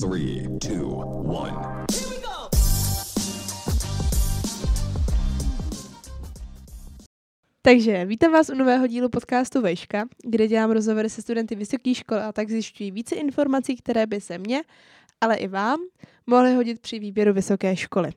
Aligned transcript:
Three, 0.00 0.48
two, 0.58 0.88
one. 1.24 1.86
Takže 7.62 8.04
vítám 8.04 8.32
vás 8.32 8.48
u 8.48 8.54
nového 8.54 8.86
dílu 8.86 9.08
podcastu 9.08 9.60
Vejška, 9.60 10.04
kde 10.24 10.48
dělám 10.48 10.70
rozhovory 10.70 11.10
se 11.10 11.22
studenty 11.22 11.54
vysoké 11.54 11.94
školy 11.94 12.20
a 12.20 12.32
tak 12.32 12.50
zjišťují 12.50 12.90
více 12.90 13.14
informací, 13.14 13.76
které 13.76 14.06
by 14.06 14.20
se 14.20 14.38
mě, 14.38 14.62
ale 15.20 15.36
i 15.36 15.48
vám, 15.48 15.80
mohly 16.26 16.54
hodit 16.54 16.80
při 16.80 16.98
výběru 16.98 17.32
vysoké 17.32 17.76
školy. 17.76 18.10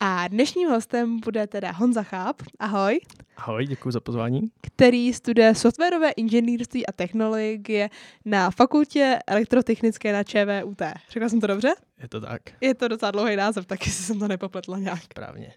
A 0.00 0.28
dnešním 0.28 0.68
hostem 0.68 1.20
bude 1.20 1.46
teda 1.46 1.70
Honza 1.72 2.02
Cháp, 2.02 2.42
ahoj, 2.58 3.00
Ahoj, 3.36 3.66
děkuji 3.66 3.90
za 3.90 4.00
pozvání. 4.00 4.40
který 4.62 5.12
studuje 5.12 5.54
softwarové 5.54 6.10
inženýrství 6.10 6.86
a 6.86 6.92
technologie 6.92 7.90
na 8.24 8.50
fakultě 8.50 9.18
elektrotechnické 9.26 10.12
na 10.12 10.24
ČVUT. 10.24 10.82
Řekla 11.10 11.28
jsem 11.28 11.40
to 11.40 11.46
dobře? 11.46 11.68
Je 12.02 12.08
to 12.08 12.20
tak, 12.20 12.42
Je 12.60 12.74
to 12.74 12.88
docela 12.88 13.10
dlouhý 13.10 13.36
název, 13.36 13.66
taky 13.66 13.90
si 13.90 14.02
jsem 14.02 14.18
to 14.18 14.28
nepopletla 14.28 14.78
nějak. 14.78 15.02
správně. 15.02 15.52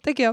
Tak 0.00 0.18
jo, 0.20 0.32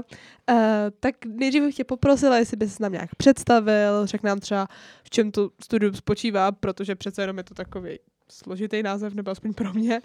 uh, 0.50 0.56
tak 1.00 1.14
nejdřív 1.26 1.62
bych 1.62 1.74
tě 1.74 1.84
poprosila, 1.84 2.38
jestli 2.38 2.56
bys 2.56 2.78
nám 2.78 2.92
nějak 2.92 3.14
představil, 3.14 4.06
řekl 4.06 4.26
nám 4.26 4.38
třeba, 4.40 4.68
v 5.04 5.10
čem 5.10 5.30
to 5.32 5.50
studium 5.64 5.94
spočívá, 5.94 6.52
protože 6.52 6.94
přece 6.94 7.22
jenom 7.22 7.38
je 7.38 7.44
to 7.44 7.54
takový 7.54 7.98
složitý 8.30 8.82
název, 8.82 9.14
nebo 9.14 9.30
aspoň 9.30 9.54
pro 9.54 9.72
mě. 9.74 10.00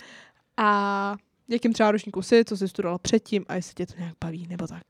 A 0.57 1.15
jakým 1.49 1.73
třeba 1.73 1.91
ročníku 1.91 2.21
jsi, 2.21 2.45
co 2.45 2.57
jsi 2.57 2.67
studoval 2.67 2.99
předtím 2.99 3.45
a 3.47 3.55
jestli 3.55 3.73
tě 3.73 3.85
to 3.85 3.93
nějak 3.97 4.15
baví, 4.21 4.47
nebo 4.49 4.67
tak. 4.67 4.83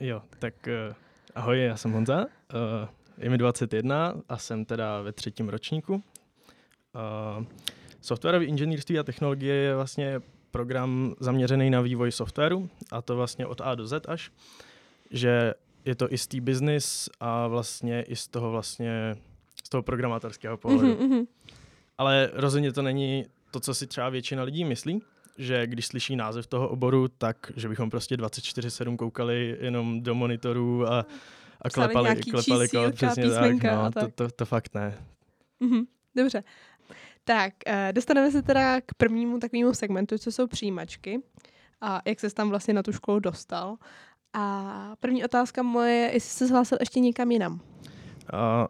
Jo, 0.00 0.22
tak 0.38 0.54
uh, 0.88 0.94
ahoj, 1.34 1.60
já 1.60 1.76
jsem 1.76 1.92
Honza, 1.92 2.24
uh, 2.24 2.88
je 3.18 3.30
mi 3.30 3.38
21 3.38 4.14
a 4.28 4.38
jsem 4.38 4.64
teda 4.64 5.02
ve 5.02 5.12
třetím 5.12 5.48
ročníku. 5.48 5.94
Uh, 5.94 7.44
softwarové 8.00 8.44
inženýrství 8.44 8.98
a 8.98 9.02
technologie 9.02 9.54
je 9.54 9.74
vlastně 9.74 10.20
program 10.50 11.14
zaměřený 11.20 11.70
na 11.70 11.80
vývoj 11.80 12.12
softwaru 12.12 12.70
a 12.92 13.02
to 13.02 13.16
vlastně 13.16 13.46
od 13.46 13.60
A 13.60 13.74
do 13.74 13.86
Z 13.86 14.08
až, 14.08 14.30
že 15.10 15.54
je 15.84 15.94
to 15.94 16.12
i 16.12 16.18
z 16.18 16.26
té 16.26 16.40
business 16.40 17.10
a 17.20 17.46
vlastně 17.46 18.02
i 18.02 18.16
z 18.16 18.28
toho 18.28 18.50
vlastně 18.50 19.16
z 19.64 19.68
toho 19.68 19.82
programátorského 19.82 20.56
pohledu. 20.56 20.86
Mhm, 20.86 21.08
mhm. 21.08 21.24
Ale 21.98 22.30
rozhodně 22.32 22.72
to 22.72 22.82
není 22.82 23.24
to, 23.50 23.60
co 23.60 23.74
si 23.74 23.86
třeba 23.86 24.08
většina 24.08 24.42
lidí 24.42 24.64
myslí, 24.64 25.02
že 25.38 25.66
když 25.66 25.86
slyší 25.86 26.16
název 26.16 26.46
toho 26.46 26.68
oboru, 26.68 27.08
tak 27.08 27.52
že 27.56 27.68
bychom 27.68 27.90
prostě 27.90 28.16
24-7 28.16 28.96
koukali 28.96 29.56
jenom 29.60 30.02
do 30.02 30.14
monitorů 30.14 30.92
a, 30.92 31.06
a 31.62 31.70
klepali, 31.70 32.16
klepali 32.16 32.68
čísílka, 32.68 32.90
přesně 32.90 33.30
tak, 33.30 33.64
a 33.64 33.82
no, 33.82 33.90
tak. 33.90 34.04
to, 34.04 34.24
to, 34.24 34.30
to 34.30 34.44
fakt 34.44 34.74
ne. 34.74 34.98
Mhm, 35.60 35.84
Dobře. 36.16 36.44
Tak, 37.24 37.52
uh, 37.66 37.74
dostaneme 37.92 38.30
se 38.30 38.42
teda 38.42 38.80
k 38.80 38.94
prvnímu 38.96 39.38
takovému 39.38 39.74
segmentu, 39.74 40.18
co 40.18 40.32
jsou 40.32 40.46
přijímačky 40.46 41.20
a 41.80 42.02
jak 42.04 42.20
ses 42.20 42.34
tam 42.34 42.48
vlastně 42.48 42.74
na 42.74 42.82
tu 42.82 42.92
školu 42.92 43.18
dostal. 43.20 43.76
A 44.32 44.96
první 45.00 45.24
otázka 45.24 45.62
moje 45.62 45.94
je, 45.94 46.10
jestli 46.12 46.30
jsi 46.30 46.46
se 46.48 46.52
hlásil 46.52 46.78
ještě 46.80 47.00
někam 47.00 47.30
jinam. 47.30 47.60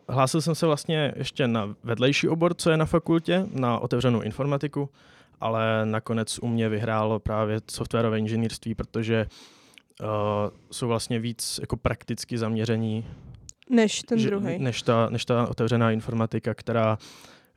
Hlásil 0.08 0.40
jsem 0.40 0.54
se 0.54 0.66
vlastně 0.66 1.12
ještě 1.16 1.48
na 1.48 1.74
vedlejší 1.84 2.28
obor, 2.28 2.54
co 2.54 2.70
je 2.70 2.76
na 2.76 2.86
fakultě, 2.86 3.46
na 3.52 3.78
otevřenou 3.78 4.20
informatiku, 4.20 4.88
ale 5.40 5.86
nakonec 5.86 6.38
u 6.38 6.46
mě 6.46 6.68
vyhrálo 6.68 7.18
právě 7.20 7.60
softwarové 7.70 8.18
inženýrství, 8.18 8.74
protože 8.74 9.26
uh, 10.00 10.06
jsou 10.70 10.88
vlastně 10.88 11.18
víc 11.18 11.58
jako 11.60 11.76
prakticky 11.76 12.38
zaměření 12.38 13.06
Než 13.70 14.02
ten 14.02 14.18
že- 14.18 14.28
druhý. 14.30 14.58
Než 14.58 14.82
ta, 14.82 15.08
než 15.10 15.24
ta 15.24 15.48
otevřená 15.48 15.90
informatika, 15.90 16.54
která 16.54 16.98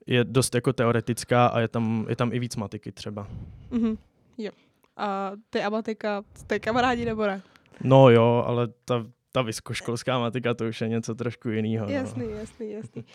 je 0.07 0.23
dost 0.23 0.55
jako 0.55 0.73
teoretická 0.73 1.47
a 1.47 1.59
je 1.59 1.67
tam, 1.67 2.05
je 2.09 2.15
tam 2.15 2.33
i 2.33 2.39
víc 2.39 2.55
matiky 2.55 2.91
třeba. 2.91 3.27
Mhm. 3.71 3.97
Jo. 4.37 4.51
A 4.97 5.31
ty 5.49 5.63
abatika, 5.63 6.23
jste 6.35 6.59
kamarádi 6.59 7.05
nebo 7.05 7.25
ne? 7.25 7.41
No 7.83 8.09
jo, 8.09 8.43
ale 8.47 8.67
ta, 8.85 9.05
ta 9.31 9.41
vysokoškolská 9.41 10.19
matika 10.19 10.53
to 10.53 10.65
už 10.67 10.81
je 10.81 10.87
něco 10.87 11.15
trošku 11.15 11.49
jiného. 11.49 11.85
No. 11.85 11.91
Jasný, 11.91 12.25
jasný, 12.31 12.71
jasný. 12.71 13.05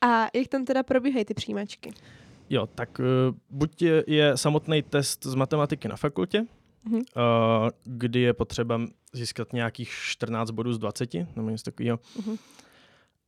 A 0.00 0.26
jak 0.34 0.48
tam 0.48 0.64
teda 0.64 0.82
probíhají 0.82 1.24
ty 1.24 1.34
přijímačky? 1.34 1.90
Jo, 2.50 2.66
tak 2.66 2.98
uh, 2.98 3.04
buď 3.50 3.82
je, 3.82 4.04
je 4.06 4.36
samotný 4.36 4.82
test 4.82 5.24
z 5.26 5.34
matematiky 5.34 5.88
na 5.88 5.96
fakultě, 5.96 6.44
Mhm. 6.86 6.94
uh, 6.96 7.02
kdy 7.84 8.20
je 8.20 8.32
potřeba 8.32 8.80
získat 9.12 9.52
nějakých 9.52 9.90
14 10.02 10.50
bodů 10.50 10.72
z 10.72 10.78
20, 10.78 11.14
nebo 11.36 11.50
něco 11.50 11.64
takového. 11.64 11.98
Mhm. 12.26 12.36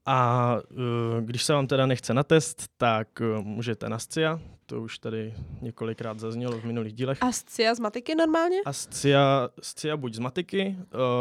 A 0.07 0.55
uh, 0.71 0.77
když 1.25 1.43
se 1.43 1.53
vám 1.53 1.67
teda 1.67 1.87
nechce 1.87 2.15
na 2.15 2.23
test, 2.23 2.63
tak 2.77 3.09
můžete 3.43 3.89
na 3.89 3.99
SCIA, 3.99 4.41
to 4.67 4.83
už 4.83 4.99
tady 4.99 5.35
několikrát 5.63 6.21
zaznělo 6.21 6.59
v 6.61 6.65
minulých 6.65 6.93
dílech. 6.93 7.19
A 7.23 7.33
SCIA 7.33 7.75
z 7.75 7.79
matiky 7.81 8.15
normálně? 8.15 8.57
A 8.67 8.73
SCIA, 8.73 9.49
SCIA 9.63 9.97
buď 9.97 10.15
z 10.15 10.19
matiky, 10.19 10.77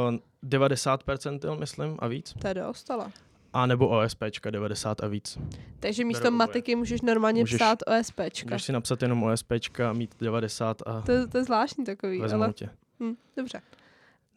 uh, 0.10 0.16
90% 0.44 1.60
myslím 1.60 1.96
a 2.00 2.08
víc, 2.08 2.34
To 2.42 2.48
je 2.48 2.54
dost, 2.54 2.92
ale. 2.92 3.12
A 3.56 3.66
nebo 3.66 3.88
OSPčka 3.88 4.50
90 4.50 5.04
a 5.04 5.08
víc. 5.08 5.38
Takže 5.80 6.06
místo 6.06 6.24
Beru 6.24 6.36
oboje. 6.36 6.48
matiky 6.48 6.76
můžeš 6.76 7.02
normálně 7.02 7.42
Můžeš- 7.42 7.58
psát 7.58 7.80
OSPčka. 8.00 8.46
Můžeš 8.50 8.64
si 8.64 8.72
napsat 8.72 9.02
jenom 9.02 9.24
OSPčka, 9.24 9.94
mít 9.94 10.16
90 10.20 10.82
a 10.86 11.02
To, 11.02 11.12
je- 11.12 11.28
to 11.28 11.38
je 11.38 11.44
zvláštní 11.44 11.86
takový, 11.86 12.22
ale 12.22 12.54
tě. 12.54 12.70
hm, 13.04 13.16
dobře. 13.38 13.62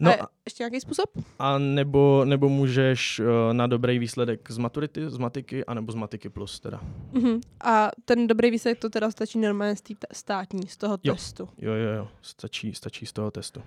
No 0.01 0.11
a 0.23 0.29
ještě 0.47 0.63
nějaký 0.63 0.81
způsob? 0.81 1.11
a 1.39 1.59
nebo, 1.59 2.25
nebo 2.25 2.49
můžeš 2.49 3.21
uh, 3.21 3.27
na 3.53 3.67
dobrý 3.67 3.99
výsledek 3.99 4.51
z 4.51 4.59
maturity, 4.59 5.11
z 5.11 5.19
matiky, 5.19 5.65
anebo 5.65 5.93
z 5.93 5.95
matiky 5.95 6.29
plus 6.29 6.61
teda. 6.61 6.81
Mhm. 7.13 7.41
A 7.65 7.91
ten 8.05 8.27
dobrý 8.27 8.51
výsledek 8.51 8.79
to 8.79 8.91
teda 8.91 9.11
stačí 9.11 9.39
normálně 9.39 9.77
z 9.77 9.81
té 9.81 9.95
státní, 10.13 10.69
z 10.69 10.77
toho 10.77 10.99
Jo. 11.03 11.15
testu. 11.15 11.49
Jo, 11.59 11.73
jo, 11.73 11.91
jo, 11.97 12.09
stačí, 12.23 12.75
stačí 12.75 13.07
z 13.07 13.13
toho 13.13 13.31
testu. 13.31 13.63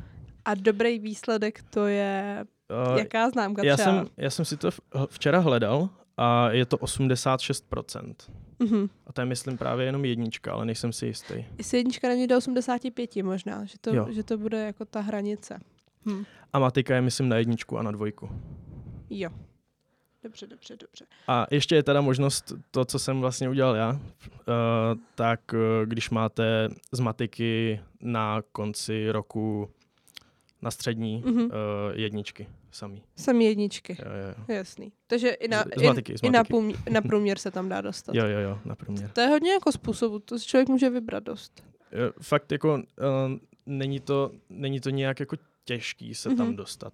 A 0.46 0.56
dobrý 0.56 1.00
výsledek 1.00 1.64
to 1.70 1.86
je 1.88 2.46
Uh, 2.92 2.98
jaká 2.98 3.30
známka 3.30 3.64
já, 3.66 3.78
třeba? 3.78 3.92
jsem, 3.98 4.08
já 4.18 4.30
jsem 4.30 4.46
si 4.46 4.58
to 4.58 4.72
v- 4.72 4.80
včera 5.10 5.40
hledal 5.40 5.90
a 6.18 6.52
je 6.52 6.66
to 6.66 6.78
86%. 6.78 8.14
Mhm. 8.60 8.90
A 9.08 9.14
to 9.14 9.22
je 9.22 9.26
myslím 9.26 9.58
právě 9.58 9.86
jenom 9.86 10.06
jednička, 10.06 10.54
ale 10.54 10.66
nejsem 10.66 10.94
si 10.94 11.06
jistý. 11.06 11.46
Jestli 11.58 11.78
jednička 11.78 12.08
není 12.08 12.28
do 12.28 12.38
85 12.38 13.24
možná, 13.24 13.66
že 13.66 13.76
to, 13.82 13.96
Jo. 13.96 14.08
že 14.10 14.24
to 14.24 14.38
bude 14.38 14.66
jako 14.66 14.86
ta 14.86 15.00
hranice. 15.02 15.60
Hm. 16.06 16.24
A 16.54 16.60
matika 16.60 16.96
je 16.96 17.02
myslím 17.02 17.30
na 17.30 17.38
jedničku 17.38 17.78
a 17.78 17.84
na 17.84 17.92
dvojku. 17.92 18.30
Jo. 19.10 19.30
Dobře, 20.24 20.48
dobře, 20.48 20.78
dobře. 20.82 21.06
A 21.28 21.46
ještě 21.52 21.76
je 21.76 21.84
teda 21.84 22.02
možnost 22.02 22.54
to, 22.72 22.86
co 22.86 23.00
jsem 23.00 23.22
vlastně 23.22 23.50
udělal 23.50 23.76
já, 23.76 23.90
uh, 23.92 24.00
tak 25.16 25.40
uh, 25.54 25.60
když 25.86 26.10
máte 26.10 26.70
z 26.92 27.00
matiky 27.00 27.82
na 28.02 28.42
konci 28.52 29.12
roku 29.12 29.70
na 30.62 30.72
střední 30.72 31.24
Mhm. 31.26 31.44
uh, 31.44 31.50
jedničky 31.94 32.48
samý. 32.72 33.04
Samý 33.16 33.46
jedničky. 33.46 33.98
Jo, 34.00 34.12
jo, 34.12 34.36
jo. 34.48 34.56
Jasný. 34.56 34.92
Takže 35.08 35.30
i 35.30 35.48
na, 35.48 35.64
Z- 35.64 35.80
z 35.80 35.84
matiky, 35.84 36.14
i, 36.14 36.28
i 36.28 36.30
na, 36.30 36.44
průměr, 36.44 36.78
na 36.92 37.02
průměr 37.02 37.38
se 37.38 37.52
tam 37.52 37.70
dá 37.70 37.82
dostat. 37.82 38.16
Jo, 38.16 38.26
jo, 38.28 38.40
jo, 38.40 38.60
na 38.66 38.76
průměr. 38.76 39.10
To 39.14 39.22
je 39.22 39.28
hodně 39.28 39.52
jako 39.52 39.72
způsobu, 39.72 40.20
to 40.20 40.40
si 40.40 40.46
člověk 40.46 40.70
může 40.70 40.90
vybrat 40.90 41.24
dost. 41.24 41.64
Jo, 41.92 42.12
Fakt 42.22 42.52
jako 42.52 42.74
uh, 42.76 42.82
není, 43.66 44.00
to, 44.00 44.32
není 44.50 44.80
to 44.80 44.90
nějak 44.90 45.20
jako 45.20 45.36
těžký 45.66 46.16
se 46.16 46.36
tam 46.36 46.48
Mhm. 46.48 46.56
dostat. 46.56 46.94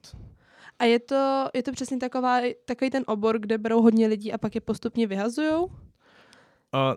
A 0.79 0.85
je 0.85 0.99
to, 0.99 1.45
je 1.53 1.63
to 1.63 1.71
přesně 1.71 1.97
taková, 1.97 2.39
takový 2.65 2.89
ten 2.91 3.03
obor, 3.07 3.39
kde 3.39 3.57
berou 3.57 3.81
hodně 3.81 4.07
lidí 4.07 4.33
a 4.33 4.37
pak 4.37 4.55
je 4.55 4.61
postupně 4.61 5.07
vyhazujou? 5.07 5.71
A 6.71 6.95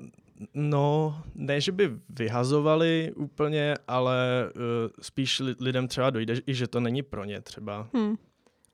no, 0.54 1.22
ne, 1.34 1.60
že 1.60 1.72
by 1.72 1.90
vyhazovali 2.08 3.12
úplně, 3.16 3.74
ale 3.88 4.50
uh, 4.56 4.60
spíš 5.02 5.40
li- 5.40 5.54
lidem 5.60 5.88
třeba 5.88 6.10
dojde, 6.10 6.34
i 6.46 6.54
že 6.54 6.66
to 6.68 6.80
není 6.80 7.02
pro 7.02 7.24
ně 7.24 7.40
třeba. 7.40 7.88
Hm. 7.96 8.14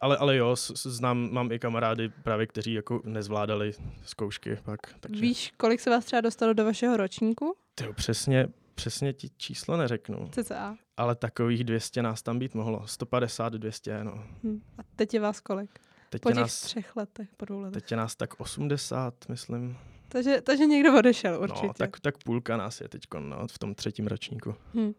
Ale, 0.00 0.16
ale 0.16 0.36
jo, 0.36 0.56
znám, 0.74 1.28
mám 1.32 1.52
i 1.52 1.58
kamarády 1.58 2.08
právě, 2.22 2.46
kteří 2.46 2.72
jako 2.72 3.02
nezvládali 3.04 3.72
zkoušky 4.04 4.56
pak. 4.64 4.80
Takže, 5.00 5.20
Víš, 5.20 5.52
kolik 5.56 5.80
se 5.80 5.90
vás 5.90 6.04
třeba 6.04 6.20
dostalo 6.20 6.52
do 6.52 6.64
vašeho 6.64 6.96
ročníku? 6.96 7.56
Tyjo, 7.74 7.92
přesně, 7.92 8.48
přesně 8.74 9.12
ti 9.12 9.28
číslo 9.36 9.76
neřeknu, 9.76 10.28
CCA. 10.32 10.76
ale 10.96 11.14
takových 11.14 11.64
200 11.64 12.02
nás 12.02 12.22
tam 12.22 12.38
být 12.38 12.54
mohlo. 12.54 12.86
150, 12.86 13.52
200, 13.52 14.04
no. 14.04 14.24
Hm. 14.44 14.60
A 14.78 14.82
teď 14.96 15.14
je 15.14 15.20
vás 15.20 15.40
kolik? 15.40 15.70
Teď 16.10 16.22
Po 16.22 16.28
těch 16.28 16.36
nás, 16.36 16.60
třech 16.60 16.96
letech, 16.96 17.28
po 17.36 17.44
dvou 17.44 17.60
letech. 17.60 17.82
teď 17.82 17.90
je 17.90 17.96
nás 17.96 18.16
tak 18.16 18.40
80, 18.40 19.14
myslím. 19.28 19.76
Takže, 20.08 20.40
takže 20.40 20.66
někdo 20.66 20.98
odešel 20.98 21.42
určitě. 21.42 21.66
No, 21.66 21.72
tak, 21.72 22.00
tak 22.00 22.18
půlka 22.24 22.56
nás 22.56 22.80
je 22.80 22.88
teď 22.88 23.02
no, 23.18 23.46
v 23.52 23.58
tom 23.58 23.74
třetím 23.74 24.06
ročníku. 24.06 24.54
Hm. 24.74 24.92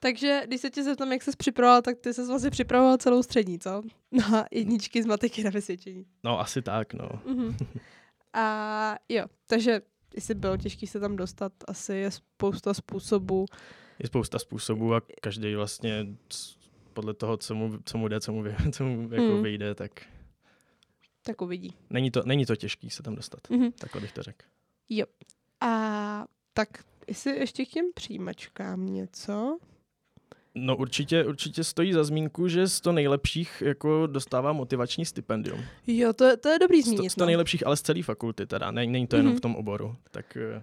Takže 0.00 0.42
když 0.46 0.60
se 0.60 0.70
tě 0.70 0.82
zeptám, 0.84 1.12
jak 1.12 1.22
ses 1.22 1.36
připravoval, 1.36 1.82
tak 1.82 1.98
ty 1.98 2.14
ses 2.14 2.28
vlastně 2.28 2.50
připravoval 2.50 2.96
celou 2.96 3.22
střední, 3.22 3.58
co? 3.58 3.82
Na 4.12 4.46
jedničky 4.50 5.02
z 5.02 5.06
matiky 5.06 5.44
na 5.44 5.50
vysvědčení. 5.50 6.06
No, 6.24 6.40
asi 6.40 6.62
tak, 6.62 6.94
no. 6.94 7.08
Mhm. 7.26 7.56
A 8.32 8.96
jo, 9.08 9.24
takže 9.46 9.80
jestli 10.14 10.34
bylo 10.34 10.56
těžké 10.56 10.86
se 10.86 11.00
tam 11.00 11.16
dostat, 11.16 11.52
asi 11.68 11.94
je 11.94 12.10
spousta 12.10 12.74
způsobů. 12.74 13.46
Je 13.98 14.06
spousta 14.06 14.38
způsobů 14.38 14.94
a 14.94 15.02
každý 15.20 15.54
vlastně 15.54 16.06
podle 16.92 17.14
toho, 17.14 17.36
co 17.36 17.54
mu, 17.54 17.78
co 17.84 17.98
mu 17.98 18.08
jde, 18.08 18.20
co 18.20 18.32
mu, 18.32 18.44
co 18.72 18.84
mu 18.84 19.02
jako 19.02 19.32
Hmm. 19.32 19.42
vyjde, 19.42 19.74
tak 19.74 19.90
Tak 21.28 21.42
uvidí. 21.42 21.74
není 21.90 22.10
to, 22.10 22.22
není 22.24 22.46
to 22.46 22.56
těžký 22.56 22.90
se 22.90 23.02
tam 23.02 23.14
dostat. 23.14 23.40
Mhm. 23.50 23.72
Tak 23.72 24.02
bych 24.02 24.12
to 24.12 24.22
řekl. 24.22 24.46
Jo. 24.88 25.06
A 25.60 26.24
tak 26.52 26.68
jestli 27.08 27.38
ještě 27.38 27.64
k 27.64 27.68
těm 27.68 27.84
přijímačkám 27.94 28.86
něco? 28.86 29.58
No 30.54 30.76
určitě, 30.76 31.24
určitě 31.24 31.64
stojí 31.64 31.92
za 31.92 32.04
zmínku, 32.04 32.48
že 32.48 32.68
z 32.68 32.80
to 32.80 32.92
nejlepších 32.92 33.62
jako 33.66 34.06
dostává 34.06 34.52
motivační 34.52 35.04
stipendium. 35.06 35.60
Jo, 35.86 36.12
to, 36.12 36.36
to 36.36 36.48
je 36.48 36.58
dobrý 36.58 36.82
zmínit. 36.82 37.10
z 37.10 37.14
to 37.14 37.20
no. 37.20 37.26
nejlepších, 37.26 37.66
ale 37.66 37.76
z 37.76 37.82
celé 37.82 38.02
fakulty 38.02 38.46
teda, 38.46 38.70
ne, 38.70 38.86
není 38.86 39.06
to 39.06 39.16
jenom 39.16 39.30
Mhm. 39.32 39.38
v 39.38 39.40
tom 39.40 39.56
oboru. 39.56 39.96
Tak, 40.10 40.36
eh, 40.36 40.62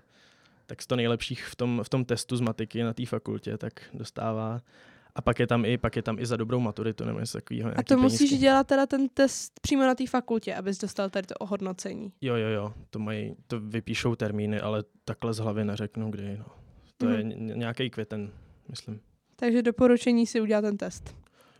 tak 0.65 0.81
z 0.81 0.87
to 0.87 0.95
nejlepších 0.95 1.45
v 1.45 1.55
tom, 1.55 1.81
v 1.83 1.89
tom 1.89 2.05
testu 2.05 2.37
z 2.37 2.41
matiky 2.41 2.83
na 2.83 2.93
té 2.93 3.05
fakultě, 3.05 3.57
tak 3.57 3.73
dostává. 3.93 4.61
A 5.15 5.21
pak 5.21 5.39
je 5.39 5.47
tam 5.47 5.65
i, 5.65 5.77
pak 5.77 5.95
je 5.95 6.01
tam 6.01 6.19
i 6.19 6.25
za 6.25 6.37
dobrou 6.37 6.59
maturitu 6.59 7.05
nebo 7.05 7.19
něco 7.19 7.37
takového. 7.37 7.71
A 7.75 7.83
to 7.83 7.97
musíš 7.97 8.39
dělat 8.39 8.67
teda 8.67 8.85
ten 8.85 9.09
test 9.09 9.59
přímo 9.61 9.81
na 9.83 9.95
té 9.95 10.07
fakultě, 10.07 10.55
abys 10.55 10.77
dostal 10.77 11.09
tady 11.09 11.27
to 11.27 11.35
ohodnocení. 11.35 12.11
Jo, 12.21 12.35
jo, 12.35 12.47
jo, 12.49 12.73
to 12.89 12.99
mají, 12.99 13.35
to 13.47 13.59
vypíšou 13.59 14.15
termíny, 14.15 14.59
ale 14.59 14.83
takhle 15.05 15.33
z 15.33 15.37
hlavy 15.37 15.65
neřeknu 15.65 16.11
kdy, 16.11 16.37
no. 16.37 16.45
To 16.97 17.09
je 17.09 17.17
Mhm. 17.23 17.29
ně- 17.47 17.53
nějaký 17.55 17.89
květen, 17.89 18.29
myslím. 18.69 18.99
Takže 19.35 19.61
doporučení 19.61 20.27
si 20.27 20.41
udělat 20.41 20.61
ten 20.61 20.77
test. 20.77 21.15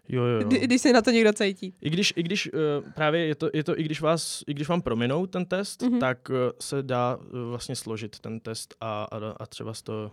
Jo, 0.10 0.24
jo, 0.24 0.40
jo. 0.42 0.48
Kdy, 0.48 0.60
když 0.60 0.82
se 0.82 0.94
na 0.94 1.02
to 1.02 1.12
někdo 1.12 1.34
cítí. 1.34 1.74
I 1.82 1.90
když, 1.90 2.14
i 2.16 2.24
když 2.24 2.50
uh, 2.54 2.60
právě 2.92 3.26
je 3.26 3.36
to, 3.36 3.50
je 3.54 3.64
to 3.64 3.80
i, 3.80 3.84
když 3.84 4.02
vás, 4.02 4.44
i 4.48 4.54
když 4.54 4.68
vám 4.68 4.82
prominou 4.82 5.26
ten 5.26 5.46
test, 5.46 5.82
Mhm. 5.82 5.94
mm-hmm. 5.94 6.00
tak 6.00 6.30
uh, 6.30 6.36
se 6.62 6.84
dá 6.84 7.16
uh, 7.18 7.50
vlastně 7.50 7.76
složit 7.76 8.20
ten 8.20 8.40
test 8.40 8.76
a, 8.82 9.04
a, 9.04 9.18
a 9.40 9.46
třeba 9.46 9.74
z 9.74 9.82
toho 9.82 10.12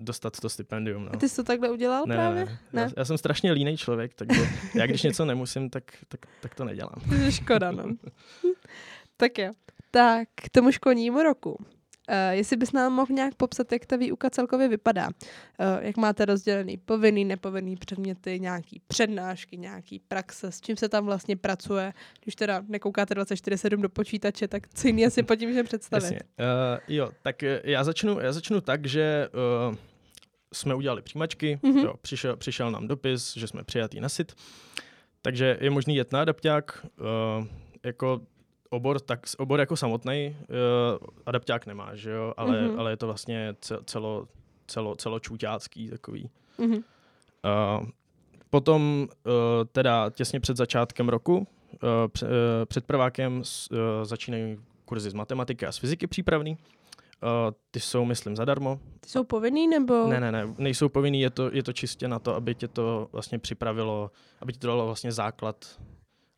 dostat 0.00 0.40
to 0.40 0.48
stipendium. 0.48 1.04
No. 1.04 1.10
A 1.14 1.16
ty 1.16 1.28
jsi 1.28 1.36
to 1.36 1.44
takhle 1.44 1.70
udělal 1.70 2.04
ne, 2.06 2.14
právě? 2.14 2.58
ne? 2.72 2.82
Já, 2.82 2.90
já 2.96 3.04
jsem 3.04 3.18
strašně 3.18 3.52
línej 3.52 3.76
člověk, 3.76 4.14
takže 4.14 4.40
já 4.74 4.86
když 4.86 5.02
něco 5.02 5.24
nemusím, 5.24 5.70
tak, 5.70 5.84
tak, 6.08 6.20
tak 6.40 6.54
to 6.54 6.64
nedělám. 6.64 7.30
Škoda, 7.30 7.70
no. 7.70 7.84
tak 9.16 9.38
jo. 9.38 9.52
Tak 9.90 10.28
k 10.34 10.48
tomu 10.48 10.72
školnímu 10.72 11.22
roku. 11.22 11.58
Uh, 12.10 12.16
jestli 12.30 12.56
bys 12.56 12.72
nám 12.72 12.92
mohl 12.92 13.14
nějak 13.14 13.34
popsat, 13.34 13.72
jak 13.72 13.86
ta 13.86 13.96
výuka 13.96 14.30
celkově 14.30 14.68
vypadá. 14.68 15.06
Uh, 15.06 15.66
jak 15.80 15.96
máte 15.96 16.24
rozdělený 16.24 16.76
povinný, 16.76 17.24
nepovinný 17.24 17.76
předměty, 17.76 18.40
nějaký 18.40 18.80
přednášky, 18.86 19.56
nějaký 19.56 19.98
praxe, 19.98 20.52
s 20.52 20.60
čím 20.60 20.76
se 20.76 20.88
tam 20.88 21.04
vlastně 21.04 21.36
pracuje. 21.36 21.92
Když 22.22 22.34
teda 22.34 22.62
nekoukáte 22.68 23.14
24-7 23.14 23.80
do 23.80 23.88
počítače, 23.88 24.48
tak 24.48 24.62
co 24.74 24.86
jiný 24.86 25.10
si 25.10 25.22
pod 25.22 25.36
tím 25.36 25.48
můžeme 25.48 25.64
představit. 25.64 26.04
Jasně. 26.04 26.20
Uh, 26.38 26.78
jo, 26.88 27.10
tak 27.22 27.42
já 27.64 27.84
začnu, 27.84 28.20
já 28.20 28.32
začnu 28.32 28.60
tak, 28.60 28.86
že 28.86 29.28
uh, 29.68 29.76
jsme 30.52 30.74
udělali 30.74 31.02
přijímačky, 31.02 31.58
Mhm. 31.62 31.72
mm-hmm. 31.76 31.84
jo, 31.84 31.94
přišel, 32.02 32.36
přišel 32.36 32.70
nám 32.70 32.88
dopis, 32.88 33.36
že 33.36 33.46
jsme 33.46 33.64
přijatý 33.64 34.00
na 34.00 34.08
SIT, 34.08 34.32
takže 35.22 35.58
je 35.60 35.70
možný 35.70 35.96
jet 35.96 36.12
na 36.12 36.20
adapták, 36.20 36.86
uh, 37.40 37.46
jako 37.84 38.20
obor, 38.70 39.00
tak 39.00 39.20
obor 39.38 39.60
jako 39.60 39.76
samotný 39.76 40.36
uh, 40.40 41.06
adapták 41.26 41.66
nemá, 41.66 41.94
že 41.96 42.10
jo, 42.10 42.34
ale, 42.36 42.60
Mhm. 42.62 42.70
mm-hmm. 42.70 42.78
ale 42.80 42.92
je 42.92 42.96
to 42.96 43.06
vlastně 43.06 43.52
ce- 43.52 43.80
celo, 43.84 44.28
celo, 44.66 44.96
celočůťácký 44.96 45.88
takový. 45.90 46.30
Mhm. 46.58 46.74
Uh, 46.76 47.86
potom 48.50 49.08
uh, 49.26 49.32
teda 49.72 50.10
těsně 50.10 50.40
před 50.40 50.56
začátkem 50.56 51.08
roku, 51.08 51.36
uh, 51.38 51.46
pře- 52.08 52.26
uh, 52.26 52.32
před 52.64 52.84
prvákem 52.84 53.36
uh, 53.38 53.78
začínají 54.02 54.58
kurzy 54.84 55.10
z 55.10 55.14
matematiky 55.14 55.66
a 55.66 55.72
z 55.72 55.78
fyziky 55.78 56.06
přípravný. 56.06 56.58
Uh, 57.22 57.54
ty 57.70 57.80
jsou, 57.80 58.04
myslím, 58.04 58.36
zadarmo. 58.36 58.80
Ty 59.00 59.08
jsou 59.08 59.24
povinný 59.24 59.68
nebo? 59.68 60.06
Ne, 60.06 60.20
ne, 60.20 60.32
ne, 60.32 60.54
nejsou 60.58 60.88
povinný, 60.88 61.20
je 61.20 61.30
to, 61.30 61.50
je 61.52 61.62
to 61.62 61.72
čistě 61.72 62.08
na 62.08 62.18
to, 62.18 62.34
aby 62.34 62.54
tě 62.54 62.68
to 62.68 63.08
vlastně 63.12 63.38
připravilo, 63.38 64.10
aby 64.40 64.52
ti 64.52 64.58
to 64.58 64.66
dalo 64.66 64.86
vlastně 64.86 65.12
základ, 65.12 65.80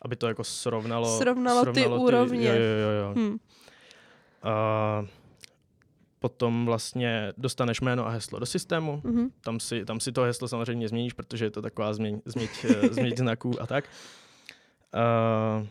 aby 0.03 0.17
to 0.17 0.29
jako 0.29 0.45
srovnalo. 0.45 1.19
Srovnalo 1.19 1.73
ty 1.73 1.87
úrovně. 1.87 2.49
Jo, 2.49 2.55
jo, 2.55 2.61
jo. 2.61 2.91
jo. 3.01 3.15
Hm. 3.17 3.33
Uh, 3.33 5.09
potom 6.19 6.67
vlastně 6.67 7.33
dostaneš 7.37 7.81
jméno 7.81 8.07
a 8.07 8.11
heslo 8.11 8.39
do 8.39 8.47
systému, 8.47 9.01
Mhm. 9.05 9.29
tam 9.41 9.61
si, 9.61 9.85
tam 9.85 10.01
si 10.01 10.13
to 10.13 10.23
heslo 10.23 10.49
samozřejmě 10.49 10.89
změníš, 10.89 11.13
protože 11.13 11.45
je 11.45 11.51
to 11.51 11.63
taková 11.63 11.95
změň, 11.95 12.21
změť, 12.25 12.51
eh, 12.65 12.89
změť 12.89 13.19
znaků 13.19 13.63
a 13.63 13.67
tak. 13.67 13.85
Uh, 14.95 15.67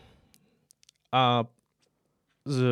a 1.12 1.44
z, 2.44 2.64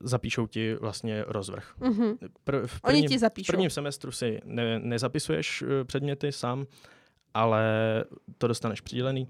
zapíšou 0.00 0.46
ti 0.46 0.74
vlastně 0.74 1.24
rozvrh. 1.26 1.74
Mhm. 1.80 2.16
Pr, 2.44 2.66
v 2.66 2.80
Oni 2.84 2.92
prvním, 2.92 3.08
ti 3.08 3.16
v 3.16 3.20
zapíšou. 3.20 3.52
prvním 3.52 3.70
semestru 3.70 4.12
si 4.12 4.40
ne, 4.44 4.78
nezapisuješ 4.78 5.62
eh, 5.62 5.84
předměty 5.84 6.32
sám, 6.32 6.66
ale 7.34 7.64
to 8.38 8.48
dostaneš 8.48 8.80
přidělený, 8.80 9.28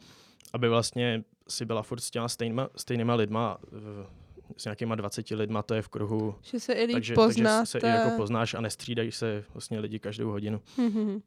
aby 0.53 0.69
vlastně 0.69 1.25
si 1.49 1.65
byla 1.65 1.83
furt 1.83 2.01
s 2.01 2.11
těma 2.11 2.29
stejnýma, 2.29 2.69
stejnýma 2.77 3.15
lidma, 3.15 3.59
s 4.57 4.65
nějakýma 4.65 4.95
20 4.95 5.31
lidma, 5.31 5.63
to 5.63 5.75
je 5.75 5.83
v 5.83 5.89
kruhu, 5.89 6.35
Že 6.43 6.61
se 6.61 6.73
i 6.73 6.93
takže, 6.93 7.15
poznáte. 7.15 7.59
takže 7.59 7.67
se 7.71 7.79
i 7.79 7.87
jako 7.87 8.17
poznáš 8.17 8.55
a 8.55 8.61
nestřídají 8.61 9.13
se 9.13 9.45
vlastně 9.55 9.81
lidi 9.81 9.99
každou 9.99 10.31
hodinu. 10.31 10.61
Mhm. 10.79 11.23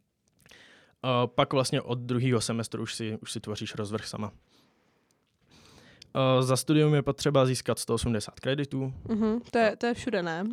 A 1.04 1.28
pak 1.28 1.54
vlastně 1.54 1.82
od 1.82 2.00
druhého 2.00 2.42
semestru 2.42 2.84
už 2.84 2.96
si, 2.96 3.18
už 3.22 3.32
si 3.32 3.40
tvoříš 3.40 3.76
rozvrh 3.76 4.08
sama. 4.08 4.32
A 6.18 6.42
za 6.42 6.58
studium 6.58 6.94
je 6.94 7.02
potřeba 7.02 7.46
získat 7.46 7.80
180 7.80 8.40
kreditů. 8.40 8.94
Mhm. 9.10 9.40
To, 9.52 9.58
je, 9.58 9.76
to 9.76 9.86
je 9.86 9.94
všude, 9.94 10.24
ne? 10.24 10.44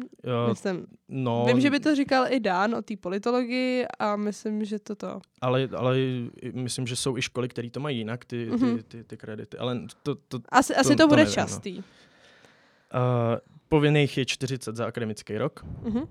A, 0.47 0.49
Myslím, 0.49 0.87
no, 1.09 1.44
Vím, 1.49 1.61
že 1.61 1.70
by 1.70 1.81
to 1.81 1.94
říkal 1.94 2.25
i 2.29 2.41
Dan 2.41 2.75
o 2.75 2.82
té 2.82 2.97
politologii 2.97 3.87
a 3.99 4.17
myslím, 4.17 4.64
že 4.64 4.79
toto. 4.79 5.20
ale, 5.41 5.69
ale 5.76 6.00
i- 6.00 6.31
myslím, 6.53 6.87
že 6.87 6.97
jsou 6.97 7.17
i 7.17 7.23
školy, 7.23 7.49
které 7.49 7.70
to 7.70 7.81
mají 7.81 7.99
jinak, 7.99 8.25
ty, 8.25 8.47
ty, 8.47 8.50
Mhm. 8.56 8.76
ty, 8.76 8.82
ty, 8.82 9.05
ty 9.05 9.17
kredity. 9.17 9.59
Ale 9.59 9.81
to, 10.03 10.14
to, 10.14 10.38
Asi, 10.49 10.75
asi 10.75 10.88
to, 10.97 11.03
to 11.03 11.09
bude 11.09 11.23
nevím, 11.23 11.31
no. 11.31 11.35
častý. 11.35 11.79
uh, 11.79 11.82
povinných 13.69 14.19
je 14.19 14.25
40 14.26 14.76
za 14.76 14.87
akademický 14.87 15.38
rok. 15.38 15.65
Mhm. 15.82 15.99
Uh, 15.99 16.06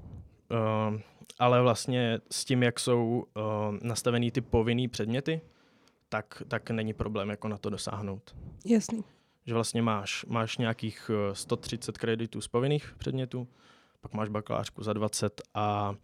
ale 1.40 1.62
vlastně 1.62 2.20
s 2.32 2.46
tím, 2.46 2.64
jak 2.64 2.80
jsou 2.80 3.24
uh, 3.36 3.44
nastavený 3.82 4.32
ty 4.32 4.42
povinný 4.42 4.88
předměty, 4.88 5.42
tak, 6.10 6.44
tak 6.48 6.70
není 6.70 6.94
problém 6.94 7.30
jako 7.30 7.48
na 7.48 7.58
to 7.58 7.70
dosáhnout. 7.70 8.36
Jasný. 8.66 9.04
Že 9.46 9.54
vlastně 9.54 9.82
máš, 9.82 10.26
máš 10.26 10.58
nějakých 10.58 11.12
eh, 11.32 11.36
130 11.36 11.98
kreditů 11.98 12.42
z 12.42 12.48
povinných 12.48 12.94
předmětů, 12.98 13.48
pak 14.02 14.14
máš 14.14 14.30
bakalářku 14.30 14.84
za 14.84 14.94
20 14.94 15.42
a 15.54 15.96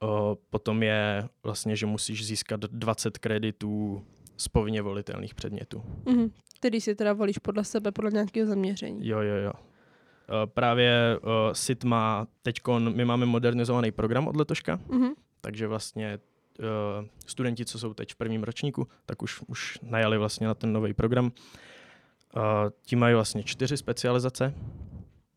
o, 0.00 0.38
potom 0.50 0.82
je 0.82 1.28
vlastně, 1.42 1.76
že 1.76 1.86
musíš 1.86 2.26
získat 2.26 2.60
20 2.60 3.18
kreditů 3.18 4.04
z 4.36 4.48
povinně 4.48 4.82
volitelných 4.82 5.34
předmětů. 5.34 5.82
Mhm. 6.06 6.30
Tedy 6.60 6.80
si 6.80 6.94
teda 6.94 7.12
volíš 7.12 7.38
podle 7.38 7.64
sebe, 7.64 7.92
podle 7.92 8.10
nějakého 8.10 8.46
zaměření. 8.46 9.08
Jo, 9.08 9.20
jo, 9.20 9.34
jo. 9.34 9.52
Eh, 9.56 10.46
Právě 10.46 11.18
uh, 11.22 11.28
SIT 11.52 11.84
má 11.84 12.26
teď, 12.42 12.56
my 12.78 13.04
máme 13.04 13.26
modernizovaný 13.26 13.92
program 13.92 14.28
od 14.28 14.36
letoška, 14.36 14.80
Mhm. 14.88 15.08
takže 15.40 15.66
vlastně 15.66 16.18
uh, 16.58 16.64
studenti, 17.26 17.64
co 17.64 17.78
jsou 17.78 17.94
teď 17.94 18.12
v 18.12 18.16
prvním 18.16 18.42
ročníku, 18.42 18.88
tak 19.06 19.22
už, 19.22 19.40
už 19.46 19.78
najali 19.82 20.18
vlastně 20.18 20.46
na 20.46 20.54
ten 20.54 20.72
nový 20.72 20.94
program. 20.94 21.32
Uh, 22.36 22.42
ti 22.82 22.96
mají 22.96 23.14
vlastně 23.14 23.42
čtyři 23.42 23.76
specializace, 23.76 24.54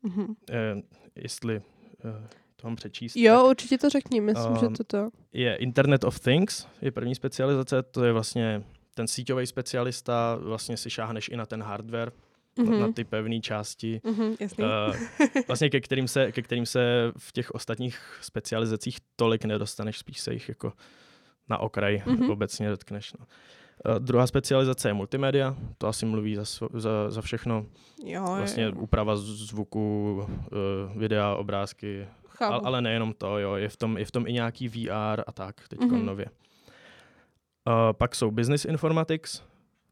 Mhm. 0.02 0.34
eh, 0.50 0.82
jestli 1.16 1.56
eh, 1.56 2.28
to 2.56 2.66
mám 2.66 2.76
přečíst. 2.76 3.16
Jo, 3.16 3.34
tak 3.36 3.46
určitě 3.50 3.78
to 3.78 3.88
řekni, 3.90 4.20
myslím, 4.20 4.56
že 4.56 4.66
Um, 4.66 4.74
toto. 4.74 5.10
Je 5.32 5.54
Internet 5.56 6.04
of 6.04 6.20
Things, 6.20 6.66
je 6.82 6.90
první 6.90 7.14
specializace, 7.14 7.82
to 7.82 8.04
je 8.04 8.12
vlastně 8.12 8.62
ten 8.94 9.06
síťový 9.08 9.46
specialista, 9.46 10.38
vlastně 10.40 10.76
si 10.76 10.90
šáhneš 10.90 11.28
i 11.28 11.36
na 11.36 11.46
ten 11.46 11.62
hardware, 11.62 12.12
Mhm. 12.58 12.80
na 12.80 12.92
ty 12.92 13.04
pevné 13.04 13.40
části, 13.40 14.00
Mhm, 14.04 14.34
jasný. 14.40 14.64
eh, 14.64 14.98
vlastně 15.46 15.70
ke 15.70 15.80
kterým, 15.80 16.08
se, 16.08 16.32
ke 16.32 16.42
kterým 16.42 16.66
se 16.66 17.12
v 17.18 17.32
těch 17.32 17.50
ostatních 17.50 18.18
specializacích 18.20 18.98
tolik 19.16 19.44
nedostaneš, 19.44 19.98
spíš 19.98 20.20
se 20.20 20.32
jich 20.32 20.48
jako 20.48 20.72
na 21.48 21.58
okraj 21.58 22.02
Mhm. 22.06 22.30
obecně 22.30 22.68
dotkneš. 22.70 23.12
No. 23.20 23.26
Eh, 23.86 23.98
druhá 23.98 24.26
specializace 24.26 24.88
je 24.88 24.94
multimédia, 24.94 25.56
to 25.78 25.86
asi 25.86 26.06
mluví 26.06 26.34
za, 26.34 26.44
za, 26.74 27.10
za 27.10 27.20
všechno. 27.22 27.66
jo, 28.04 28.22
Vlastně 28.24 28.64
jo. 28.64 28.72
úprava 28.76 29.16
zvuku, 29.16 30.22
eh, 30.28 30.98
videa, 30.98 31.34
obrázky, 31.34 32.06
Chápu. 32.28 32.54
ale, 32.54 32.62
ale 32.64 32.82
nejenom 32.82 33.12
to, 33.18 33.38
jo, 33.38 33.54
je 33.54 33.68
v 33.68 33.76
tom, 33.76 33.98
je 33.98 34.04
v 34.04 34.10
tom 34.10 34.26
i 34.26 34.32
nějaký 34.32 34.68
VR 34.68 35.20
a 35.26 35.32
tak, 35.32 35.68
teď 35.68 35.80
Mhm. 35.80 35.90
mm-hmm. 35.90 36.04
nově. 36.04 36.26
Uh, 37.68 37.72
pak 37.92 38.14
jsou 38.14 38.30
Business 38.30 38.64
Informatics, 38.64 39.42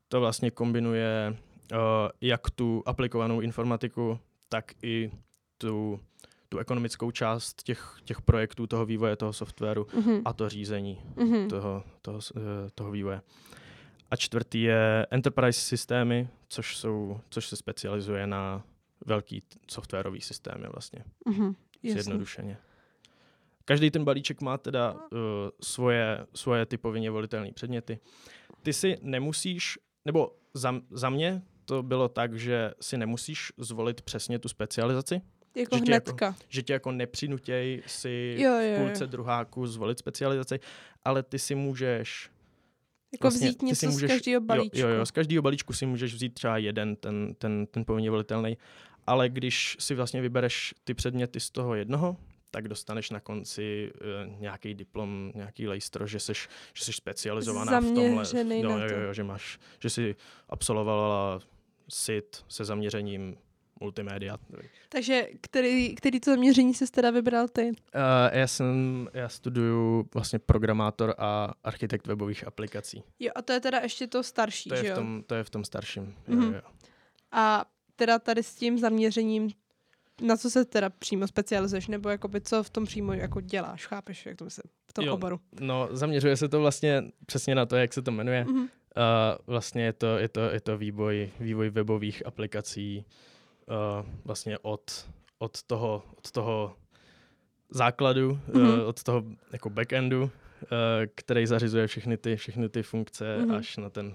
to 0.08 0.20
vlastně 0.20 0.50
kombinuje 0.50 1.36
uh, 1.72 1.78
jak 2.20 2.50
tu 2.50 2.82
aplikovanou 2.86 3.40
informatiku, 3.40 4.18
tak 4.48 4.64
i 4.82 5.10
tu, 5.58 6.00
tu 6.48 6.58
ekonomickou 6.58 7.10
část 7.10 7.62
těch, 7.62 7.96
těch 8.04 8.22
projektů, 8.22 8.66
toho 8.66 8.86
vývoje, 8.86 9.16
toho 9.16 9.32
softwaru 9.32 9.86
Mhm. 9.96 10.22
a 10.24 10.32
to 10.32 10.48
řízení 10.48 10.98
Mhm. 11.16 11.48
toho, 11.48 11.82
toho, 12.02 12.18
toho 12.74 12.90
vývoje. 12.90 13.20
A 14.10 14.16
čtvrtý 14.16 14.62
je 14.62 15.06
Enterprise 15.10 15.60
systémy, 15.60 16.28
což, 16.48 16.76
jsou, 16.76 17.20
což 17.30 17.48
se 17.48 17.56
specializuje 17.56 18.26
na 18.26 18.64
velký 19.06 19.42
softwarový 19.70 20.20
systémy 20.20 20.66
vlastně. 20.72 21.04
Jasný. 21.82 21.90
zjednodušeně. 22.02 22.56
Každý 23.64 23.90
ten 23.90 24.04
balíček 24.04 24.40
má 24.40 24.58
teda 24.58 24.92
uh, 24.92 24.98
svoje, 25.62 26.26
svoje 26.34 26.66
ty 26.66 26.76
povinně 26.76 27.10
volitelné 27.10 27.52
předměty. 27.52 27.98
Ty 28.62 28.72
si 28.72 28.96
nemusíš, 29.02 29.78
nebo 30.04 30.36
za, 30.54 30.74
za 30.90 31.10
mě 31.10 31.42
to 31.64 31.82
bylo 31.82 32.08
tak, 32.08 32.34
že 32.38 32.70
si 32.80 32.96
nemusíš 32.98 33.52
zvolit 33.58 34.02
přesně 34.02 34.38
tu 34.38 34.48
specializaci, 34.48 35.20
Jako 35.56 35.76
že 35.78 35.82
tě 35.84 35.92
jako- 35.92 36.10
hnedka. 36.10 36.36
že 36.48 36.62
tě 36.62 36.72
jako 36.72 36.92
nepřinutěj 36.92 37.82
si 37.86 38.36
Jo, 38.38 38.58
v 38.58 38.62
jo, 38.62 38.72
jo. 38.72 38.84
půlce 38.86 39.06
druháku 39.06 39.66
zvolit 39.66 39.98
specializaci, 39.98 40.60
ale 41.04 41.22
ty 41.22 41.38
si 41.38 41.54
můžeš 41.54 42.30
Jako 43.16 43.28
vlastně 43.28 43.48
vzít 43.48 43.62
něco 43.62 43.86
můžeš, 43.86 44.10
z 44.10 44.14
každého 44.14 44.40
balíčku. 44.40 44.78
Jo, 44.78 44.88
jo, 44.88 44.94
jo, 44.94 45.06
z 45.06 45.10
každého 45.10 45.42
balíčku 45.42 45.72
si 45.72 45.86
můžeš 45.86 46.14
vzít 46.14 46.34
třeba 46.34 46.58
jeden, 46.58 46.96
ten, 46.96 47.34
ten, 47.38 47.66
ten 47.66 47.84
povinně 47.84 48.10
volitelný, 48.10 48.58
ale 49.06 49.28
když 49.28 49.76
si 49.80 49.94
vlastně 49.94 50.20
vybereš 50.20 50.74
ty 50.84 50.94
předměty 50.94 51.40
z 51.40 51.50
toho 51.50 51.74
jednoho, 51.74 52.16
tak 52.50 52.68
dostaneš 52.68 53.10
na 53.10 53.20
konci 53.20 53.92
uh, 53.94 54.40
nějaký 54.40 54.74
diplom, 54.74 55.32
nějaký 55.34 55.68
lejstro, 55.68 56.06
že 56.06 56.20
jsi, 56.20 56.32
že 56.74 56.84
jsi 56.84 56.92
specializovaná 56.92 57.80
v 57.80 57.84
tomhle. 57.84 58.24
Zaměřený 58.24 58.62
jo, 58.62 58.78
jo, 58.78 59.00
jo, 59.06 59.14
že 59.14 59.24
máš, 59.24 59.58
že 59.80 59.90
jsi 59.90 60.16
absolvovala 60.48 61.40
SIT 61.88 62.44
se 62.48 62.64
zaměřením 62.64 63.36
multimédia. 63.80 64.36
Takže 64.88 65.28
který, 65.40 65.94
který 65.94 66.20
to 66.20 66.30
zaměření 66.30 66.74
jsi 66.74 66.86
teda 66.86 67.10
vybral 67.10 67.48
ty? 67.48 67.62
Uh, 67.62 67.72
já 68.32 68.46
jsem, 68.46 69.08
já 69.14 69.28
studuju 69.28 70.08
vlastně 70.14 70.38
programátor 70.38 71.14
a 71.18 71.52
architekt 71.64 72.06
webových 72.06 72.46
aplikací. 72.46 73.02
Jo, 73.18 73.32
a 73.34 73.42
to 73.42 73.52
je 73.52 73.60
teda 73.60 73.78
ještě 73.78 74.06
to 74.06 74.22
starší, 74.22 74.68
To 74.68 74.74
je 74.74 74.82
že 74.82 74.86
v 74.86 74.90
jo? 74.90 74.96
tom, 74.96 75.22
to 75.26 75.34
je 75.34 75.44
v 75.44 75.50
tom 75.50 75.64
starším. 75.64 76.14
Mhm. 76.26 76.42
Jo, 76.42 76.52
jo. 76.52 76.60
A 77.32 77.64
teda 77.96 78.18
tady 78.18 78.42
s 78.42 78.54
tím 78.54 78.78
zaměřením, 78.78 79.50
na 80.22 80.36
co 80.36 80.50
se 80.50 80.64
teda 80.64 80.90
přímo 80.90 81.26
specializuješ, 81.26 81.88
nebo 81.88 82.08
jakoby 82.08 82.40
co 82.40 82.62
v 82.62 82.70
tom 82.70 82.84
přímo 82.84 83.12
jako 83.12 83.40
děláš, 83.40 83.86
chápeš, 83.86 84.26
jak 84.26 84.36
to 84.36 84.44
myslím, 84.44 84.70
v 84.90 84.92
tom 84.92 85.04
Jo. 85.04 85.14
oboru? 85.14 85.40
No, 85.60 85.88
zaměřuje 85.90 86.36
se 86.36 86.48
to 86.48 86.60
vlastně 86.60 87.02
přesně 87.26 87.54
na 87.54 87.66
to, 87.66 87.76
jak 87.76 87.92
se 87.92 88.02
to 88.02 88.10
jmenuje. 88.10 88.44
Mhm. 88.44 88.58
Uh, 88.58 88.68
vlastně 89.46 89.84
je 89.84 89.92
to, 89.92 90.18
je 90.18 90.28
to, 90.28 90.40
je 90.40 90.60
to 90.60 90.78
vývoj, 90.78 91.30
vývoj 91.40 91.70
webových 91.70 92.26
aplikací 92.26 93.04
uh, 93.68 94.06
vlastně 94.24 94.58
od, 94.62 95.08
od, 95.38 95.62
toho, 95.62 96.02
od 96.16 96.30
toho 96.30 96.76
základu, 97.70 98.38
Mhm. 98.54 98.68
uh, 98.68 98.80
od 98.88 99.02
toho 99.02 99.22
jako 99.52 99.70
backendu, 99.70 100.22
uh, 100.22 100.28
který 101.14 101.46
zařizuje 101.46 101.86
všechny 101.86 102.16
ty, 102.16 102.36
všechny 102.36 102.68
ty 102.68 102.82
funkce 102.82 103.38
Mhm. 103.38 103.54
až 103.54 103.76
na 103.76 103.90
ten, 103.90 104.14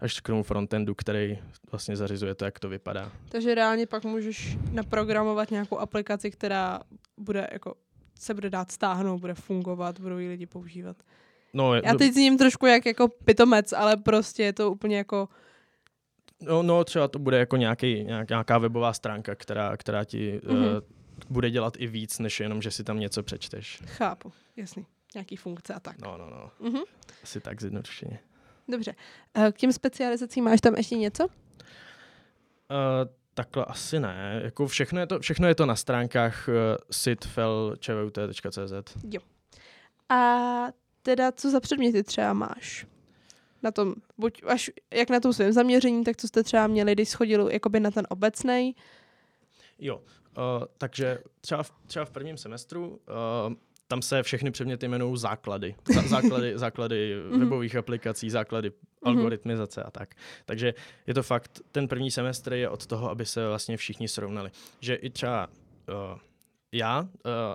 až 0.00 0.20
k 0.20 0.26
tomu 0.26 0.42
frontendu, 0.42 0.94
který 0.94 1.38
vlastně 1.70 1.96
zařizuje 1.96 2.34
to, 2.34 2.44
jak 2.44 2.58
to 2.58 2.68
vypadá. 2.68 3.12
Takže 3.28 3.54
reálně 3.54 3.86
pak 3.86 4.04
můžeš 4.04 4.56
naprogramovat 4.72 5.50
nějakou 5.50 5.78
aplikaci, 5.78 6.30
která 6.30 6.80
bude 7.18 7.48
jako 7.52 7.74
se 8.18 8.34
bude 8.34 8.50
dát 8.50 8.72
stáhnout, 8.72 9.18
bude 9.18 9.34
fungovat, 9.34 10.00
budou 10.00 10.18
ji 10.18 10.28
lidi 10.28 10.46
používat. 10.46 10.96
No, 11.54 11.74
Já 11.74 11.94
teď 11.94 12.12
zním 12.12 12.38
trošku 12.38 12.66
jak 12.66 12.86
jako 12.86 13.08
pitomec, 13.08 13.72
ale 13.72 13.96
prostě 13.96 14.42
je 14.42 14.52
to 14.52 14.70
úplně 14.72 14.96
jako, 14.96 15.28
No, 16.40 16.62
no 16.62 16.84
třeba 16.84 17.08
to 17.08 17.18
bude 17.18 17.38
jako 17.38 17.56
nějaký, 17.56 18.04
nějak, 18.04 18.28
nějaká 18.28 18.58
webová 18.58 18.92
stránka, 18.92 19.34
která, 19.34 19.76
která 19.76 20.04
ti 20.04 20.40
Mhm. 20.44 20.56
uh, 20.64 20.70
bude 21.30 21.50
dělat 21.50 21.74
i 21.78 21.86
víc, 21.86 22.18
než 22.18 22.40
jenom, 22.40 22.62
že 22.62 22.70
si 22.70 22.84
tam 22.84 23.00
něco 23.00 23.22
přečteš. 23.22 23.82
chápu, 23.86 24.32
jasný, 24.56 24.86
nějaký 25.14 25.36
funkce 25.36 25.74
a 25.74 25.80
tak. 25.80 25.96
No, 26.02 26.16
no, 26.18 26.30
no. 26.30 26.50
Mhm. 26.68 26.80
Asi 27.22 27.40
tak 27.40 27.60
zjednodušeně. 27.60 28.18
Dobře. 28.68 28.94
Eh, 29.34 29.52
K 29.52 29.56
těm 29.58 29.72
specializacím 29.72 30.44
máš 30.44 30.60
tam 30.60 30.74
ještě 30.74 30.96
něco? 30.96 31.24
Uh, 31.24 31.30
takhle 33.34 33.64
asi 33.64 34.00
ne. 34.00 34.40
Jako 34.44 34.66
všechno, 34.66 35.00
je 35.00 35.06
to, 35.06 35.20
všechno 35.20 35.48
je 35.48 35.54
to 35.54 35.66
na 35.66 35.76
stránkách 35.76 36.48
uh, 36.48 36.54
sitfelčvut.cz. 36.90 38.96
A 40.08 40.66
teda 41.02 41.32
co 41.32 41.50
za 41.50 41.60
předměty 41.60 42.02
třeba 42.02 42.32
máš? 42.32 42.86
Na 43.62 43.70
tom, 43.70 43.94
buď 44.18 44.42
až 44.46 44.70
jak 44.94 45.10
na 45.10 45.20
tom 45.20 45.32
svém 45.32 45.52
zaměření, 45.52 46.04
tak 46.04 46.16
co 46.16 46.28
jste 46.28 46.42
třeba 46.42 46.66
měli, 46.66 46.92
když 46.92 47.08
schodili 47.08 47.52
jakoby 47.52 47.80
na 47.80 47.90
ten 47.90 48.06
obecný. 48.10 48.74
Jo, 49.78 49.96
uh, 49.96 50.64
takže 50.78 51.18
třeba 51.40 51.62
v, 51.62 51.72
třeba 51.86 52.04
v 52.04 52.10
prvním 52.10 52.36
semestru 52.36 52.88
uh, 52.88 53.54
tam 53.88 54.02
se 54.02 54.22
všechny 54.22 54.50
předměty 54.50 54.86
jmenují 54.86 55.16
základy. 55.18 55.74
Zá, 55.94 56.02
základy 56.02 56.52
základy 56.58 57.14
Mhm. 57.30 57.40
webových 57.40 57.76
aplikací, 57.76 58.30
základy 58.30 58.72
algoritmizace 59.02 59.82
a 59.82 59.90
tak. 59.90 60.14
Takže 60.46 60.74
je 61.06 61.14
to 61.14 61.22
fakt, 61.22 61.60
ten 61.72 61.88
první 61.88 62.10
semestr 62.10 62.52
je 62.52 62.68
od 62.68 62.86
toho, 62.86 63.10
aby 63.10 63.26
se 63.26 63.48
vlastně 63.48 63.76
všichni 63.76 64.08
srovnali. 64.08 64.50
Že 64.80 64.94
i 64.94 65.10
třeba 65.10 65.46
uh, 65.46 66.18
já, 66.72 67.00
uh, 67.00 67.08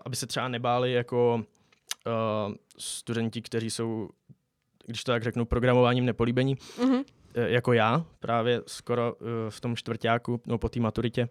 aby 0.05 0.15
se 0.15 0.27
třeba 0.27 0.47
nebáli 0.47 0.91
jako 0.93 1.35
uh, 1.35 2.53
studenti, 2.77 3.41
kteří 3.41 3.69
jsou, 3.69 4.09
když 4.85 5.03
to 5.03 5.11
tak 5.11 5.23
řeknu, 5.23 5.45
programováním 5.45 6.05
nepolíbení, 6.05 6.57
Mhm. 6.83 7.01
eh, 7.33 7.49
jako 7.49 7.73
já, 7.73 8.05
právě 8.19 8.61
skoro 8.67 9.15
eh, 9.21 9.51
v 9.51 9.61
tom 9.61 9.75
čtvrtáku, 9.75 10.41
no 10.45 10.57
po 10.57 10.69
té 10.69 10.79
maturitě, 10.79 11.29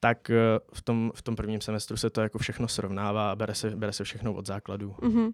tak 0.00 0.30
eh, 0.30 0.36
v 0.72 0.82
tom, 0.82 1.12
v 1.14 1.22
tom 1.22 1.36
prvním 1.36 1.60
semestru 1.60 1.96
se 1.96 2.10
to 2.10 2.20
jako 2.20 2.38
všechno 2.38 2.68
srovnává 2.68 3.30
a 3.30 3.36
bere 3.36 3.54
se, 3.54 3.70
bere 3.70 3.92
se 3.92 4.04
všechno 4.04 4.34
od 4.34 4.46
základů. 4.46 4.94
Mhm. 5.02 5.30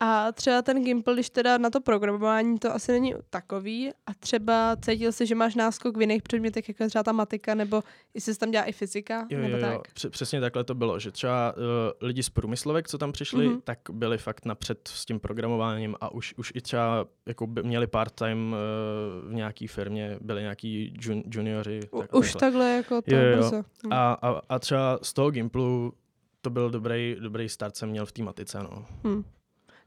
A 0.00 0.32
třeba 0.32 0.62
ten 0.62 0.84
Gimple, 0.84 1.14
když 1.14 1.30
teda 1.30 1.58
na 1.58 1.70
to 1.70 1.80
programování, 1.80 2.58
to 2.58 2.74
asi 2.74 2.92
není 2.92 3.14
takový. 3.30 3.90
A 4.06 4.14
třeba 4.20 4.76
cítil 4.80 5.12
jsi, 5.12 5.26
že 5.26 5.34
máš 5.34 5.54
náskok 5.54 5.96
v 5.96 6.00
jiných 6.00 6.22
předmětech, 6.22 6.68
jako 6.68 6.86
třeba 6.86 7.02
ta 7.02 7.12
matika, 7.12 7.54
nebo 7.54 7.82
jestli 8.14 8.34
se 8.34 8.40
tam 8.40 8.50
dělá 8.50 8.64
i 8.64 8.72
fyzika, 8.72 9.26
Jo, 9.30 9.38
nebo 9.38 9.56
jo, 9.56 9.66
jo. 9.66 9.72
tak. 9.72 9.92
Př- 9.94 10.10
přesně 10.10 10.40
takhle 10.40 10.64
to 10.64 10.74
bylo, 10.74 10.98
že 10.98 11.10
třeba 11.10 11.54
uh, 11.56 11.62
lidi 12.00 12.22
z 12.22 12.28
průmyslovek, 12.30 12.88
co 12.88 12.98
tam 12.98 13.12
přišli, 13.12 13.48
Mhm. 13.48 13.60
tak 13.64 13.78
byli 13.92 14.18
fakt 14.18 14.44
napřed 14.44 14.88
s 14.94 15.04
tím 15.06 15.20
programováním 15.20 15.96
a 16.00 16.12
už, 16.14 16.34
už 16.36 16.52
i 16.54 16.60
třeba 16.60 17.06
jako 17.26 17.46
by 17.46 17.62
měli 17.62 17.86
part-time 17.86 18.52
uh, 19.24 19.30
v 19.30 19.34
nějaký 19.34 19.66
firmě, 19.66 20.18
byli 20.20 20.42
nějaký 20.42 20.94
jun, 21.02 21.22
junioři. 21.34 21.80
Tak- 22.00 22.14
už 22.14 22.32
takhle 22.34 22.70
jako 22.70 23.02
to 23.02 23.14
Jo, 23.14 23.20
jo, 23.20 23.28
jo. 23.30 23.36
brzo. 23.36 23.56
Hm. 23.86 23.92
A, 23.92 24.12
a, 24.12 24.40
a 24.48 24.58
třeba 24.58 24.98
z 25.02 25.12
toho 25.12 25.30
Gimplu 25.30 25.92
to 26.40 26.50
byl 26.50 26.70
dobrý, 26.70 27.16
dobrý 27.20 27.48
start, 27.48 27.76
jsem 27.76 27.88
měl 27.88 28.06
v 28.06 28.12
té 28.12 28.22
matice, 28.22 28.58
no. 28.62 28.86
Hm. 29.06 29.24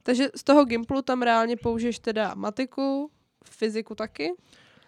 Takže 0.03 0.29
z 0.35 0.43
toho 0.43 0.65
Gimplu 0.65 1.01
tam 1.01 1.21
reálně 1.21 1.57
použiješ 1.57 1.99
teda 1.99 2.33
matiku, 2.35 3.11
fyziku 3.45 3.95
taky. 3.95 4.31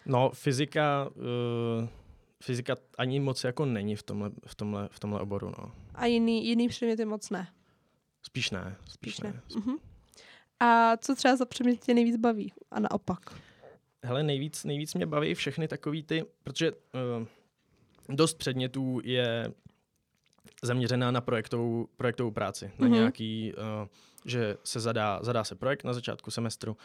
No, 0.05 0.29
fyzika, 0.29 1.09
uh, 1.15 1.87
fyzika 2.43 2.75
ani 2.97 3.19
moc 3.19 3.43
jako 3.43 3.65
není 3.65 3.95
v 3.95 4.03
tomhle, 4.03 4.31
v 4.45 4.55
tomhle, 4.55 4.89
v 4.91 4.99
tomhle 4.99 5.19
oboru, 5.19 5.49
no. 5.59 5.71
A 5.95 6.05
jiný, 6.05 6.47
jiný 6.47 6.67
předměty 6.67 7.05
moc 7.05 7.29
ne. 7.29 7.47
Spíš 8.23 8.51
ne, 8.51 8.75
spíš, 8.85 9.15
Spíš 9.15 9.19
ne. 9.19 9.29
ne. 9.29 9.41
Mhm. 9.55 9.75
A 10.59 10.97
co 10.97 11.15
třeba 11.15 11.35
za 11.35 11.45
předmět 11.45 11.79
tě 11.79 11.93
nejvíc 11.93 12.17
baví? 12.17 12.53
A 12.71 12.79
naopak. 12.79 13.19
Hele, 14.03 14.23
nejvíc, 14.23 14.63
nejvíc 14.63 14.93
mě 14.93 15.05
baví 15.05 15.33
všechny 15.33 15.67
takový 15.67 16.03
ty, 16.03 16.25
protože 16.43 16.71
uh, 16.71 17.27
dost 18.09 18.33
předmětů 18.33 19.01
je 19.03 19.53
zaměřená 20.63 21.11
na 21.11 21.21
projektovou, 21.21 21.87
projektovou 21.97 22.31
práci, 22.31 22.71
na 22.79 22.87
Mhm. 22.87 22.93
nějaký, 22.93 23.53
uh, 23.53 23.87
že 24.25 24.57
se 24.63 24.79
zadá, 24.79 25.19
zadá 25.21 25.43
se 25.43 25.55
projekt 25.55 25.83
na 25.83 25.93
začátku 25.93 26.31
semestru 26.31 26.77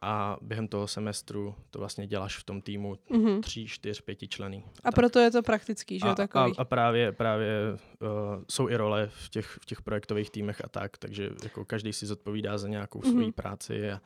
a 0.00 0.36
během 0.42 0.68
toho 0.68 0.88
semestru 0.88 1.54
to 1.70 1.78
vlastně 1.78 2.06
děláš 2.06 2.38
v 2.38 2.44
tom 2.44 2.60
týmu 2.62 2.98
Mhm. 3.10 3.40
tří, 3.40 3.66
čtyř, 3.66 4.00
pěti 4.00 4.28
člený. 4.28 4.64
A 4.84 4.92
proto 4.92 5.18
je 5.18 5.30
to 5.30 5.42
praktický, 5.42 5.98
že 5.98 6.06
jo, 6.06 6.12
a, 6.12 6.14
takový. 6.14 6.52
a, 6.56 6.60
a 6.60 6.64
právě, 6.64 7.12
právě 7.12 7.50
uh, 7.72 8.08
jsou 8.50 8.68
i 8.68 8.76
role 8.76 9.10
v 9.24 9.28
těch, 9.30 9.58
v 9.62 9.66
těch 9.66 9.82
projektových 9.82 10.30
týmech 10.30 10.64
a 10.64 10.68
tak, 10.68 10.98
takže 10.98 11.30
jako 11.42 11.64
každý 11.64 11.92
si 11.92 12.06
zodpovídá 12.06 12.58
za 12.58 12.68
nějakou 12.68 13.00
Mhm. 13.04 13.10
svoji 13.10 13.32
práci. 13.32 13.90
A, 13.92 14.00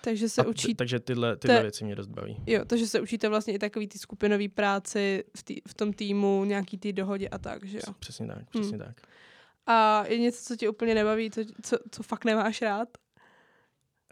takže 0.00 0.28
se 0.28 0.42
a 0.42 0.46
učí, 0.46 0.74
takže 0.74 1.00
tyhle, 1.00 1.36
tyhle 1.36 1.56
je- 1.56 1.62
věci 1.62 1.84
mě 1.84 1.96
dost 1.96 2.06
baví. 2.06 2.36
jo, 2.46 2.64
takže 2.64 2.86
se 2.86 3.00
učíte 3.00 3.28
vlastně 3.28 3.54
i 3.54 3.58
takový 3.58 3.88
ty 3.88 3.98
skupinové 3.98 4.48
práci 4.48 5.24
v, 5.36 5.42
tý, 5.42 5.56
v 5.68 5.74
tom 5.74 5.92
týmu, 5.92 6.44
nějaký 6.44 6.78
ty 6.78 6.92
dohodě 6.92 7.28
a 7.28 7.38
tak, 7.38 7.64
že 7.64 7.76
jo. 7.78 7.94
Přesně 7.98 8.26
tak, 8.26 8.50
přesně 8.50 8.78
tak. 8.78 9.00
A 9.66 10.04
je 10.06 10.18
něco, 10.18 10.44
co 10.44 10.56
tě 10.56 10.68
úplně 10.68 10.94
nebaví, 10.94 11.30
co, 11.30 11.40
co, 11.62 11.76
co 11.90 12.02
fakt 12.02 12.24
nemáš 12.24 12.62
rád? 12.62 12.88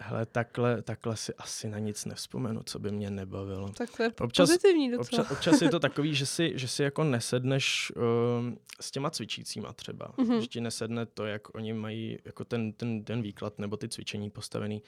Hele, 0.00 0.26
takhle, 0.26 0.83
takhle 0.83 1.16
si 1.16 1.35
asi 1.35 1.69
na 1.69 1.78
nic 1.78 2.05
nevzpomenu, 2.05 2.61
co 2.66 2.78
by 2.78 2.90
mě 2.90 3.11
nebavilo. 3.11 3.69
Tak 3.69 3.97
to 3.97 4.02
je 4.02 4.11
Občas- 4.11 4.49
pozitivní 4.49 4.90
docela. 4.90 5.23
Občas, 5.23 5.31
občas 5.38 5.62
je 5.62 5.69
to 5.71 5.81
takový, 5.88 6.14
že 6.14 6.26
si, 6.26 6.52
že 6.55 6.69
si 6.69 6.83
jako 6.83 7.05
nesedneš 7.05 7.93
um, 8.38 8.59
s 8.81 8.90
těma 8.90 9.11
cvičícíma 9.11 9.73
třeba. 9.73 10.12
Mhm. 10.19 10.28
Mm-hmm. 10.31 10.40
Že 10.40 10.47
ti 10.47 10.61
nesedne 10.61 11.07
to, 11.07 11.26
jak 11.26 11.55
oni 11.55 11.73
mají 11.73 12.19
jako 12.25 12.45
ten, 12.45 12.73
ten, 12.73 13.05
ten 13.05 13.23
výklad 13.23 13.59
nebo 13.59 13.76
ty 13.76 13.88
cvičení 13.88 14.31
postavený. 14.31 14.83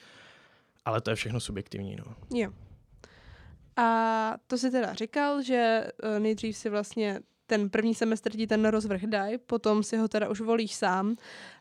Ale 0.89 1.01
to 1.01 1.11
je 1.11 1.17
všechno 1.17 1.41
subjektivní, 1.41 1.97
no. 1.97 2.05
Jo. 2.39 2.51
A 3.77 4.35
to 4.47 4.59
si 4.59 4.71
teda 4.71 4.95
říkal, 4.95 5.43
že 5.43 5.85
eh, 6.03 6.21
nejdřív 6.21 6.57
si 6.57 6.71
vlastně 6.71 7.21
ten 7.47 7.71
první 7.71 7.95
semestr 7.95 8.31
ti 8.31 8.47
ten 8.47 8.65
rozvrh 8.67 9.03
dají, 9.03 9.39
potom 9.39 9.83
si 9.83 9.97
ho 9.97 10.09
teda 10.09 10.29
už 10.29 10.41
volíš 10.41 10.75
sám. 10.75 11.17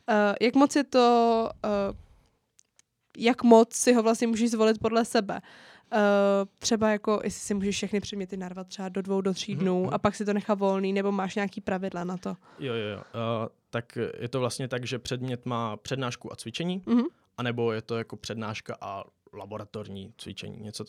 Eh, 0.10 0.36
jak 0.41 0.55
moc 0.55 0.75
je 0.75 0.84
to, 0.84 1.50
eh, 1.65 1.69
jak 3.17 3.43
moc 3.43 3.74
si 3.74 3.93
ho 3.93 4.03
vlastně 4.03 4.27
můžeš 4.27 4.51
zvolit 4.51 4.79
podle 4.79 5.05
sebe? 5.05 5.41
Uh, 5.93 6.00
třeba 6.60 6.89
jako, 6.89 7.22
jestli 7.24 7.39
si 7.39 7.53
můžeš 7.53 7.75
všechny 7.75 8.00
předměty 8.00 8.38
narvat 8.38 8.67
třeba 8.67 8.89
do 8.89 9.01
dvou, 9.01 9.22
do 9.22 9.34
tří 9.34 9.51
Mhm, 9.55 9.62
dnů 9.62 9.84
mhm. 9.84 9.93
a 9.93 9.98
pak 9.98 10.15
si 10.15 10.25
to 10.25 10.34
nechá 10.34 10.53
volný, 10.53 10.93
nebo 10.93 11.12
máš 11.12 11.36
nějaký 11.36 11.62
pravidla 11.62 12.03
na 12.03 12.17
to? 12.17 12.36
Jo, 12.60 12.74
jo, 12.74 12.88
jo. 12.89 12.98
Uh, 12.98 13.48
tak 13.69 13.98
je 14.19 14.27
to 14.29 14.39
vlastně 14.39 14.67
tak, 14.67 14.86
že 14.88 15.00
předmět 15.00 15.46
má 15.46 15.77
přednášku 15.77 16.34
a 16.34 16.36
cvičení, 16.36 16.84
Mhm. 16.86 17.03
anebo 17.38 17.72
je 17.72 17.81
to 17.81 17.98
jako 17.98 18.15
přednáška 18.15 18.77
a 18.81 19.03
laboratorní 19.34 20.13
cvičení, 20.17 20.57
něco, 20.60 20.86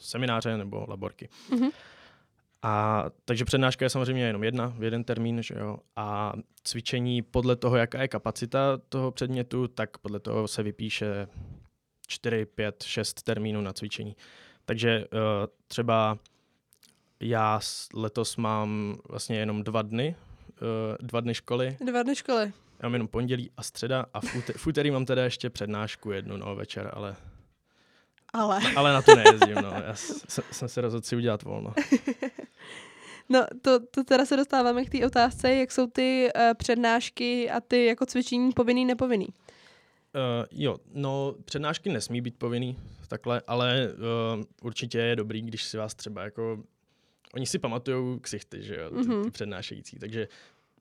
semináře 0.00 0.56
nebo 0.56 0.86
laborky. 0.88 1.28
Mhm. 1.50 1.68
A 2.62 3.04
takže 3.24 3.44
přednáška 3.44 3.84
je 3.84 3.90
samozřejmě 3.90 4.24
jenom 4.24 4.44
jedna, 4.44 4.66
v 4.66 4.84
jeden 4.84 5.04
termín, 5.04 5.42
že 5.42 5.54
jo. 5.58 5.78
A 5.96 6.32
cvičení 6.62 7.22
podle 7.22 7.56
toho, 7.56 7.76
jaká 7.76 8.02
je 8.02 8.08
kapacita 8.08 8.80
toho 8.88 9.10
předmětu, 9.10 9.68
tak 9.68 9.98
podle 9.98 10.20
toho 10.20 10.48
se 10.48 10.62
vypíše 10.62 11.28
4, 12.06 12.46
5, 12.46 12.82
6 12.82 13.22
termínů 13.22 13.60
na 13.60 13.72
cvičení. 13.72 14.16
Takže 14.64 14.98
uh, 14.98 15.20
třeba 15.68 16.18
já 17.20 17.60
letos 17.94 18.36
mám 18.36 18.96
vlastně 19.08 19.38
jenom 19.38 19.64
dva 19.64 19.82
dny, 19.82 20.16
uh, 20.62 21.06
dva 21.06 21.20
dny 21.20 21.34
školy. 21.34 21.76
Dva 21.86 22.02
dny 22.02 22.16
školy. 22.16 22.52
Já 22.80 22.88
mám 22.88 22.92
jenom 22.92 23.08
pondělí 23.08 23.50
a 23.56 23.62
středa 23.62 24.06
a 24.14 24.20
v, 24.20 24.24
úte- 24.24 24.52
v 24.56 24.66
úterý 24.66 24.90
mám 24.90 25.04
teda 25.04 25.24
ještě 25.24 25.50
přednášku 25.50 26.12
jednu, 26.12 26.36
no, 26.36 26.54
večer, 26.54 26.90
ale, 26.94 27.16
Ale. 28.32 28.60
ale 28.76 28.92
na 28.92 29.02
to 29.02 29.14
nejezdím, 29.16 29.54
no. 29.54 29.72
Já 29.86 29.94
s- 29.94 30.40
jsem 30.52 30.68
se 30.68 30.80
rozhodl 30.80 31.06
si 31.06 31.16
udělat 31.16 31.42
volno. 31.42 31.72
No, 33.28 33.46
to, 33.62 33.86
to 33.86 34.04
teda 34.04 34.26
se 34.26 34.36
dostáváme 34.36 34.84
k 34.84 34.90
té 34.90 35.06
otázce, 35.06 35.54
jak 35.54 35.72
jsou 35.72 35.86
ty 35.86 36.28
uh, 36.36 36.42
přednášky 36.54 37.50
a 37.50 37.60
ty 37.60 37.84
jako 37.86 38.06
cvičení 38.06 38.52
povinný, 38.52 38.84
nepovinný. 38.84 39.26
Uh, 39.26 39.32
jo, 40.50 40.76
no 40.94 41.34
přednášky 41.44 41.90
nesmí 41.90 42.20
být 42.20 42.38
povinný 42.38 42.78
takhle, 43.08 43.42
ale 43.46 43.88
uh, 44.38 44.44
určitě 44.62 44.98
je 44.98 45.16
dobrý, 45.16 45.42
když 45.42 45.62
si 45.64 45.76
vás 45.76 45.94
třeba 45.94 46.22
jako... 46.22 46.62
Oni 47.34 47.46
si 47.46 47.58
pamatujou 47.58 48.18
ksichty, 48.18 48.62
že 48.62 48.76
jo, 48.76 48.90
ty, 48.90 48.96
Mhm. 49.08 49.24
ty 49.24 49.30
přednášející, 49.30 49.98
takže 49.98 50.28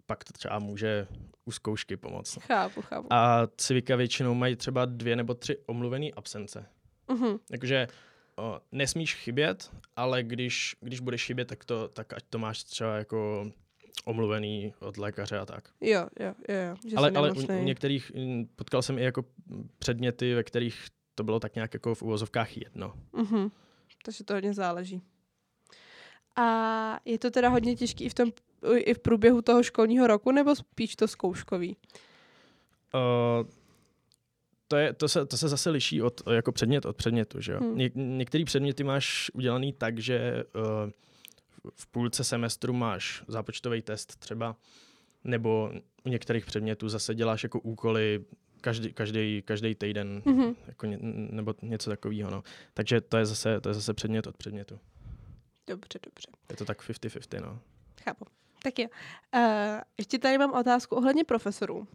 pak 0.06 0.24
to 0.24 0.34
třeba 0.34 0.60
může 0.60 1.08
u 1.46 1.52
zkoušky 1.52 1.98
pomoct. 1.98 2.38
Chápu, 2.42 2.82
chápu. 2.82 3.08
A 3.14 3.48
civika 3.58 3.96
většinou 3.96 4.34
mají 4.34 4.56
třeba 4.56 4.86
dvě 4.86 5.16
nebo 5.16 5.34
tři 5.34 5.58
omluvené 5.66 6.08
absence. 6.16 6.66
Uh-huh. 7.08 7.40
Jakože 7.52 7.88
o, 8.38 8.60
nesmíš 8.72 9.16
chybět, 9.16 9.72
ale 9.96 10.24
když, 10.24 10.76
když 10.80 11.00
budeš 11.00 11.26
chybět, 11.26 11.46
tak, 11.46 11.66
to, 11.66 11.88
tak 11.88 12.14
ať 12.14 12.24
to 12.30 12.40
máš 12.40 12.64
třeba 12.64 12.96
jako 12.98 13.52
omluvený 14.06 14.74
od 14.80 14.98
lékaře 14.98 15.40
a 15.40 15.46
tak. 15.46 15.70
Jo, 15.82 16.08
jo, 16.20 16.34
jo, 16.50 16.56
jo. 16.56 16.76
Že 16.90 16.96
ale 16.96 17.12
ale 17.16 17.32
u, 17.32 17.46
u 17.60 17.64
některých 17.64 18.12
mm, 18.16 18.50
potkal 18.56 18.82
jsem 18.82 18.98
i 18.98 19.04
jako 19.04 19.26
předměty, 19.80 20.34
ve 20.34 20.44
kterých 20.44 20.88
to 21.16 21.24
bylo 21.24 21.40
tak 21.40 21.56
nějak 21.56 21.74
jako 21.74 21.96
v 21.96 22.02
uvozovkách 22.02 22.58
jedno. 22.58 22.94
Mhm. 23.14 23.52
Takže 24.06 24.24
to 24.24 24.34
hodně 24.34 24.54
záleží. 24.54 25.02
A 26.36 27.00
je 27.06 27.20
to 27.20 27.32
teda 27.32 27.50
hodně 27.50 27.76
těžký 27.76 28.04
i 28.04 28.10
v, 28.10 28.14
tom, 28.14 28.32
i 28.76 28.94
v 28.94 29.00
průběhu 29.00 29.42
toho 29.42 29.64
školního 29.64 30.08
roku, 30.08 30.32
nebo 30.32 30.56
spíš 30.56 30.96
to 30.96 31.08
zkouškový? 31.08 31.78
Uh, 32.94 33.50
to, 34.68 34.76
je, 34.76 34.94
to, 34.94 35.08
se, 35.08 35.26
to 35.26 35.38
se 35.38 35.50
zase 35.50 35.70
liší 35.70 36.02
od, 36.02 36.22
jako 36.32 36.52
předmět 36.52 36.86
od 36.86 36.96
předmětu. 36.96 37.42
Že 37.42 37.52
jo? 37.52 37.60
Hmm. 37.60 37.78
Ně, 37.78 37.90
některé 37.96 38.46
předměty 38.46 38.84
máš 38.84 39.32
udělaný 39.34 39.74
tak, 39.74 40.00
že 40.00 40.44
uh, 40.56 40.92
v 41.76 41.88
půlce 41.88 42.24
semestru 42.24 42.74
máš 42.74 43.24
zápočtový 43.28 43.82
test 43.82 44.16
třeba, 44.16 44.56
nebo 45.24 45.72
u 46.06 46.10
některých 46.10 46.46
předmětů 46.46 46.90
zase 46.90 47.16
děláš 47.16 47.44
jako 47.44 47.60
úkoly 47.60 48.26
každý, 48.62 48.94
každý, 48.94 49.42
každý 49.46 49.76
týden, 49.76 50.22
Mhm. 50.26 50.56
jako 50.68 50.86
ně, 50.86 50.98
nebo 51.32 51.54
něco 51.62 51.90
takového. 51.90 52.32
No. 52.32 52.44
Takže 52.74 53.02
to 53.02 53.18
je, 53.18 53.26
zase, 53.26 53.62
to 53.62 53.70
je 53.70 53.74
zase 53.76 53.94
předmět 53.94 54.28
od 54.28 54.38
předmětu. 54.38 54.80
Dobře, 55.68 56.00
dobře. 56.06 56.28
Je 56.50 56.56
to 56.56 56.66
tak 56.66 56.82
50-50. 56.90 57.42
No. 57.42 57.60
Chápu. 58.04 58.26
Tak 58.64 58.80
jo. 58.80 58.88
Uh, 59.36 59.42
ještě 59.98 60.20
tady 60.20 60.38
mám 60.38 60.54
otázku 60.54 60.96
ohledně 60.96 61.24
profesorů. 61.24 61.88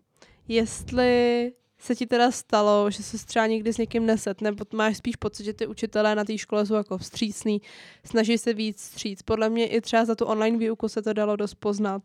Jestli 0.48 1.52
se 1.80 1.96
ti 1.96 2.06
teda 2.06 2.30
stalo, 2.30 2.90
že 2.90 3.02
se 3.02 3.26
třeba 3.26 3.46
někdy 3.46 3.72
s 3.72 3.78
někým 3.78 4.06
neset, 4.06 4.40
nebo 4.40 4.64
máš 4.72 4.96
spíš 4.96 5.16
pocit, 5.16 5.44
že 5.44 5.52
ty 5.52 5.66
učitelé 5.66 6.14
na 6.14 6.25
té 6.25 6.38
škole 6.38 6.66
jsou 6.66 6.75
jako 6.75 6.99
vstřícný, 6.99 7.62
snaží 8.04 8.38
se 8.38 8.54
víc 8.54 8.82
vstříc. 8.82 9.22
Podle 9.22 9.49
mě 9.49 9.66
i 9.66 9.80
třeba 9.80 10.04
za 10.04 10.14
tu 10.14 10.25
online 10.25 10.58
výuku 10.58 10.88
se 10.88 11.02
to 11.02 11.12
dalo 11.12 11.37
dost 11.37 11.54
poznat. 11.54 12.02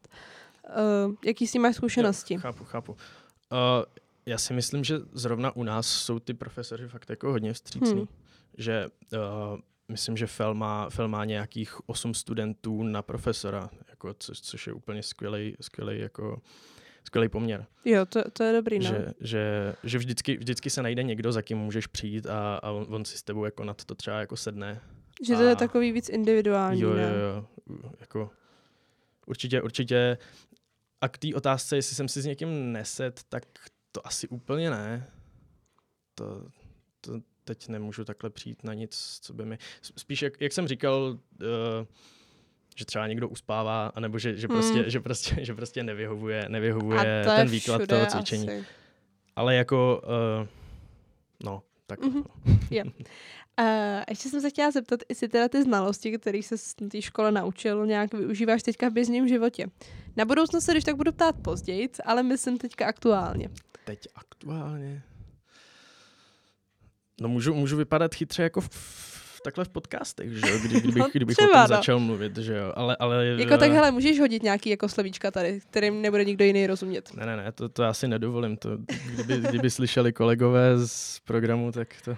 Uh, 1.08 1.16
jaký 1.26 1.48
s 1.48 1.52
tím 1.52 1.62
máš 1.62 1.76
zkušenosti? 1.76 2.34
Jo, 2.34 2.40
chápu, 2.40 2.66
chápu. 2.66 2.92
Uh, 2.92 2.98
já 4.26 4.38
si 4.38 4.54
myslím, 4.54 4.84
že 4.84 5.00
zrovna 5.14 5.56
u 5.56 5.64
nás 5.64 5.88
jsou 5.88 6.20
ty 6.20 6.34
profesoři 6.34 6.88
fakt 6.88 7.10
jako 7.10 7.32
hodně 7.32 7.54
vstřícný. 7.54 7.94
Hmm. 7.94 8.08
Že 8.58 8.88
uh, 9.14 9.60
myslím, 9.88 10.18
že 10.18 10.28
Fel 10.28 10.54
má, 10.54 10.90
Fel 10.90 11.08
má 11.08 11.26
nějakých 11.26 11.90
8 11.90 12.14
studentů 12.14 12.84
na 12.84 13.02
profesora, 13.02 13.70
jako, 13.90 14.16
což, 14.20 14.42
což 14.42 14.68
je 14.68 14.74
úplně 14.74 15.04
skvělý, 15.04 15.56
skvělý 15.62 16.00
jako 16.00 16.42
skvělý 17.06 17.30
poměr. 17.30 17.66
Jo, 17.86 18.06
to, 18.06 18.32
to 18.32 18.44
je 18.44 18.54
dobrý, 18.54 18.80
no. 18.80 18.86
Že, 18.86 19.06
že, 19.20 19.76
že 19.84 19.98
vždycky, 19.98 20.38
vždycky 20.38 20.70
se 20.70 20.82
najde 20.82 21.04
někdo, 21.04 21.32
za 21.32 21.42
kým 21.42 21.58
můžeš 21.58 21.88
přijít 21.88 22.26
a, 22.28 22.56
a 22.56 22.72
on, 22.72 22.86
on 22.90 23.06
si 23.06 23.18
s 23.18 23.24
tebou 23.24 23.46
jako 23.46 23.64
nad 23.64 23.86
to 23.86 23.96
třeba 23.96 24.20
jako 24.20 24.38
sedne. 24.38 24.82
Že 25.28 25.36
to 25.36 25.44
je 25.44 25.52
a- 25.52 25.56
takový 25.56 25.92
víc 25.92 26.10
individuální, 26.10 26.82
Jo, 26.82 26.94
ne? 26.94 27.02
jo, 27.04 27.10
jo. 27.10 27.92
Jako, 28.00 28.32
určitě, 29.26 29.62
určitě. 29.62 30.18
A 31.02 31.10
k 31.10 31.18
té 31.18 31.28
otázce, 31.36 31.76
jestli 31.76 31.96
jsem 31.96 32.08
si 32.08 32.22
s 32.22 32.26
někým 32.26 32.72
neset, 32.72 33.22
tak 33.30 33.44
to 33.92 34.08
asi 34.08 34.28
úplně 34.28 34.70
ne. 34.70 35.10
To, 36.16 36.48
to 37.02 37.12
teď 37.44 37.68
nemůžu 37.68 38.06
takhle 38.06 38.30
přijít 38.30 38.64
na 38.64 38.74
nic, 38.74 39.20
co 39.22 39.34
by 39.34 39.46
mi... 39.46 39.58
Spíš, 39.82 40.22
jak, 40.22 40.42
jak 40.42 40.54
jsem 40.54 40.68
říkal, 40.68 41.20
uh, 41.42 41.48
že 42.76 42.86
třeba 42.86 43.08
někdo 43.08 43.30
uspává, 43.30 43.92
anebo 43.96 44.20
že, 44.20 44.38
že, 44.38 44.48
Hmm. 44.48 44.58
prostě, 44.58 44.90
že, 44.90 45.00
prostě, 45.00 45.46
že 45.46 45.56
prostě 45.56 45.84
nevyhovuje, 45.84 46.46
nevyhovuje 46.50 47.24
to 47.26 47.30
ten 47.30 47.48
výklad 47.48 47.88
toho 47.88 48.06
cvičení. 48.06 48.50
Asi. 48.50 48.66
Ale 49.36 49.56
jako, 49.56 50.02
uh, 50.42 50.48
no, 51.44 51.64
tak. 51.88 52.00
Mhm. 52.00 52.18
Uh, 52.18 52.24
ještě 54.10 54.30
jsem 54.30 54.42
se 54.42 54.50
chtěla 54.50 54.72
zeptat, 54.72 55.00
jestli 55.10 55.28
teda 55.28 55.48
ty 55.50 55.64
znalosti, 55.64 56.18
které 56.18 56.44
se 56.44 56.56
na 56.82 56.90
té 56.90 57.02
škole 57.02 57.32
naučil, 57.32 57.86
nějak 57.86 58.14
využíváš 58.14 58.64
teďka 58.64 58.90
v 58.90 58.94
běžném 58.94 59.28
životě. 59.28 59.68
Na 60.16 60.26
budoucnost 60.26 60.66
se 60.66 60.72
když 60.72 60.84
tak 60.84 60.96
budu 60.96 61.12
ptát 61.12 61.36
později, 61.42 61.90
ale 62.06 62.24
myslím 62.24 62.58
teďka 62.58 62.86
aktuálně. 62.86 63.50
Teď 63.86 64.08
aktuálně. 64.16 65.04
No 67.22 67.28
můžu, 67.28 67.54
můžu 67.54 67.78
vypadat 67.78 68.16
chytře 68.16 68.44
jako 68.44 68.62
v, 68.62 68.70
takhle 69.46 69.66
v 69.66 69.70
podcastech, 69.70 70.32
že 70.32 70.50
jo, 70.52 70.58
kdy, 70.60 70.80
kdybych, 70.80 70.96
No, 70.96 71.08
kdybych 71.14 71.38
třeba, 71.38 71.50
o 71.50 71.54
tom 71.54 71.62
no. 71.62 71.68
začal 71.68 72.00
mluvit, 72.00 72.38
že 72.38 72.58
jo, 72.58 72.74
ale, 72.76 72.96
ale... 73.00 73.26
Jako 73.26 73.58
tak, 73.58 73.72
hele, 73.72 73.92
můžeš 73.92 74.20
hodit 74.20 74.44
nějaký 74.44 74.70
jako 74.70 74.90
slovíčka 74.90 75.32
tady, 75.32 75.60
kterým 75.70 76.02
nebude 76.02 76.26
nikdo 76.26 76.46
jiný 76.46 76.68
rozumět. 76.68 77.14
Ne, 77.14 77.26
ne, 77.26 77.38
ne, 77.38 77.52
to, 77.52 77.70
to 77.70 77.84
já 77.84 77.94
si 77.94 78.08
nedovolím. 78.08 78.58
To, 78.58 78.70
kdyby, 79.14 79.38
kdyby 79.50 79.70
slyšeli 79.70 80.14
kolegové 80.14 80.88
z 80.88 81.20
programu, 81.20 81.72
tak 81.72 81.88
to, 82.06 82.18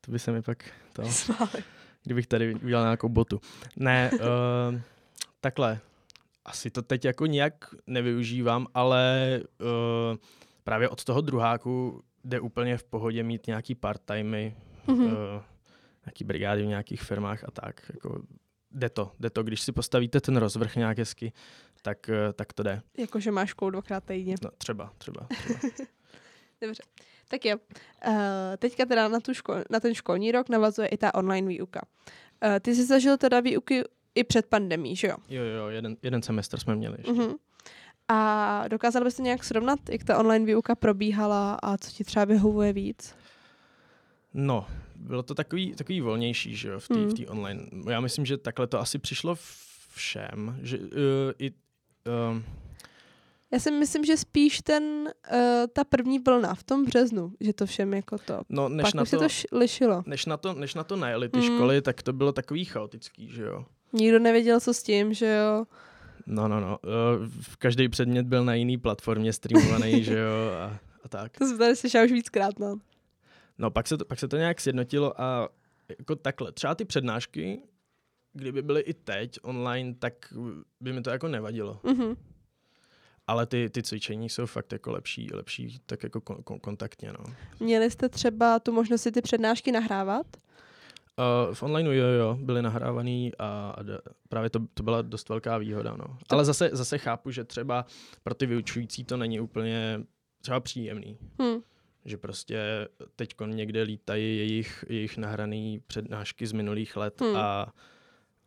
to 0.00 0.12
by 0.12 0.18
se 0.18 0.32
mi 0.32 0.42
pak... 0.42 0.64
To, 0.92 1.02
kdybych 2.04 2.26
tady 2.26 2.54
udělal 2.54 2.84
nějakou 2.84 3.08
botu. 3.08 3.40
Ne, 3.76 4.10
uh, 4.12 4.80
takhle. 5.40 5.78
Asi 6.44 6.70
to 6.70 6.82
teď 6.82 7.04
jako 7.04 7.26
nějak 7.26 7.54
nevyužívám, 7.86 8.66
ale 8.74 9.40
uh, 9.60 10.16
právě 10.64 10.88
od 10.88 11.04
toho 11.04 11.20
druháku 11.20 12.02
jde 12.24 12.40
úplně 12.40 12.76
v 12.78 12.84
pohodě 12.84 13.22
mít 13.22 13.46
nějaký 13.46 13.74
part-timey, 13.74 14.52
Mhm. 14.88 15.04
uh, 15.06 15.12
nějaký 16.06 16.24
brigády 16.24 16.62
v 16.62 16.66
nějakých 16.66 17.02
firmách 17.02 17.44
a 17.44 17.50
tak. 17.50 17.90
Jako, 17.94 18.22
jde 18.70 18.88
to, 18.88 19.12
jde 19.20 19.30
to. 19.30 19.42
Když 19.42 19.60
si 19.60 19.72
postavíte 19.72 20.20
ten 20.20 20.36
rozvrh 20.36 20.76
nějak 20.76 20.98
hezky, 20.98 21.32
tak, 21.82 22.10
uh, 22.10 22.32
tak 22.32 22.52
to 22.52 22.62
jde. 22.62 22.82
Jakože 22.98 23.30
máš 23.30 23.50
školu 23.50 23.70
dvakrát 23.70 24.04
týdně. 24.04 24.34
No, 24.42 24.50
třeba, 24.58 24.92
třeba. 24.98 25.26
třeba. 25.38 25.58
Dobře. 26.60 26.82
Tak 27.28 27.44
jo. 27.44 27.56
Uh, 28.06 28.12
teďka 28.58 28.84
teda 28.84 29.08
na, 29.08 29.20
tu 29.20 29.34
škol, 29.34 29.56
na 29.70 29.80
ten 29.80 29.94
školní 29.94 30.32
rok 30.32 30.48
navazuje 30.48 30.88
i 30.88 30.96
ta 30.96 31.14
online 31.14 31.48
výuka. 31.48 31.80
Uh, 32.44 32.50
ty 32.60 32.74
jsi 32.74 32.86
zažil 32.86 33.16
teda 33.16 33.40
výuky 33.40 33.82
i 34.14 34.24
před 34.24 34.46
pandemí, 34.46 34.96
že 34.96 35.06
jo? 35.06 35.16
Jo, 35.28 35.42
jo, 35.42 35.68
jeden, 35.68 35.96
jeden 36.02 36.22
semestr 36.22 36.58
jsme 36.58 36.76
měli 36.76 36.94
ještě. 36.98 37.12
Uh-huh. 37.12 37.36
A 38.08 38.68
dokázal 38.68 39.04
byste 39.04 39.22
nějak 39.22 39.44
srovnat, 39.44 39.78
jak 39.90 40.04
ta 40.04 40.18
online 40.18 40.44
výuka 40.44 40.74
probíhala 40.74 41.58
a 41.62 41.76
co 41.76 41.90
ti 41.90 42.04
třeba 42.04 42.24
vyhovuje 42.24 42.72
víc? 42.72 43.14
No, 44.34 44.66
bylo 45.06 45.22
to 45.22 45.34
takový, 45.34 45.74
takový 45.74 46.00
volnější, 46.00 46.56
že 46.56 46.68
jo, 46.68 46.78
v 46.80 46.88
té 46.88 46.94
v 47.06 47.14
té 47.14 47.26
online. 47.26 47.62
Já 47.90 48.00
myslím, 48.00 48.26
že 48.26 48.36
takhle 48.36 48.66
to 48.66 48.80
asi 48.80 48.98
přišlo 48.98 49.36
všem, 49.94 50.58
že 50.62 50.78
uh, 50.78 50.84
i 51.38 51.50
um, 52.30 52.44
Já 53.52 53.58
si 53.58 53.70
myslím, 53.70 54.04
že 54.04 54.16
spíš 54.16 54.60
ten, 54.62 54.82
uh, 54.84 55.38
ta 55.72 55.84
první 55.84 56.18
vlna 56.18 56.54
v 56.54 56.62
tom 56.62 56.84
březnu, 56.84 57.32
že 57.40 57.52
to 57.52 57.66
všem 57.66 57.94
jako 57.94 58.18
to. 58.18 58.40
no, 58.48 58.68
než 58.68 58.82
Pak 58.84 58.94
na 58.94 59.02
už 59.02 59.08
se 59.08 59.16
to, 59.16 59.20
to 59.22 59.26
š- 59.28 59.46
lišilo. 59.52 60.02
než 60.06 60.26
na 60.26 60.36
to, 60.36 60.52
než 60.52 60.74
na 60.74 60.84
to 60.84 60.96
najeli 60.96 61.28
ty 61.28 61.38
Hmm. 61.38 61.46
školy, 61.56 61.82
tak 61.82 62.02
to 62.02 62.12
bylo 62.12 62.32
takový 62.32 62.64
chaotický, 62.64 63.28
že 63.28 63.42
jo. 63.42 63.64
Nikdo 63.92 64.18
nevěděl, 64.18 64.60
co 64.60 64.74
s 64.74 64.82
tím, 64.82 65.14
že 65.14 65.26
jo. 65.44 65.64
No, 66.26 66.48
no, 66.48 66.60
no. 66.60 66.78
Uh, 66.84 67.26
každý 67.58 67.88
předmět 67.88 68.26
byl 68.26 68.44
na 68.44 68.54
jiný 68.54 68.78
platformě 68.78 69.32
streamovaný, 69.32 70.04
že 70.04 70.18
jo, 70.18 70.50
a, 70.60 70.78
a 71.04 71.08
tak. 71.08 71.32
To 71.38 71.46
jsem 71.46 71.58
tady 71.58 71.76
slyšela 71.76 72.04
už 72.04 72.12
víckrát, 72.12 72.58
no. 72.58 72.76
No, 73.58 73.70
pak 73.70 73.86
se, 73.86 73.96
to, 73.98 74.04
pak 74.04 74.18
se 74.18 74.28
to 74.28 74.36
nějak 74.36 74.60
sjednotilo 74.60 75.20
a 75.20 75.48
jako 75.98 76.16
takhle. 76.16 76.52
Třeba 76.52 76.74
ty 76.74 76.84
přednášky, 76.84 77.62
kdyby 78.32 78.62
byly 78.62 78.80
i 78.80 78.94
teď 78.94 79.38
online, 79.42 79.94
tak 79.98 80.34
by 80.80 80.92
mi 80.92 81.02
to 81.02 81.10
jako 81.10 81.28
nevadilo. 81.28 81.80
Mhm. 81.82 82.16
Ale 83.26 83.46
ty, 83.46 83.70
ty 83.70 83.82
cvičení 83.82 84.28
jsou 84.28 84.46
fakt 84.46 84.72
jako 84.72 84.92
lepší, 84.92 85.30
lepší 85.34 85.78
tak 85.86 86.02
jako 86.02 86.20
kon, 86.20 86.42
kon, 86.42 86.60
kontaktně, 86.60 87.12
no. 87.12 87.24
Měli 87.60 87.90
jste 87.90 88.08
třeba 88.08 88.58
tu 88.58 88.72
možnost 88.72 89.02
si 89.02 89.12
ty 89.12 89.22
přednášky 89.22 89.72
nahrávat? 89.72 90.26
Uh, 91.48 91.54
v 91.54 91.62
onlineu 91.62 91.92
jo, 91.92 92.06
jo, 92.06 92.38
byly 92.40 92.62
nahrávaný 92.62 93.32
a, 93.38 93.70
a 93.70 93.82
d- 93.82 93.98
právě 94.28 94.50
to, 94.50 94.60
to 94.74 94.82
byla 94.82 95.02
dost 95.02 95.28
velká 95.28 95.58
výhoda. 95.58 95.96
No. 95.96 96.18
Ale 96.28 96.44
zase, 96.44 96.70
zase 96.72 96.98
chápu, 96.98 97.30
že 97.30 97.44
třeba 97.44 97.86
pro 98.22 98.34
ty 98.34 98.46
vyučující 98.46 99.04
to 99.04 99.16
není 99.16 99.40
úplně 99.40 100.00
třeba 100.40 100.60
příjemný. 100.60 101.18
Hm. 101.42 101.60
Že 102.06 102.16
prostě 102.16 102.88
teď 103.16 103.34
někde 103.46 103.82
lítají 103.82 104.38
jejich, 104.38 104.84
jejich 104.88 105.18
nahraný 105.18 105.80
přednášky 105.86 106.46
z 106.46 106.52
minulých 106.52 106.96
let 106.96 107.20
Hmm. 107.20 107.36
a, 107.36 107.72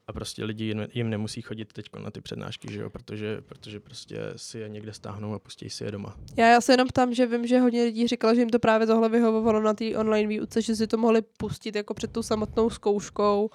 a 0.08 0.14
prostě 0.14 0.46
lidi 0.46 0.64
jim, 0.66 0.88
jim 0.94 1.10
nemusí 1.10 1.42
chodit 1.42 1.74
teď 1.74 1.86
na 2.04 2.12
ty 2.12 2.22
přednášky, 2.22 2.74
že 2.74 2.80
jo? 2.82 2.90
Protože, 2.90 3.42
protože 3.42 3.80
prostě 3.80 4.20
si 4.36 4.60
je 4.60 4.70
někde 4.70 4.94
stáhnou 4.94 5.34
a 5.34 5.40
pustí 5.40 5.70
si 5.70 5.84
je 5.84 5.92
doma. 5.92 6.16
Já, 6.38 6.48
já 6.48 6.62
se 6.62 6.74
jenom 6.74 6.88
ptám, 6.88 7.14
že 7.14 7.26
vím, 7.26 7.48
že 7.48 7.60
hodně 7.60 7.84
lidí 7.84 8.08
říkalo, 8.08 8.36
že 8.36 8.42
jim 8.42 8.50
to 8.50 8.60
právě 8.60 8.88
tohle 8.88 9.10
vyhovovalo 9.10 9.62
na 9.62 9.74
té 9.74 9.98
online 9.98 10.28
výuce, 10.30 10.62
že 10.62 10.76
si 10.76 10.88
to 10.88 10.98
mohli 10.98 11.22
pustit 11.22 11.76
jako 11.76 11.94
před 11.94 12.12
tou 12.12 12.24
samotnou 12.24 12.70
zkouškou 12.70 13.50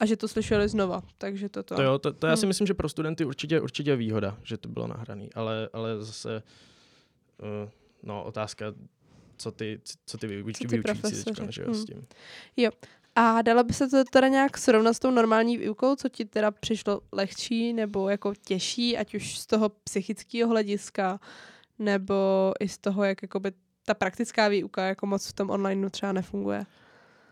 a 0.00 0.06
že 0.06 0.16
to 0.16 0.28
slyšeli 0.28 0.68
znova. 0.68 1.02
Takže 1.18 1.48
toto. 1.48 1.74
To 1.76 1.82
jo, 1.82 1.98
to, 1.98 2.12
to 2.12 2.26
já 2.26 2.36
si 2.36 2.40
Hmm. 2.42 2.48
myslím, 2.48 2.66
že 2.66 2.74
pro 2.74 2.88
studenty 2.88 3.24
určitě, 3.24 3.60
určitě 3.60 3.96
výhoda, 3.96 4.38
že 4.42 4.56
to 4.56 4.68
bylo 4.68 4.86
nahraný, 4.86 5.32
ale, 5.34 5.68
ale 5.72 6.04
zase 6.04 6.42
uh, 7.42 7.70
no, 8.02 8.24
otázka, 8.24 8.66
co 9.40 9.52
ty, 9.52 9.80
co 10.06 10.18
ty, 10.18 10.26
vyuč, 10.26 10.56
Co 10.58 10.68
ty 10.68 10.68
vyučující 10.68 11.24
teďka, 11.24 11.50
že 11.50 11.62
jo, 11.62 11.66
hmm. 11.66 11.74
s 11.74 11.84
tím. 11.84 12.06
A 13.16 13.42
dalo 13.42 13.64
by 13.64 13.72
se 13.72 13.88
to 13.88 14.04
teda 14.04 14.28
nějak 14.28 14.58
srovnat 14.58 14.94
s 14.94 14.98
tou 14.98 15.10
normální 15.10 15.58
výukou, 15.58 15.96
co 15.96 16.08
ti 16.08 16.24
teda 16.24 16.50
přišlo 16.50 17.00
lehčí 17.12 17.72
nebo 17.72 18.08
jako 18.08 18.34
těžší, 18.46 18.96
ať 18.96 19.14
už 19.14 19.38
z 19.38 19.46
toho 19.46 19.68
psychického 19.68 20.50
hlediska, 20.50 21.20
nebo 21.78 22.52
i 22.60 22.68
z 22.68 22.78
toho, 22.78 23.04
jak 23.04 23.22
jakoby 23.22 23.52
ta 23.86 23.94
praktická 23.94 24.48
výuka 24.48 24.84
jako 24.84 25.06
moc 25.06 25.28
v 25.28 25.32
tom 25.32 25.50
online 25.50 25.90
třeba 25.90 26.12
nefunguje. 26.12 26.66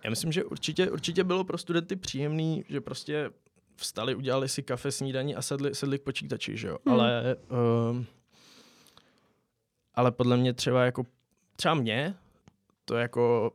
Já 0.04 0.10
myslím, 0.10 0.32
že 0.32 0.44
určitě, 0.44 0.90
určitě 0.90 1.24
bylo 1.24 1.44
pro 1.44 1.58
studenty 1.58 1.96
příjemný, 1.96 2.64
že 2.68 2.80
prostě 2.80 3.30
vstali, 3.76 4.14
udělali 4.14 4.48
si 4.48 4.62
kafe, 4.62 4.92
snídaní 4.92 5.36
a 5.36 5.42
sedli, 5.42 5.74
sedli 5.74 5.98
k 5.98 6.02
počítači, 6.02 6.56
že 6.56 6.68
jo. 6.68 6.78
Hmm. 6.86 6.94
Ale, 6.94 7.36
um, 7.90 8.06
ale 9.94 10.12
podle 10.12 10.36
mě 10.36 10.52
třeba 10.52 10.84
jako, 10.84 11.04
třeba 11.60 11.74
mě 11.74 12.14
to 12.84 12.94
jako 12.96 13.52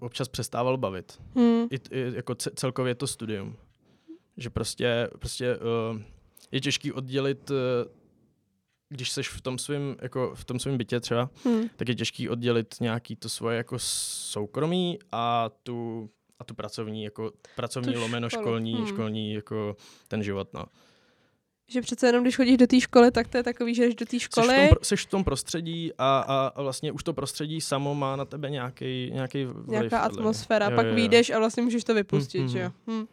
občas 0.00 0.28
přestávalo 0.28 0.76
bavit. 0.76 1.22
Hmm. 1.36 1.66
I, 1.70 1.76
i 1.90 2.14
jako 2.14 2.34
ce- 2.34 2.50
celkově 2.56 2.94
to 2.94 3.06
studium. 3.06 3.56
Že 4.36 4.50
prostě, 4.50 5.08
prostě 5.18 5.56
uh, 5.56 6.00
je 6.52 6.60
těžký 6.60 6.92
oddělit, 6.92 7.50
uh, 7.50 7.56
když 8.88 9.10
seš 9.10 9.28
v 9.28 9.40
tom 9.40 9.58
svém 9.58 9.96
jako 10.02 10.34
v 10.34 10.44
tom 10.44 10.58
svém 10.58 10.78
bytě 10.78 11.00
třeba, 11.00 11.30
Hmm. 11.44 11.68
tak 11.76 11.88
je 11.88 11.94
těžký 11.94 12.28
oddělit 12.28 12.74
nějaký 12.80 13.16
to 13.16 13.28
svoje 13.28 13.56
jako 13.56 13.78
soukromí 13.78 14.98
a 15.12 15.50
tu, 15.62 16.10
a 16.38 16.44
tu 16.44 16.54
pracovní, 16.54 17.04
jako 17.04 17.32
pracovní 17.56 17.92
Tu 17.94 18.00
lomeno 18.00 18.28
školu. 18.28 18.44
školní, 18.44 18.74
Hmm. 18.74 18.86
školní, 18.86 19.34
jako 19.34 19.76
ten 20.08 20.22
život, 20.22 20.52
no. 20.54 20.64
Že 21.68 21.80
přece 21.80 22.06
jenom, 22.06 22.22
když 22.24 22.36
chodíš 22.36 22.56
do 22.56 22.66
té 22.66 22.80
školy, 22.80 23.10
tak 23.10 23.28
to 23.28 23.36
je 23.36 23.42
takový, 23.42 23.74
že 23.74 23.84
jdeš 23.84 23.94
do 23.94 24.06
té 24.06 24.18
v, 24.18 24.22
školy. 24.22 24.56
tom, 24.56 24.68
pro- 24.68 24.84
seš 24.84 25.02
v 25.06 25.10
tom 25.10 25.24
prostředí 25.24 25.92
a, 25.98 26.18
a, 26.18 26.46
a 26.46 26.62
vlastně 26.62 26.92
už 26.92 27.02
to 27.02 27.12
prostředí 27.14 27.60
samo 27.60 27.94
má 27.94 28.16
na 28.16 28.24
tebe 28.24 28.50
nějaký 28.50 29.10
nějaký 29.12 29.44
vliv. 29.44 29.66
nějaká 29.68 29.98
atmosféra, 30.00 30.70
Jo, 30.70 30.76
pak 30.76 30.84
jo, 30.84 30.90
jo. 30.90 30.94
vyjdeš 30.96 31.30
a 31.30 31.38
vlastně 31.38 31.62
můžeš 31.62 31.84
to 31.84 31.94
vypustit, 31.94 32.38
Mhm, 32.40 32.48
že 32.48 32.58
jo. 32.60 32.70
Hm. 32.90 33.06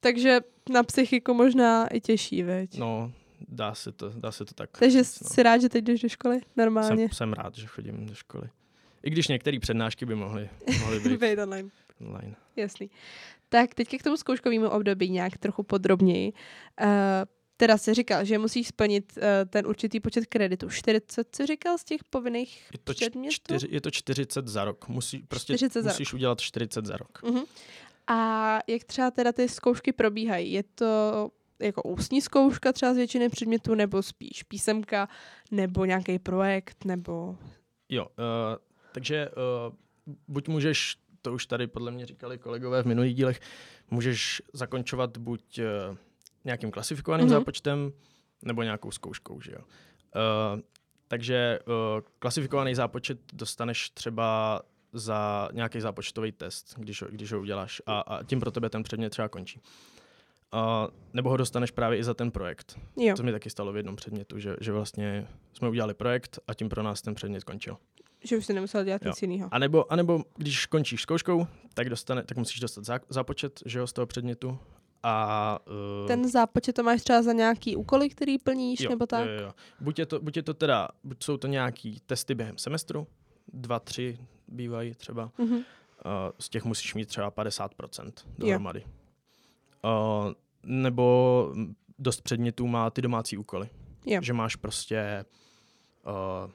Takže 0.00 0.40
na 0.72 0.82
psychiku 0.82 1.34
možná 1.34 1.86
i 1.86 2.00
těžší, 2.00 2.42
veď. 2.42 2.78
No, 2.78 3.12
dá 3.48 3.74
se 3.74 3.92
to, 3.92 4.10
dá 4.16 4.32
se 4.32 4.44
to 4.44 4.54
tak 4.54 4.70
Takže 4.78 4.98
říct, 5.04 5.20
no. 5.20 5.28
jsi 5.30 5.42
rád, 5.42 5.58
že 5.60 5.68
teď 5.68 5.84
jdeš 5.84 6.00
do 6.00 6.08
školy? 6.08 6.40
Normálně. 6.56 6.88
Jsem, 7.08 7.08
jsem 7.16 7.32
rád, 7.32 7.54
že 7.54 7.66
chodím 7.66 8.06
do 8.06 8.14
školy. 8.14 8.48
I 9.02 9.10
když 9.10 9.28
některé 9.28 9.58
přednášky 9.60 10.06
by 10.06 10.14
mohly, 10.14 10.48
mohly 10.80 11.00
být 11.08 11.20
Být 11.20 11.38
online. 11.38 11.68
online. 12.00 12.34
Jasný. 12.56 12.90
Tak 13.48 13.74
teď 13.74 13.98
k 13.98 14.02
tomu 14.02 14.16
zkouškovému 14.16 14.68
období 14.68 15.10
nějak 15.10 15.38
trochu 15.38 15.62
podrobněji. 15.62 16.32
Uh, 16.82 16.88
teda 17.64 17.78
jsi 17.78 17.94
říkal, 17.94 18.24
že 18.24 18.38
musíš 18.38 18.68
splnit 18.68 19.12
uh, 19.16 19.22
ten 19.50 19.66
určitý 19.66 20.00
počet 20.00 20.26
kreditů. 20.26 20.70
40 20.70 21.36
jsi 21.36 21.46
říkal 21.46 21.78
z 21.78 21.84
těch 21.84 22.04
povinných 22.04 22.68
Je 22.72 22.78
to, 22.84 22.94
předmětů? 22.94 23.34
čtyři, 23.34 23.68
je 23.70 23.80
to 23.80 23.90
40 23.90 24.48
za 24.48 24.64
rok. 24.64 24.88
Musí, 24.88 25.22
prostě 25.22 25.56
40 25.56 25.82
za 25.82 25.90
musíš 25.90 26.14
udělat 26.14 26.40
40 26.40 26.86
za 26.86 26.96
rok. 26.96 27.22
Uh-huh. 27.22 27.44
A 28.06 28.58
jak 28.66 28.84
třeba 28.84 29.10
teda 29.10 29.32
ty 29.32 29.48
zkoušky 29.48 29.92
probíhají? 29.92 30.52
Je 30.52 30.62
to 30.62 31.30
jako 31.58 31.82
ústní 31.82 32.20
zkouška 32.20 32.72
třeba 32.72 32.94
z 32.94 32.96
většiny 32.96 33.28
předmětů, 33.28 33.74
nebo 33.74 34.02
spíš 34.02 34.42
písemka, 34.42 35.08
nebo 35.50 35.84
nějaký 35.84 36.18
projekt, 36.18 36.84
nebo... 36.84 37.36
Jo, 37.88 38.06
uh, 38.06 38.14
takže 38.92 39.28
uh, 39.28 39.74
buď 40.28 40.48
můžeš, 40.48 40.96
to 41.22 41.32
už 41.32 41.46
tady 41.46 41.66
podle 41.66 41.90
mě 41.90 42.06
říkali 42.06 42.38
kolegové 42.38 42.82
v 42.82 42.86
minulých 42.86 43.14
dílech, 43.14 43.40
můžeš 43.90 44.42
zakončovat 44.52 45.18
buď 45.18 45.58
uh, 45.58 45.96
nějakým 46.44 46.70
klasifikovaným 46.70 47.26
Mhm. 47.26 47.34
mm-hmm. 47.34 47.38
zápočtem, 47.40 47.92
nebo 48.44 48.62
nějakou 48.62 48.90
zkouškou, 48.90 49.40
že 49.40 49.52
jo. 49.52 49.58
Uh, 49.64 50.60
takže 51.08 51.58
uh, 51.66 51.74
klasifikovaný 52.18 52.74
zápočet 52.74 53.18
dostaneš 53.32 53.90
třeba 53.90 54.60
za 54.92 55.48
nějaký 55.52 55.80
zápočtový 55.80 56.32
test, 56.32 56.74
když 56.78 57.02
ho, 57.02 57.08
když 57.10 57.32
ho 57.32 57.40
uděláš 57.40 57.82
a, 57.86 58.00
a 58.00 58.22
tím 58.22 58.40
pro 58.40 58.50
tebe 58.50 58.70
ten 58.70 58.82
předmět 58.82 59.10
třeba 59.10 59.28
končí. 59.28 59.60
Uh, 60.54 60.60
nebo 61.12 61.30
ho 61.30 61.36
dostaneš 61.36 61.70
právě 61.70 61.98
i 61.98 62.04
za 62.04 62.14
ten 62.14 62.30
projekt. 62.30 62.78
Jo, 62.96 63.16
To 63.16 63.22
mi 63.22 63.32
taky 63.32 63.50
stalo 63.50 63.72
v 63.72 63.76
jednom 63.76 63.96
předmětu, 63.96 64.38
že, 64.38 64.56
že 64.60 64.72
vlastně 64.72 65.28
jsme 65.52 65.68
udělali 65.68 65.94
projekt 65.94 66.38
a 66.48 66.54
tím 66.54 66.68
pro 66.68 66.82
nás 66.82 67.02
ten 67.02 67.14
předmět 67.14 67.44
končil. 67.44 67.76
že 68.24 68.36
už 68.36 68.46
jsi 68.46 68.52
nemusel 68.52 68.84
dělat 68.84 69.02
Jo. 69.04 69.08
nic 69.10 69.22
jiného. 69.22 69.48
A 69.52 69.58
nebo, 69.58 69.92
a 69.92 69.96
nebo 69.96 70.24
když 70.36 70.66
končíš 70.66 71.02
zkouškou, 71.02 71.46
tak, 71.74 71.90
dostane, 71.90 72.22
tak 72.22 72.36
musíš 72.38 72.60
dostat 72.60 72.84
zá, 72.84 73.00
zápočet 73.08 73.60
že 73.66 73.78
jo, 73.78 73.86
z 73.86 73.92
toho 73.92 74.06
předmětu. 74.06 74.58
A, 75.06 75.58
uh, 76.00 76.06
Ten 76.06 76.28
zápočet 76.28 76.72
to 76.72 76.82
máš 76.82 77.02
třeba 77.02 77.22
za 77.22 77.32
nějaký 77.32 77.76
úkoly, 77.76 78.08
který 78.08 78.38
plníš, 78.38 78.80
jo, 78.80 78.90
nebo 78.90 79.06
tak? 79.06 79.26
Jo, 79.26 79.32
jo. 79.42 79.52
Buď, 79.80 79.98
je 79.98 80.06
to, 80.06 80.20
buď 80.20 80.36
je 80.36 80.42
to 80.42 80.54
teda, 80.54 80.88
buď 81.04 81.22
jsou 81.22 81.36
to 81.36 81.46
nějaký 81.46 82.00
testy 82.06 82.34
během 82.34 82.58
semestru, 82.58 83.06
dva, 83.52 83.80
tři 83.80 84.18
bývají 84.48 84.94
třeba. 84.94 85.30
Mhm. 85.38 85.54
Uh, 85.54 85.62
z 86.38 86.48
těch 86.48 86.64
musíš 86.64 86.94
mít 86.94 87.08
třeba 87.08 87.30
50% 87.30 88.12
dohromady. 88.38 88.84
Uh, 89.84 90.32
nebo 90.62 91.52
dost 91.98 92.20
předmětů 92.20 92.66
má 92.66 92.90
ty 92.90 93.02
domácí 93.02 93.36
úkoly. 93.36 93.68
Jo. 94.06 94.22
Že 94.22 94.32
máš 94.32 94.56
prostě 94.56 95.24
uh, 96.06 96.50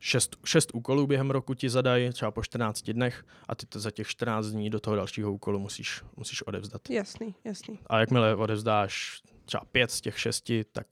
šest, 0.00 0.36
šest 0.44 0.70
úkolů 0.74 1.06
během 1.06 1.30
roku 1.30 1.54
ti 1.54 1.70
zadají, 1.70 2.10
třeba 2.10 2.30
po 2.30 2.42
14 2.42 2.82
dnech 2.90 3.24
a 3.48 3.54
ty 3.54 3.66
to 3.66 3.80
za 3.80 3.90
těch 3.90 4.08
14 4.08 4.46
dní 4.46 4.70
do 4.70 4.80
toho 4.80 4.96
dalšího 4.96 5.32
úkolu 5.32 5.58
musíš, 5.58 6.02
musíš 6.16 6.42
odevzdat. 6.42 6.90
Jasný, 6.90 7.34
jasný. 7.44 7.78
A 7.86 7.98
jakmile 8.00 8.36
odevzdáš 8.36 9.22
třeba 9.44 9.64
pět 9.64 9.90
z 9.90 10.00
těch 10.00 10.18
šesti, 10.20 10.64
tak 10.72 10.86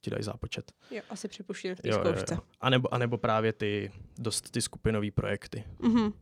ti 0.00 0.10
dají 0.10 0.22
zápočet. 0.22 0.72
Jo, 0.90 1.02
asi 1.10 1.28
připuštěn 1.28 1.74
v 1.76 1.80
té 1.80 1.92
zkoušce. 1.92 2.38
A, 2.60 2.70
nebo, 2.70 2.94
a 2.94 2.98
nebo 2.98 3.18
právě 3.18 3.52
ty 3.52 3.92
dost 4.18 4.50
ty 4.50 4.62
skupinové 4.62 5.10
projekty, 5.10 5.64
Mhm. 5.78 6.12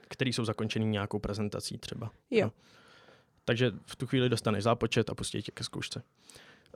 které 0.00 0.30
jsou 0.30 0.44
zakončený 0.44 0.86
nějakou 0.86 1.18
prezentací 1.18 1.78
třeba. 1.78 2.10
Jo. 2.30 2.44
No. 2.46 2.52
Takže 3.44 3.72
v 3.86 3.96
tu 3.96 4.06
chvíli 4.06 4.28
dostaneš 4.28 4.64
zápočet 4.64 5.10
a 5.10 5.14
pustí 5.14 5.42
tě 5.42 5.52
ke 5.52 5.64
zkoušce. 5.64 6.02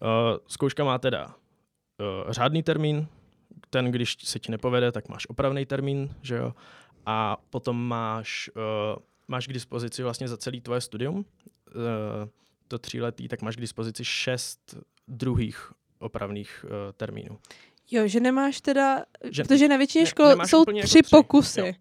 Uh, 0.02 0.08
zkouška 0.46 0.84
má 0.84 0.98
teda 0.98 1.26
uh, 1.26 2.32
řádný 2.32 2.62
termín, 2.62 3.06
ten, 3.70 3.90
když 3.90 4.16
se 4.24 4.38
ti 4.38 4.50
nepovede, 4.50 4.92
tak 4.92 5.08
máš 5.08 5.26
opravný 5.28 5.66
termín, 5.66 6.14
že 6.22 6.36
jo? 6.36 6.52
A 7.06 7.36
potom 7.50 7.86
máš, 7.86 8.50
uh, 8.56 8.62
máš 9.28 9.46
k 9.46 9.52
dispozici 9.52 10.02
vlastně 10.02 10.28
za 10.28 10.36
celý 10.36 10.60
tvoje 10.60 10.80
studium, 10.80 11.16
uh, 11.16 11.22
to 12.68 12.78
tříletý, 12.78 13.28
tak 13.28 13.42
máš 13.42 13.56
k 13.56 13.60
dispozici 13.60 14.04
šest 14.04 14.76
druhých 15.08 15.72
opravných 15.98 16.64
uh, 16.64 16.70
termínů. 16.96 17.38
Jo, 17.90 18.08
že 18.08 18.20
nemáš 18.20 18.60
teda, 18.60 19.04
Že- 19.30 19.42
protože 19.44 19.68
na 19.68 19.76
většině 19.76 20.02
ne- 20.02 20.06
škol 20.06 20.26
jsou 20.46 20.58
jako 20.68 20.72
tři 20.86 21.02
tři, 21.02 21.10
pokusy. 21.10 21.60
jo. 21.60 21.72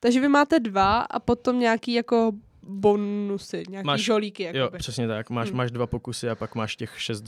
Takže 0.00 0.20
vy 0.20 0.28
máte 0.28 0.60
dva 0.60 1.00
a 1.00 1.18
potom 1.20 1.58
nějaký 1.58 1.92
jako 1.92 2.32
bonusy, 2.62 3.62
nějaký 3.68 3.86
Máš- 3.86 4.00
žolíky. 4.04 4.42
Jo, 4.42 4.50
Jakoby. 4.54 4.78
přesně 4.78 5.08
tak. 5.08 5.30
Máš, 5.30 5.48
Hmm. 5.48 5.56
máš 5.56 5.70
dva 5.70 5.86
pokusy 5.86 6.30
a 6.30 6.34
pak 6.34 6.54
máš 6.54 6.76
těch 6.76 7.00
šest, 7.00 7.24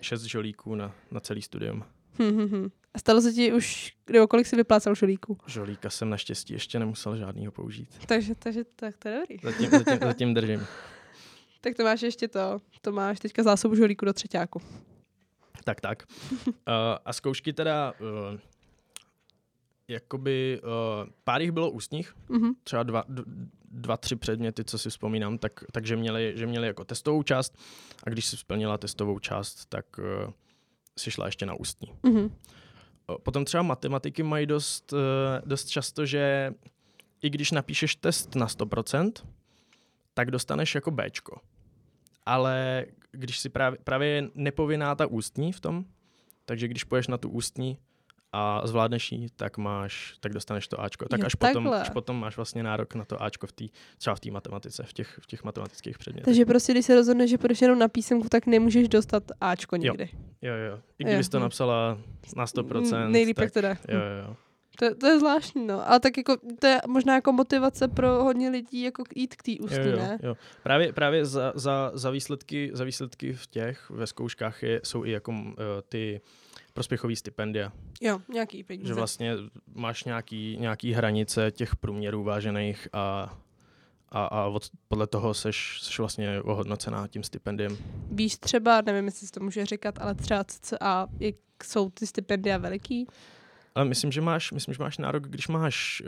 šest 0.00 0.22
žolíků 0.22 0.74
na, 0.74 0.94
na 1.10 1.20
celý 1.20 1.42
studium. 1.42 1.84
Hm, 2.18 2.30
hm, 2.36 2.48
hm. 2.48 2.68
A 2.94 2.98
stalo 2.98 3.20
se 3.20 3.32
ti 3.32 3.52
už, 3.52 3.92
nebo 4.12 4.26
kolik 4.26 4.46
si 4.46 4.56
vyplácal 4.56 4.94
žolíků? 4.94 5.38
Žolíka 5.46 5.90
jsem 5.90 6.10
naštěstí 6.10 6.52
ještě 6.52 6.78
nemusel 6.78 7.16
žádnýho 7.16 7.52
použít. 7.52 7.88
Takže, 8.06 8.34
takže 8.34 8.64
tak 8.76 8.96
to 8.96 9.08
je 9.08 9.18
dobrý. 9.20 9.38
Zatím, 9.42 9.70
zatím, 9.70 9.98
zatím 10.02 10.34
držím. 10.34 10.66
Tak 11.60 11.76
to 11.76 11.84
máš 11.84 12.02
ještě 12.02 12.28
to, 12.28 12.58
to 12.80 12.92
máš 12.92 13.20
teďka 13.20 13.42
zásobu 13.42 13.74
žolíku 13.74 14.04
do 14.04 14.12
třetíku. 14.12 14.60
Tak, 15.64 15.80
tak. 15.80 16.02
Uh, 16.46 16.52
a 17.04 17.12
zkoušky 17.12 17.52
teda, 17.52 17.92
uh, 18.00 18.38
jakoby, 19.88 20.60
uh, 20.62 21.10
pár 21.24 21.42
jich 21.42 21.52
bylo 21.52 21.70
ústních, 21.70 22.14
Mhm. 22.28 22.52
třeba 22.64 22.82
dva, 22.82 23.04
dva, 23.70 23.96
tři 23.96 24.16
předměty, 24.16 24.64
co 24.64 24.78
si 24.78 24.90
vzpomínám, 24.90 25.38
tak, 25.38 25.52
takže 25.72 25.96
měli, 25.96 26.32
že 26.36 26.46
měli 26.46 26.66
jako 26.66 26.84
testovou 26.84 27.22
část 27.22 27.58
a 28.06 28.10
když 28.10 28.26
si 28.26 28.36
splnila 28.36 28.78
testovou 28.78 29.18
část, 29.18 29.66
tak 29.66 29.86
uh, 29.98 30.32
si 30.98 31.10
šla 31.10 31.26
ještě 31.26 31.46
na 31.46 31.54
ústní. 31.54 31.92
Mhm. 32.02 32.36
O, 33.06 33.18
Potom 33.18 33.44
třeba 33.44 33.62
matematiky 33.62 34.22
mají 34.22 34.46
dost, 34.46 34.92
eh, 34.92 35.42
dost 35.46 35.68
často, 35.68 36.06
že 36.06 36.54
i 37.22 37.30
když 37.30 37.50
napíšeš 37.50 37.96
test 37.96 38.34
na 38.34 38.46
100%, 38.46 39.26
tak 40.14 40.30
dostaneš 40.30 40.74
jako 40.74 40.90
Bčko. 40.90 41.40
Ale 42.26 42.86
když 43.12 43.38
si 43.38 43.48
právě, 43.48 43.78
právě 43.84 44.08
je 44.08 44.28
nepovinná 44.34 44.94
ta 44.94 45.06
ústní 45.06 45.52
v 45.52 45.60
tom, 45.60 45.84
takže 46.44 46.68
když 46.68 46.84
půjdeš 46.84 47.08
na 47.08 47.18
tu 47.18 47.28
ústní 47.28 47.78
a 48.34 48.66
zvládneš 48.66 49.12
ji, 49.12 49.28
tak 49.36 49.58
máš, 49.58 50.16
tak 50.20 50.32
dostaneš 50.32 50.68
to 50.68 50.80
Ačko. 50.80 51.08
Tak 51.08 51.20
Jo, 51.20 51.26
až 51.26 51.34
potom, 51.34 51.68
až 51.68 51.90
potom 51.90 52.20
máš 52.20 52.36
vlastně 52.36 52.62
nárok 52.62 52.94
na 52.94 53.04
to 53.04 53.22
Ačko 53.22 53.46
v 53.46 53.52
tý, 53.52 53.68
třeba 53.98 54.16
v 54.16 54.20
té 54.20 54.30
matematice, 54.30 54.82
v 54.82 54.92
těch, 54.92 55.18
v 55.22 55.26
těch 55.26 55.44
matematických 55.44 55.98
předmětech. 55.98 56.24
Takže 56.24 56.44
prostě, 56.44 56.72
když 56.72 56.86
se 56.86 56.94
rozhodneš, 56.94 57.30
že 57.30 57.38
půjdeš 57.38 57.62
jenom 57.62 57.78
na 57.78 57.88
písemku, 57.88 58.28
tak 58.28 58.46
nemůžeš 58.46 58.88
dostat 58.88 59.22
Ačko 59.40 59.76
nikdy. 59.76 60.08
Jo, 60.42 60.54
jo. 60.54 60.78
I 60.98 61.04
Jo, 61.04 61.08
kdybys 61.08 61.28
to 61.28 61.38
hm. 61.38 61.42
napsala 61.42 61.98
na 62.36 62.44
100%, 62.44 63.06
Mm, 63.06 63.12
Nejlíp, 63.12 63.36
tak, 63.36 63.42
jak 63.42 63.52
to 63.52 63.60
jde. 63.60 63.76
Jo, 63.88 63.98
jo, 63.98 64.26
jo. 64.26 64.36
To, 64.78 64.94
to 64.94 65.06
je 65.06 65.18
zvláštní, 65.18 65.66
no. 65.66 65.90
Ale 65.90 66.00
tak 66.00 66.16
jako, 66.16 66.36
to 66.58 66.66
je 66.66 66.80
možná 66.88 67.14
jako 67.14 67.32
motivace 67.32 67.88
pro 67.88 68.24
hodně 68.24 68.50
lidí 68.50 68.82
jako 68.82 69.04
jít 69.14 69.36
k 69.36 69.42
té 69.42 69.52
ústní, 69.60 69.78
jo, 69.78 69.90
jo, 69.90 69.96
ne? 69.96 70.18
jo. 70.22 70.36
Právě, 70.62 70.92
právě 70.92 71.24
za, 71.24 71.52
za, 71.54 71.90
za, 71.94 72.10
výsledky, 72.10 72.70
za 72.72 72.84
výsledky 72.84 73.32
v 73.32 73.46
těch, 73.46 73.90
ve 73.90 74.06
zkouškách 74.06 74.62
je, 74.62 74.80
jsou 74.84 75.04
i 75.04 75.10
jako 75.10 75.30
uh, 75.32 75.46
ty 75.88 76.20
prospěchové 76.74 77.16
stipendia. 77.16 77.72
Jo, 78.00 78.20
nějaký 78.28 78.64
peníze. 78.64 78.88
Že 78.88 78.94
vlastně 78.94 79.34
máš 79.74 80.04
nějaký, 80.04 80.56
nějaký 80.60 80.92
hranice 80.92 81.50
těch 81.50 81.76
průměrů 81.76 82.24
vážených 82.24 82.88
a, 82.92 83.36
a, 84.08 84.24
a 84.24 84.46
od, 84.46 84.70
podle 84.88 85.06
toho 85.06 85.34
seš, 85.34 85.78
seš 85.82 85.98
vlastně 85.98 86.42
ohodnocená 86.42 87.08
tím 87.08 87.22
stipendiem. 87.22 87.76
Víš 88.10 88.36
třeba, 88.36 88.80
nevím, 88.80 89.04
jestli 89.04 89.26
se 89.26 89.32
to 89.32 89.40
může 89.40 89.66
říkat, 89.66 89.98
ale 90.00 90.14
třeba 90.14 90.44
CCA, 90.44 91.06
jak 91.20 91.34
jsou 91.64 91.90
ty 91.90 92.06
stipendia 92.06 92.58
veliký? 92.58 93.06
Ale 93.74 93.84
myslím, 93.84 94.12
že 94.12 94.20
máš, 94.20 94.52
myslím, 94.52 94.74
že 94.74 94.82
máš 94.82 94.98
nárok, 94.98 95.28
když 95.28 95.48
máš 95.48 96.02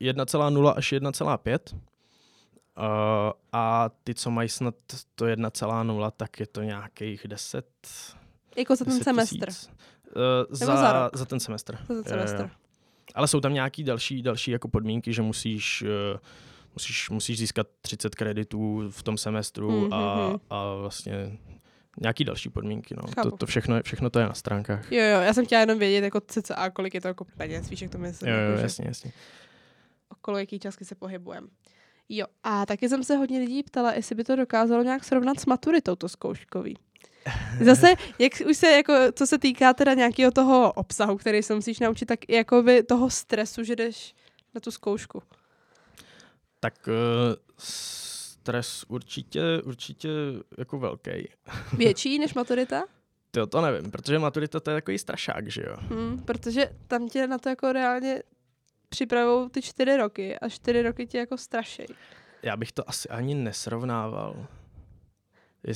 uh, 0.00 0.12
1,0 0.12 0.74
až 0.76 0.92
1,5 0.92 1.58
uh, 1.74 1.80
a 3.52 3.90
ty, 4.04 4.14
co 4.14 4.30
mají 4.30 4.48
snad 4.48 4.74
to 5.14 5.24
1,0, 5.24 6.10
tak 6.16 6.40
je 6.40 6.46
to 6.46 6.62
nějakých 6.62 7.26
10, 7.28 7.66
Jako 8.56 8.76
za 8.76 8.84
ten 8.84 8.92
10 8.94 9.04
semestr. 9.04 9.48
Uh, 9.48 10.22
za, 10.50 10.76
za 10.76 10.92
rok? 10.92 11.16
za 11.16 11.24
ten 11.24 11.40
semestr. 11.40 11.78
Za 11.88 11.94
ten 11.94 12.04
semestr. 12.04 12.50
Ale 13.14 13.28
jsou 13.28 13.40
tam 13.40 13.54
nějaký 13.54 13.84
další, 13.84 14.22
další 14.22 14.50
jako 14.50 14.68
podmínky, 14.68 15.12
že 15.12 15.22
musíš, 15.22 15.82
uh, 15.82 16.18
musíš, 16.74 17.10
musíš 17.10 17.38
získat 17.38 17.66
30 17.80 18.14
kreditů 18.14 18.82
v 18.90 19.02
tom 19.02 19.18
semestru 19.18 19.70
Mhm, 19.80 19.92
a, 19.94 20.26
mhm. 20.28 20.36
a 20.50 20.74
vlastně 20.74 21.38
nějaký 22.00 22.24
další 22.24 22.48
podmínky. 22.48 22.94
No. 22.96 23.02
Chápu. 23.14 23.30
To, 23.30 23.36
to 23.36 23.46
všechno, 23.46 23.76
je- 23.76 23.82
všechno 23.82 24.10
to 24.10 24.18
je 24.18 24.26
na 24.26 24.34
stránkách. 24.34 24.92
Jo, 24.92 25.02
jo, 25.02 25.20
já 25.20 25.34
jsem 25.34 25.46
chtěla 25.46 25.60
jenom 25.60 25.78
vědět, 25.78 26.04
jako 26.04 26.20
CCA, 26.20 26.70
kolik 26.70 26.94
je 26.94 27.00
to 27.00 27.08
jako 27.08 27.24
peněz, 27.24 27.68
víš, 27.70 27.82
jak 27.82 27.90
to 27.90 27.98
myslím. 27.98 28.30
Jo, 28.32 28.36
jo, 28.38 28.50
jako, 28.50 28.60
jasně, 28.62 28.84
jasně. 28.88 29.12
okolo 30.08 30.38
jaký 30.38 30.58
částky 30.58 30.84
se 30.84 30.94
pohybujeme. 30.94 31.46
Jo, 32.08 32.26
a 32.42 32.66
taky 32.66 32.88
jsem 32.88 33.04
se 33.04 33.16
hodně 33.16 33.38
lidí 33.38 33.62
ptala, 33.62 33.92
jestli 33.92 34.14
by 34.14 34.24
to 34.24 34.36
dokázalo 34.36 34.82
nějak 34.82 35.04
srovnat 35.04 35.40
s 35.40 35.46
maturitou 35.46 35.96
to 35.96 36.08
zkouškový. 36.08 36.76
Zase, 37.64 37.94
jak 38.18 38.32
už 38.50 38.56
se, 38.56 38.66
jako, 38.66 38.94
co 39.12 39.26
se 39.26 39.38
týká 39.38 39.72
teda 39.72 39.94
nějakého 39.94 40.30
toho 40.30 40.72
obsahu, 40.72 41.16
který 41.16 41.42
se 41.42 41.54
musíš 41.54 41.80
naučit, 41.80 42.06
tak 42.06 42.18
i 42.28 42.34
jakoby 42.34 42.82
toho 42.82 43.10
stresu, 43.10 43.64
že 43.64 43.76
jdeš 43.76 44.14
na 44.54 44.60
tu 44.60 44.70
zkoušku. 44.70 45.22
Tak 46.60 46.74
uh, 46.88 46.94
stres 47.58 48.84
určitě, 48.88 49.42
určitě 49.64 50.08
jako 50.58 50.78
velký. 50.78 51.10
Větší 51.72 52.18
než 52.18 52.34
maturita? 52.34 52.82
To, 53.30 53.46
to 53.46 53.60
nevím, 53.60 53.90
protože 53.90 54.18
maturita 54.18 54.60
to 54.60 54.70
je 54.70 54.76
takový 54.76 54.98
strašák, 54.98 55.48
že 55.48 55.62
jo? 55.66 55.76
Hmm, 55.78 56.22
protože 56.24 56.70
tam 56.86 57.08
tě 57.08 57.26
na 57.26 57.38
to 57.38 57.48
jako 57.48 57.72
reálně 57.72 58.22
připravují 58.88 59.50
ty 59.50 59.62
čtyři 59.62 59.96
roky 59.96 60.38
a 60.38 60.48
čtyři 60.48 60.82
roky 60.82 61.06
tě 61.06 61.18
jako 61.18 61.36
strašej. 61.36 61.86
Já 62.42 62.56
bych 62.56 62.72
to 62.72 62.88
asi 62.88 63.08
ani 63.08 63.34
nesrovnával. 63.34 64.46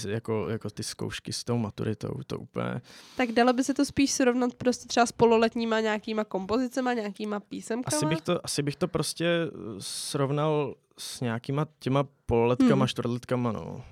Jako, 0.09 0.49
jako 0.49 0.71
ty 0.71 0.83
zkoušky 0.83 1.33
s 1.33 1.45
tou 1.45 1.57
maturitou, 1.57 2.21
to 2.27 2.39
úplně... 2.39 2.81
Tak 3.17 3.33
dalo 3.33 3.53
by 3.53 3.65
se 3.65 3.75
to 3.75 3.85
spíš 3.85 4.11
srovnat 4.11 4.55
prostě 4.55 4.89
třeba 4.89 5.07
s 5.07 5.13
pololetníma 5.13 5.81
nějakýma 5.81 6.25
kompozicema, 6.25 6.93
nějakýma 6.93 7.41
písemkama? 7.41 7.97
Asi 7.97 8.07
bych, 8.07 8.21
to, 8.21 8.47
asi 8.47 8.63
bych 8.63 8.77
to 8.77 8.89
prostě 8.89 9.27
eh, 9.27 9.51
srovnal 9.79 10.75
s 10.99 11.21
nějakýma 11.21 11.67
těma 11.79 12.05
pololetkama, 12.27 12.75
Hmm. 12.85 12.89
čtvrtletkama, 12.89 13.53
no. 13.53 13.85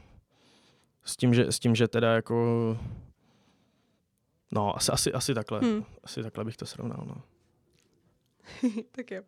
S 1.05 1.17
tím, 1.17 1.35
že, 1.35 1.53
s 1.53 1.59
tím, 1.59 1.75
že 1.75 1.89
teda 1.89 2.15
jako... 2.15 2.79
No, 4.53 4.77
asi, 4.77 4.93
asi, 4.93 5.13
asi 5.13 5.35
takhle. 5.35 5.61
Hmm. 5.61 5.85
Asi 6.05 6.23
takhle 6.23 6.45
bych 6.45 6.57
to 6.57 6.67
srovnal, 6.67 7.05
no. 7.07 7.23
tak 8.93 9.11
jo. 9.11 9.23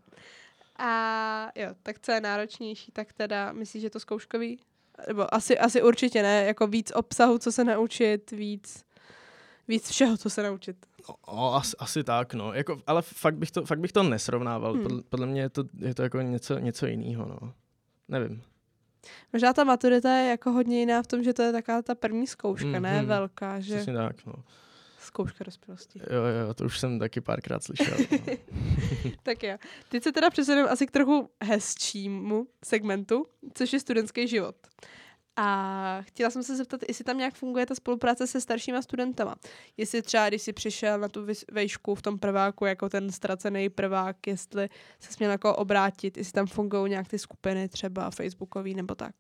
A 0.78 1.50
jo, 1.54 1.68
tak 1.82 1.98
co 2.00 2.12
je 2.12 2.20
náročnější, 2.20 2.92
tak 2.92 3.12
teda 3.12 3.52
myslíš, 3.52 3.82
že 3.82 3.90
to 3.90 4.00
zkouškový? 4.00 4.58
Nebo 5.08 5.34
asi, 5.34 5.58
asi 5.58 5.82
určitě 5.82 6.22
ne, 6.22 6.44
jako 6.44 6.66
víc 6.66 6.92
obsahu, 6.94 7.38
co 7.38 7.52
se 7.52 7.64
naučit, 7.64 8.30
víc, 8.30 8.84
víc 9.68 9.88
všeho, 9.90 10.16
co 10.16 10.30
se 10.30 10.42
naučit. 10.42 10.76
No, 11.08 11.14
o, 11.26 11.54
asi, 11.54 11.76
asi 11.78 12.04
tak, 12.04 12.34
no. 12.34 12.52
Jako, 12.52 12.82
ale 12.86 13.02
fakt 13.02 13.34
bych 13.36 13.50
to, 13.50 13.64
fakt 13.66 13.78
bych 13.80 13.92
to 13.92 14.02
nesrovnával. 14.02 14.72
Hmm. 14.72 14.80
Hmm. 14.80 14.88
Podle, 14.88 15.02
podle 15.08 15.26
mě 15.26 15.40
je 15.40 15.48
to, 15.48 15.64
je 15.78 15.94
to 15.94 16.02
jako 16.02 16.20
něco, 16.20 16.58
něco 16.58 16.86
jiného, 16.86 17.26
no. 17.28 17.52
Nevím. 18.08 18.42
Možná 19.32 19.52
ta 19.52 19.64
maturita 19.64 20.16
je 20.16 20.30
jako 20.30 20.50
hodně 20.52 20.80
jiná 20.80 21.02
v 21.02 21.06
tom, 21.06 21.22
že 21.22 21.32
to 21.34 21.42
je 21.42 21.52
taková 21.52 21.82
ta 21.82 21.94
první 21.94 22.26
zkouška, 22.26 22.80
ne 22.80 22.98
Mhm. 22.98 23.06
velká, 23.06 23.60
že 23.60 23.74
Přesně 23.74 23.94
tak, 23.94 24.26
no. 24.26 24.34
Zkouška 25.04 25.44
dospělosti. 25.44 25.98
Jo, 25.98 26.46
jo, 26.46 26.54
to 26.54 26.64
už 26.64 26.78
jsem 26.78 26.98
taky 26.98 27.20
párkrát 27.20 27.64
slyšel. 27.64 27.96
No. 28.10 28.18
tak 29.22 29.42
jo. 29.42 29.56
Teď 29.88 30.02
se 30.02 30.12
teda 30.12 30.30
přesuneme 30.30 30.68
asi 30.68 30.86
k 30.86 30.90
trochu 30.90 31.30
hezčímu 31.42 32.46
segmentu, 32.64 33.26
což 33.54 33.72
je 33.72 33.80
studentský 33.80 34.28
život. 34.28 34.56
A 35.36 36.02
chtěla 36.02 36.30
jsem 36.30 36.42
se 36.42 36.56
zeptat, 36.56 36.80
jestli 36.88 37.04
tam 37.04 37.18
nějak 37.18 37.34
funguje 37.34 37.66
ta 37.66 37.74
spolupráce 37.74 38.26
se 38.26 38.40
staršíma 38.40 38.82
studentama. 38.82 39.34
Jestli 39.76 40.02
třeba, 40.02 40.28
když 40.28 40.42
jsi 40.42 40.52
přišel 40.52 40.98
na 40.98 41.08
tu 41.08 41.26
vejšku 41.52 41.94
v 41.94 42.02
tom 42.02 42.18
prváku 42.18 42.64
jako 42.64 42.88
ten 42.88 43.12
ztracený 43.12 43.68
prvák, 43.68 44.26
jestli 44.26 44.68
se 45.00 45.12
směl 45.12 45.30
jako 45.30 45.56
obrátit, 45.56 46.16
jestli 46.16 46.32
tam 46.32 46.46
fungují 46.46 46.90
nějak 46.90 47.08
ty 47.08 47.18
skupiny 47.18 47.68
třeba 47.68 48.10
facebookový 48.10 48.74
nebo 48.74 48.94
tak. 48.94 49.14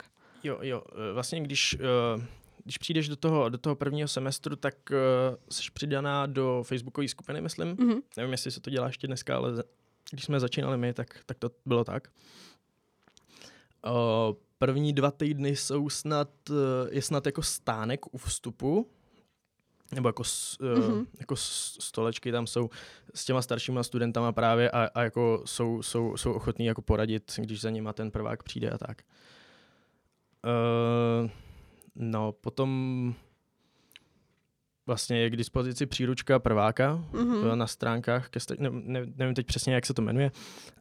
Jo, 0.44 0.58
jo, 0.62 0.82
eh, 0.92 1.12
vlastně 1.12 1.40
když, 1.40 1.76
eh, 1.80 2.26
když 2.64 2.78
přijdeš 2.78 3.08
do 3.08 3.16
toho, 3.16 3.48
do 3.48 3.58
toho 3.58 3.76
prvního 3.76 4.08
semestru, 4.08 4.56
tak 4.56 4.74
eh, 4.92 4.96
jsi 5.50 5.62
přidaná 5.74 6.26
do 6.26 6.62
facebookové 6.66 7.08
skupiny, 7.08 7.40
myslím. 7.40 7.68
Mhm. 7.68 8.00
Nevím, 8.16 8.32
jestli 8.32 8.50
se 8.50 8.60
to 8.60 8.70
dělá 8.70 8.86
ještě 8.86 9.06
dneska, 9.06 9.36
ale 9.36 9.52
když 10.10 10.24
jsme 10.24 10.40
začínali 10.40 10.76
my, 10.78 10.94
tak, 10.94 11.18
tak 11.26 11.38
to 11.38 11.50
bylo 11.66 11.84
tak. 11.84 12.08
O, 13.86 14.36
první 14.58 14.92
dva 14.92 15.10
týdny 15.10 15.56
jsou 15.56 15.88
snad, 15.88 16.28
eh, 16.50 16.54
je 16.90 17.02
snad 17.02 17.26
jako 17.26 17.42
stánek 17.42 18.14
u 18.14 18.18
vstupu, 18.18 18.90
nebo 19.94 20.08
jako, 20.08 20.24
s- 20.24 20.58
eh, 20.76 20.78
Mhm. 20.80 21.06
jako 21.20 21.36
stolečky 21.36 22.32
tam 22.32 22.46
jsou 22.46 22.70
s 23.14 23.24
těma 23.24 23.42
staršíma 23.42 23.82
studentama 23.82 24.32
právě 24.32 24.70
a, 24.70 24.90
a 24.94 25.02
jako 25.02 25.42
jsou, 25.44 25.82
jsou, 25.82 26.16
jsou 26.16 26.32
ochotní 26.32 26.66
jako 26.66 26.82
poradit, 26.82 27.32
když 27.38 27.60
za 27.60 27.70
nima 27.70 27.92
ten 27.92 28.10
prvák 28.10 28.42
přijde 28.42 28.70
a 28.70 28.78
tak. 28.78 29.02
Uh, 31.24 31.30
no, 31.96 32.32
potom 32.32 33.14
vlastně 34.86 35.18
je 35.18 35.30
k 35.30 35.36
dispozici 35.36 35.86
příručka 35.86 36.38
prváka 36.38 36.94
Mhm. 36.94 37.32
mm-hmm. 37.32 37.54
na 37.56 37.66
stránkách, 37.66 38.28
ke 38.28 38.40
sta- 38.40 38.54
ne, 38.58 38.70
ne, 38.70 39.06
nevím 39.16 39.34
teď 39.34 39.46
přesně, 39.46 39.74
jak 39.74 39.86
se 39.86 39.94
to 39.94 40.02
jmenuje, 40.02 40.30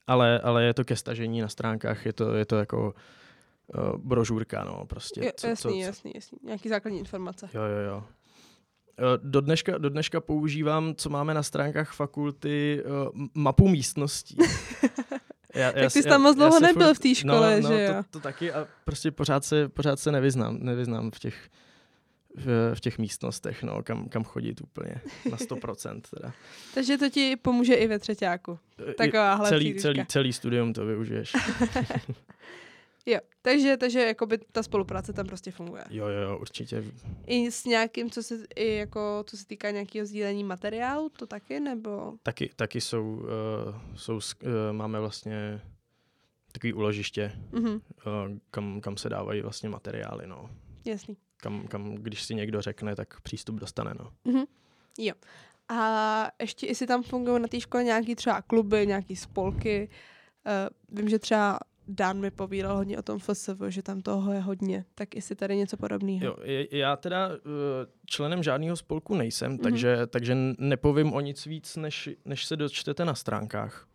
ale, 0.08 0.40
ale 0.40 0.64
je 0.64 0.74
to 0.74 0.84
ke 0.86 0.96
stažení 0.96 1.42
na 1.42 1.48
stránkách, 1.48 2.06
je 2.06 2.14
to, 2.14 2.34
je 2.36 2.46
to 2.46 2.56
jako 2.58 2.94
uh, 3.78 3.98
brožurka, 3.98 4.64
no, 4.64 4.86
prostě. 4.86 5.26
Jo, 5.26 5.32
co- 5.36 5.48
jasný, 5.48 5.72
co- 5.72 5.78
jasný, 5.88 6.12
jasný. 6.16 6.38
Nějaký 6.44 6.70
základní 6.70 7.00
informace. 7.00 7.50
Jo, 7.54 7.62
jo, 7.62 7.78
jo. 7.92 8.04
Eh, 9.00 9.18
Do 9.24 9.42
dneška, 9.42 9.78
do 9.78 9.90
dneška 9.90 10.22
používám, 10.22 10.96
co 10.96 11.10
máme 11.10 11.34
na 11.34 11.44
stránkách 11.44 11.94
fakulty, 11.94 12.84
uh, 12.86 13.22
mapu 13.34 13.68
místností. 13.68 14.38
Já, 15.54 15.72
Tak 15.72 15.84
ty 15.84 15.90
jsi 15.90 16.04
tam 16.04 16.22
moc 16.22 16.36
dlouho 16.36 16.60
nebyl 16.60 16.94
v 16.94 17.00
té 17.00 17.16
škole, 17.16 17.62
no, 17.62 17.70
že 17.70 17.74
no, 17.74 17.80
jo? 17.80 18.04
To, 18.04 18.10
to 18.10 18.20
taky 18.20 18.52
a 18.52 18.68
prostě 18.86 19.12
pořád 19.12 19.46
se, 19.46 19.70
pořád 19.70 20.00
se 20.00 20.12
nevyznám, 20.12 20.58
nevyznám 20.60 21.12
v 21.12 21.20
těch, 21.20 21.50
v, 22.36 22.76
v 22.76 22.80
těch 22.80 22.98
místnostech, 22.98 23.64
no, 23.64 23.84
kam, 23.84 24.10
kam 24.10 24.24
chodit 24.24 24.62
úplně 24.62 24.96
na 25.32 25.38
100% 25.38 26.02
teda. 26.16 26.34
Takže 26.74 26.98
to 26.98 27.10
ti 27.10 27.36
pomůže 27.36 27.74
i 27.74 27.88
ve 27.88 28.00
třetíku. 28.00 28.60
Takováhle 28.98 29.50
celý, 29.50 29.76
celý, 29.76 30.06
celý 30.06 30.34
studium 30.34 30.74
to 30.74 30.86
využiješ. 30.86 31.34
Jo, 33.06 33.20
takže, 33.42 33.78
takže 33.78 34.00
jakoby 34.06 34.38
ta 34.38 34.64
spolupráce 34.64 35.14
tam 35.14 35.26
prostě 35.28 35.52
funguje. 35.52 35.84
Jo, 35.90 36.08
jo, 36.08 36.20
jo, 36.22 36.38
určitě. 36.38 36.84
I 37.26 37.52
s 37.52 37.66
nějakým, 37.66 38.12
co 38.12 38.24
se, 38.24 38.36
i 38.56 38.76
jako, 38.76 39.24
co 39.28 39.38
se 39.38 39.46
týká 39.48 39.72
nějakého 39.72 40.06
sdílení 40.06 40.44
materiálu, 40.44 41.10
to 41.10 41.28
taky, 41.28 41.60
nebo? 41.60 42.14
Taky, 42.24 42.50
taky 42.56 42.82
jsou, 42.82 43.04
uh, 43.16 43.26
jsou, 43.96 44.16
uh, 44.16 44.20
máme 44.72 45.00
vlastně 45.00 45.62
takový 46.52 46.74
uložiště, 46.74 47.32
Mhm, 47.52 47.70
uh, 47.74 47.82
kam, 48.52 48.82
kam 48.82 48.98
se 48.98 49.10
dávají 49.10 49.42
vlastně 49.42 49.70
materiály, 49.70 50.28
no. 50.28 50.50
jasný. 50.86 51.18
Kam, 51.38 51.68
kam, 51.68 51.96
když 51.96 52.24
si 52.24 52.36
někdo 52.36 52.62
řekne, 52.62 52.96
tak 52.96 53.22
přístup 53.22 53.56
dostane, 53.56 53.94
no. 54.00 54.14
Mhm. 54.26 54.44
Jo. 54.98 55.14
A 55.70 56.28
ještě, 56.42 56.68
jestli 56.68 56.88
tam 56.88 57.04
fungují 57.04 57.42
na 57.42 57.48
té 57.48 57.60
škole 57.60 57.84
nějaký 57.84 58.16
třeba 58.16 58.42
kluby, 58.42 58.88
nějaký 58.88 59.16
spolky. 59.16 59.90
Uh, 60.46 60.98
vím, 61.00 61.10
že 61.10 61.20
třeba 61.20 61.60
Dan 61.88 62.20
mi 62.20 62.32
povídal 62.32 62.78
hodně 62.78 62.98
o 62.98 63.02
tom 63.02 63.20
FSV, 63.20 63.62
že 63.70 63.82
tam 63.84 64.02
toho 64.02 64.34
je 64.34 64.40
hodně. 64.40 64.86
Tak 64.96 65.16
jestli 65.16 65.36
tady 65.36 65.56
něco 65.56 65.78
podobného. 65.78 66.26
Jo, 66.26 66.36
já 66.72 66.96
teda 66.96 67.28
uh, 67.28 67.34
členem 68.06 68.44
žádného 68.44 68.76
spolku 68.76 69.16
nejsem, 69.16 69.52
Mhm. 69.52 69.60
takže, 69.62 70.08
takže 70.08 70.36
nepovím 70.58 71.14
o 71.14 71.20
nic 71.20 71.46
víc, 71.46 71.76
než, 71.76 72.10
než 72.26 72.46
se 72.46 72.58
dočtete 72.58 73.06
na 73.06 73.16
stránkách. 73.16 73.88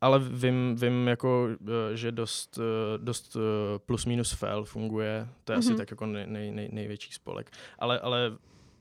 Ale 0.00 0.18
vím, 0.18 0.76
vím 0.80 1.08
jako, 1.08 1.48
eh, 1.92 1.96
že 1.96 2.12
dost, 2.12 2.58
eh, 2.58 2.98
dost 2.98 3.36
eh, 3.36 3.78
plus 3.78 4.04
minus 4.06 4.32
fail 4.32 4.64
funguje. 4.64 5.28
To 5.44 5.52
je 5.52 5.58
Mhm. 5.58 5.66
asi 5.68 5.76
tak 5.76 5.90
jako 5.90 6.06
nej, 6.06 6.24
nej, 6.26 6.50
nej, 6.50 6.68
největší 6.72 7.12
spolek. 7.12 7.50
Ale, 7.78 8.00
ale 8.00 8.32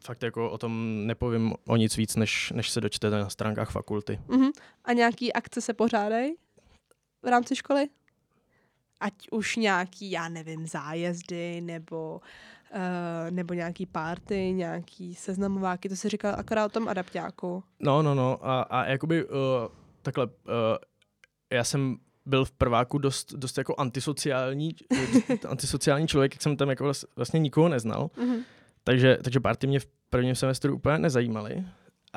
fakt 0.06 0.24
jako 0.24 0.50
o 0.52 0.58
tom 0.58 1.02
nepovím 1.08 1.54
o 1.68 1.76
nic 1.76 1.98
víc, 1.98 2.16
než, 2.16 2.52
než 2.56 2.70
se 2.70 2.82
dočtete 2.82 3.18
na 3.20 3.30
stránkách 3.30 3.72
fakulty. 3.72 4.20
Mhm. 4.28 4.50
A 4.86 4.94
nějaký 4.94 5.34
akce 5.34 5.62
se 5.62 5.74
pořádají 5.74 6.36
v 7.26 7.28
rámci 7.28 7.56
školy? 7.56 7.88
Ať 9.00 9.14
už 9.32 9.56
nějaký, 9.56 10.12
já 10.12 10.30
nevím, 10.30 10.68
zájezdy 10.68 11.62
nebo, 11.62 12.22
uh, 12.76 13.32
nebo 13.32 13.54
nějaký 13.54 13.86
party, 13.86 14.52
nějaký 14.54 15.16
seznamováky, 15.16 15.90
to 15.90 15.96
se 15.96 16.10
říká 16.10 16.34
akorát 16.34 16.66
o 16.66 16.70
tom 16.70 16.88
adaptáku. 16.88 17.64
No, 17.80 18.02
no, 18.02 18.16
no. 18.16 18.48
A, 18.48 18.62
a 18.62 18.86
jakoby 18.86 19.26
uh, 19.26 19.32
takhle, 20.02 20.26
uh, 20.26 20.32
já 21.54 21.64
jsem 21.64 21.98
byl 22.26 22.46
v 22.46 22.52
prváku 22.52 22.98
dost, 22.98 23.34
dost 23.34 23.58
jako 23.58 23.76
antisociální, 23.78 24.76
antisociální 25.50 26.08
člověk, 26.08 26.34
jak 26.34 26.42
jsem 26.42 26.58
tam 26.58 26.70
jako 26.70 26.84
vlast- 26.84 27.08
vlastně 27.16 27.40
nikoho 27.40 27.70
neznal. 27.70 28.10
Mhm. 28.18 28.42
Takže, 28.84 29.18
takže 29.24 29.40
party 29.40 29.68
mě 29.68 29.80
v 29.80 29.88
prvním 30.10 30.36
semestru 30.36 30.76
úplně 30.76 30.98
nezajímaly. 30.98 31.66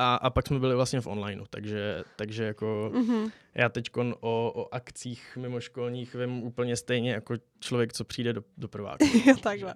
A, 0.01 0.15
a 0.15 0.31
pak 0.31 0.47
jsme 0.47 0.59
byli 0.59 0.75
vlastně 0.75 1.01
v 1.01 1.07
onlineu, 1.07 1.45
takže, 1.51 2.05
takže 2.17 2.45
jako 2.45 2.91
Mhm. 2.95 3.29
já 3.55 3.69
teď 3.69 3.91
o, 4.21 4.53
o 4.55 4.75
akcích 4.75 5.37
mimoškolních 5.37 6.15
vím 6.15 6.43
úplně 6.43 6.77
stejně 6.77 7.13
jako 7.13 7.35
člověk, 7.61 7.93
co 7.93 8.05
přijde 8.05 8.33
do, 8.33 8.43
do 8.57 8.69
prváku. 8.69 9.05
jo, 9.27 9.37
takhle. 9.43 9.75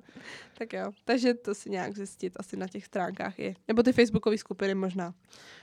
Tak 0.58 0.72
jo, 0.72 0.90
takže 1.04 1.34
to 1.34 1.54
si 1.54 1.70
nějak 1.70 1.96
zjistit 1.96 2.32
asi 2.36 2.56
na 2.56 2.68
těch 2.68 2.84
stránkách 2.84 3.38
je. 3.38 3.54
Nebo 3.68 3.82
ty 3.82 3.92
facebookové 3.92 4.38
skupiny 4.38 4.74
možná. 4.74 5.14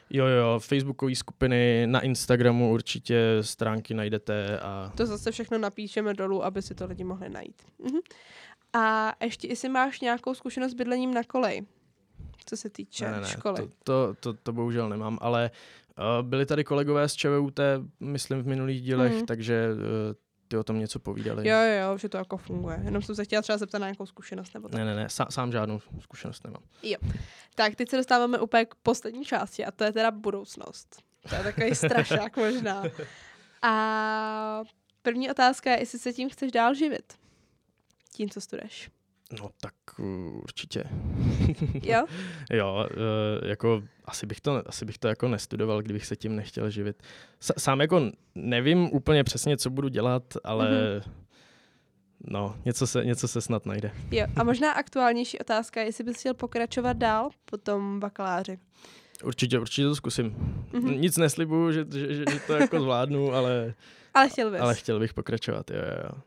Jo, 0.09 0.25
jo, 0.25 0.59
facebookové 0.59 1.15
skupiny, 1.15 1.87
na 1.87 1.99
Instagramu 2.01 2.71
určitě 2.71 3.37
stránky 3.41 3.93
najdete 3.93 4.59
a 4.59 4.91
To 4.97 5.05
zase 5.05 5.31
všechno 5.31 5.57
napíšeme 5.57 6.13
dolů, 6.13 6.45
aby 6.45 6.61
si 6.61 6.75
to 6.75 6.85
lidi 6.85 7.03
mohli 7.03 7.29
najít. 7.29 7.63
Mhm. 7.83 7.99
A 8.73 9.15
ještě, 9.23 9.47
jestli 9.47 9.69
máš 9.69 10.01
nějakou 10.01 10.33
zkušenost 10.33 10.71
s 10.71 10.75
bydlením 10.75 11.13
na 11.13 11.23
kolej, 11.23 11.61
co 12.49 12.57
se 12.57 12.69
týče 12.69 13.05
ne, 13.05 13.11
ne, 13.11 13.21
ne, 13.21 13.27
školy. 13.27 13.55
To, 13.67 13.67
to, 13.83 14.13
to, 14.19 14.33
to 14.33 14.53
bohužel 14.53 14.89
nemám, 14.89 15.17
ale 15.21 15.51
uh, 16.21 16.27
byli 16.27 16.45
tady 16.45 16.63
kolegové 16.63 17.09
z 17.09 17.13
ČVUT, 17.15 17.59
myslím 17.99 18.41
v 18.43 18.47
minulých 18.47 18.81
dílech, 18.81 19.13
Mhm. 19.15 19.25
takže 19.25 19.67
uh, 19.73 19.79
ty 20.47 20.57
o 20.57 20.63
tom 20.63 20.79
něco 20.79 20.99
povídali. 20.99 21.47
Jo, 21.49 21.57
jo, 21.57 21.81
jo, 21.91 21.97
že 21.97 22.09
to 22.09 22.17
jako 22.17 22.37
funguje. 22.37 22.81
Jenom 22.83 23.01
jsem 23.01 23.15
se 23.15 23.25
chtěla 23.25 23.41
třeba 23.41 23.57
zeptat 23.57 23.79
na 23.79 23.87
nějakou 23.87 24.05
zkušenost 24.05 24.53
nebo 24.53 24.69
tak. 24.69 24.77
Ne, 24.79 24.85
ne, 24.85 24.95
ne, 24.95 25.09
sám, 25.09 25.27
sám 25.29 25.51
žádnou 25.51 25.79
zkušenost 25.99 26.43
nemám. 26.43 26.63
Tak, 27.55 27.75
teď 27.75 27.89
se 27.89 27.97
dostáváme 27.97 28.39
úplně 28.39 28.65
k 28.65 28.75
poslední 28.83 29.25
části 29.25 29.65
a 29.65 29.71
to 29.71 29.83
je 29.83 29.91
teda 29.91 30.11
budoucnost. 30.11 31.01
To 31.29 31.35
je 31.35 31.43
takový 31.43 31.75
strašák 31.75 32.37
možná. 32.37 32.83
A 33.61 34.63
první 35.01 35.31
otázka 35.31 35.71
je, 35.71 35.79
jestli 35.79 35.99
se 35.99 36.13
tím 36.13 36.29
chceš 36.29 36.51
dál 36.51 36.73
živit. 36.73 37.13
Tím, 38.13 38.29
co 38.29 38.41
studuješ. 38.41 38.89
No 39.41 39.49
tak 39.61 39.73
uh, 39.99 40.05
určitě. 40.43 40.83
Jo? 41.83 42.05
Jo, 42.51 42.87
uh, 42.91 43.47
jako 43.49 43.83
asi 44.05 44.25
bych, 44.25 44.41
to, 44.41 44.63
asi 44.65 44.85
bych 44.85 44.97
to 44.97 45.07
jako 45.07 45.27
nestudoval, 45.27 45.81
kdybych 45.81 46.05
se 46.05 46.15
tím 46.15 46.35
nechtěl 46.35 46.69
živit. 46.69 47.03
S, 47.39 47.53
sám 47.57 47.81
jako 47.81 48.01
nevím 48.35 48.89
úplně 48.93 49.23
přesně, 49.23 49.57
co 49.57 49.69
budu 49.69 49.87
dělat, 49.87 50.23
ale 50.43 50.69
Mhm. 50.71 51.13
no, 52.27 52.55
něco 52.65 52.87
se, 52.87 53.05
něco 53.05 53.27
se 53.27 53.41
snad 53.41 53.65
najde. 53.65 53.91
Jo. 54.11 54.25
A 54.35 54.43
možná 54.51 54.71
aktuálnější 54.71 55.39
otázka 55.39 55.79
je, 55.81 55.85
jestli 55.85 56.03
bys 56.03 56.17
chtěl 56.19 56.33
pokračovat 56.33 56.97
dál 56.97 57.29
po 57.45 57.57
tom 57.57 57.99
bakaláři. 57.99 58.59
Určitě, 59.23 59.59
určitě 59.59 59.83
to 59.87 59.95
zkusím. 59.95 60.35
Mhm. 60.73 61.01
Nic 61.01 61.17
neslibuju, 61.17 61.71
že, 61.71 61.85
že, 61.91 62.13
že, 62.13 62.23
že 62.31 62.39
to 62.47 62.53
jako 62.53 62.79
zvládnu, 62.81 63.33
ale, 63.33 63.73
Ale 64.13 64.29
chtěl 64.29 64.51
bys. 64.51 64.61
ale 64.61 64.75
chtěl 64.75 64.99
bych 64.99 65.13
pokračovat, 65.13 65.71
jo, 65.71 65.77
jo, 65.77 66.03
jo. 66.03 66.21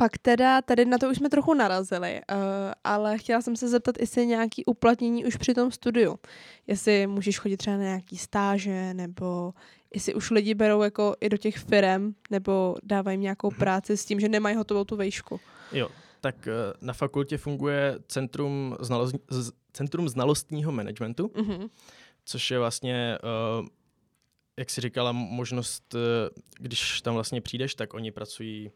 Pak 0.00 0.18
teda, 0.18 0.62
tady 0.62 0.84
na 0.84 0.98
to 0.98 1.10
už 1.10 1.16
jsme 1.16 1.28
trochu 1.28 1.54
narazili, 1.54 2.20
uh, 2.32 2.36
ale 2.84 3.18
chtěla 3.18 3.42
jsem 3.42 3.56
se 3.56 3.68
zeptat, 3.68 3.94
jestli 4.00 4.20
je 4.22 4.26
nějaký 4.26 4.64
uplatnění 4.64 5.24
už 5.24 5.36
při 5.36 5.54
tom 5.54 5.70
studiu. 5.72 6.18
Jestli 6.66 7.06
můžeš 7.06 7.38
chodit 7.38 7.56
třeba 7.56 7.76
na 7.76 7.82
nějaký 7.82 8.18
stáže, 8.18 8.94
nebo 8.94 9.54
jestli 9.94 10.14
už 10.14 10.30
lidi 10.30 10.54
berou 10.54 10.82
jako 10.82 11.16
i 11.20 11.28
do 11.28 11.36
těch 11.36 11.56
firem, 11.58 12.14
nebo 12.30 12.76
dávají 12.82 13.14
jim 13.14 13.20
nějakou 13.20 13.50
práci 13.50 13.96
s 13.96 14.04
tím, 14.04 14.20
že 14.20 14.28
nemají 14.28 14.56
hotovou 14.56 14.84
tu 14.84 14.96
vejšku. 14.96 15.40
Jo, 15.72 15.88
tak 16.20 16.48
eh, 16.48 16.52
na 16.80 16.92
fakultě 16.92 17.38
funguje 17.38 17.98
Centrum, 18.08 18.76
znalost, 18.80 19.14
centrum 19.72 20.08
znalostního 20.08 20.72
managementu, 20.72 21.30
Mhm. 21.36 21.68
což 22.24 22.50
je 22.50 22.58
vlastně, 22.58 23.18
uh, 23.60 23.66
jak 24.58 24.70
si 24.70 24.80
říkala, 24.80 25.12
možnost, 25.12 25.94
když 26.58 27.00
tam 27.02 27.14
vlastně 27.14 27.40
přijdeš, 27.40 27.74
tak 27.74 27.94
oni 27.94 28.12
pracují, 28.12 28.70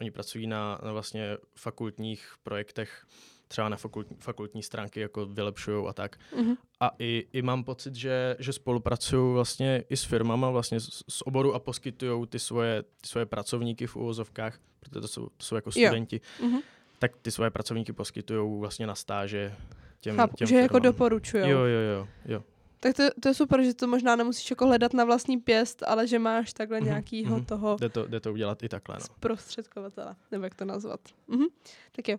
oni 0.00 0.10
pracují 0.10 0.46
na, 0.46 0.78
na 0.84 0.92
vlastně 0.92 1.36
fakultních 1.56 2.34
projektech, 2.42 3.06
třeba 3.48 3.68
na 3.68 3.76
fakultní, 3.76 4.16
fakultní 4.20 4.62
stránky 4.62 5.00
jako 5.00 5.26
vylepšují 5.26 5.86
a 5.88 5.92
tak. 5.92 6.16
Mhm. 6.36 6.54
A 6.80 6.90
i, 6.98 7.26
i 7.32 7.42
mám 7.42 7.64
pocit, 7.64 7.94
že, 7.94 8.36
že 8.38 8.52
spolupracují 8.52 9.34
vlastně 9.34 9.84
i 9.88 9.96
s 9.96 10.04
firmama 10.04 10.50
vlastně 10.50 10.80
z, 10.80 11.02
z 11.08 11.22
oboru 11.22 11.54
a 11.54 11.58
poskytují 11.58 12.26
ty 12.26 12.38
svoje, 12.38 12.82
ty 12.82 13.08
svoje 13.08 13.26
pracovníky 13.26 13.86
v 13.86 13.96
uvozovkách, 13.96 14.58
protože 14.80 15.00
to 15.00 15.08
jsou, 15.08 15.26
to 15.36 15.44
jsou 15.44 15.54
jako 15.54 15.70
Jo. 15.76 15.86
studenti, 15.88 16.20
Mhm. 16.42 16.58
tak 16.98 17.16
ty 17.22 17.30
svoje 17.30 17.50
pracovníky 17.50 17.92
poskytují 17.92 18.60
vlastně 18.60 18.86
na 18.86 18.94
stáže 18.94 19.54
těm, 20.00 20.16
Chápu, 20.16 20.36
těm 20.36 20.46
že 20.48 20.56
jako 20.56 20.74
firmám. 20.74 20.82
doporučují. 20.92 21.42
Jo, 21.50 21.58
jo, 21.58 21.80
jo, 21.80 22.06
jo. 22.24 22.44
Tak 22.80 22.96
to, 22.96 23.02
to 23.20 23.28
je 23.28 23.34
super, 23.34 23.62
že 23.62 23.74
to 23.74 23.86
možná 23.86 24.16
nemusíš 24.16 24.50
jako 24.50 24.66
hledat 24.66 24.94
na 24.94 25.04
vlastní 25.04 25.40
pěst, 25.40 25.82
ale 25.86 26.06
že 26.06 26.18
máš 26.18 26.52
takhle 26.52 26.78
Mhm, 26.78 26.86
nějakýho 26.86 27.36
mhm. 27.36 27.44
toho 27.44 27.76
Jde 27.80 27.88
to, 27.88 28.06
jde 28.06 28.20
to 28.20 28.32
udělat 28.32 28.62
i 28.62 28.68
takhle, 28.68 28.94
no. 28.94 29.00
zprostředkovatele, 29.04 30.16
nebo 30.32 30.44
jak 30.44 30.54
to 30.54 30.64
nazvat. 30.64 31.00
Mhm. 31.28 31.44
Tak 31.92 32.08
jo. 32.08 32.18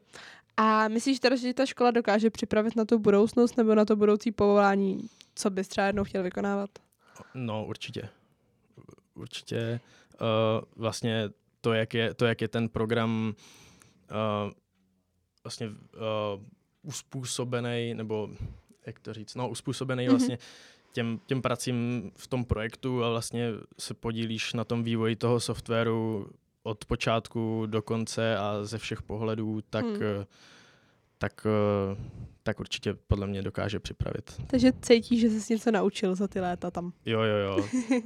A 0.58 0.88
myslíš 0.88 1.20
teda, 1.20 1.36
že 1.36 1.54
ta 1.54 1.66
škola 1.66 1.92
dokáže 1.92 2.30
připravit 2.30 2.76
na 2.76 2.86
tu 2.86 3.00
budoucnost 3.00 3.58
nebo 3.58 3.76
na 3.76 3.86
to 3.86 3.96
budoucí 3.96 4.32
povolání, 4.32 5.10
co 5.36 5.50
bys 5.50 5.68
třeba 5.68 5.88
jednou 5.88 6.04
chtěl 6.04 6.24
vykonávat? 6.24 6.70
No, 7.34 7.66
určitě. 7.66 8.10
Určitě. 9.16 9.80
Uh, 10.22 10.28
vlastně 10.76 11.30
to 11.62 11.74
jak, 11.74 11.94
je, 11.94 12.14
to, 12.14 12.26
jak 12.26 12.42
je 12.42 12.48
ten 12.48 12.70
program 12.70 13.34
uh, 14.12 14.52
vlastně 15.44 15.68
uh, 15.68 15.74
uspůsobený, 16.84 17.94
nebo 17.94 18.30
jak 18.88 19.00
to 19.00 19.14
říct, 19.14 19.36
no, 19.36 19.50
uspůsobený 19.50 20.04
Mhm. 20.04 20.12
vlastně 20.18 20.38
těm, 20.92 21.20
těm 21.26 21.42
pracím 21.42 22.12
v 22.18 22.28
tom 22.28 22.46
projektu 22.46 23.04
a 23.04 23.10
vlastně 23.10 23.50
se 23.80 23.94
podílíš 23.94 24.54
na 24.54 24.64
tom 24.64 24.84
vývoji 24.84 25.16
toho 25.16 25.40
softwaru 25.40 26.28
od 26.64 26.86
počátku 26.86 27.64
do 27.66 27.82
konce 27.82 28.38
a 28.38 28.64
ze 28.64 28.78
všech 28.78 29.02
pohledů, 29.02 29.62
tak, 29.70 29.86
Hmm. 29.86 30.00
tak, 31.18 31.48
eh, 31.48 31.98
tak 32.44 32.60
určitě 32.60 32.94
podle 33.08 33.28
mě 33.28 33.42
dokáže 33.42 33.80
připravit. 33.80 34.42
Takže 34.48 34.72
cítíš, 34.82 35.22
že 35.22 35.30
jsi 35.30 35.54
něco 35.54 35.72
naučil 35.72 36.16
za 36.16 36.28
ty 36.28 36.40
léta 36.40 36.72
tam. 36.72 36.94
Jo, 37.06 37.22
jo, 37.22 37.36
jo. 37.38 37.68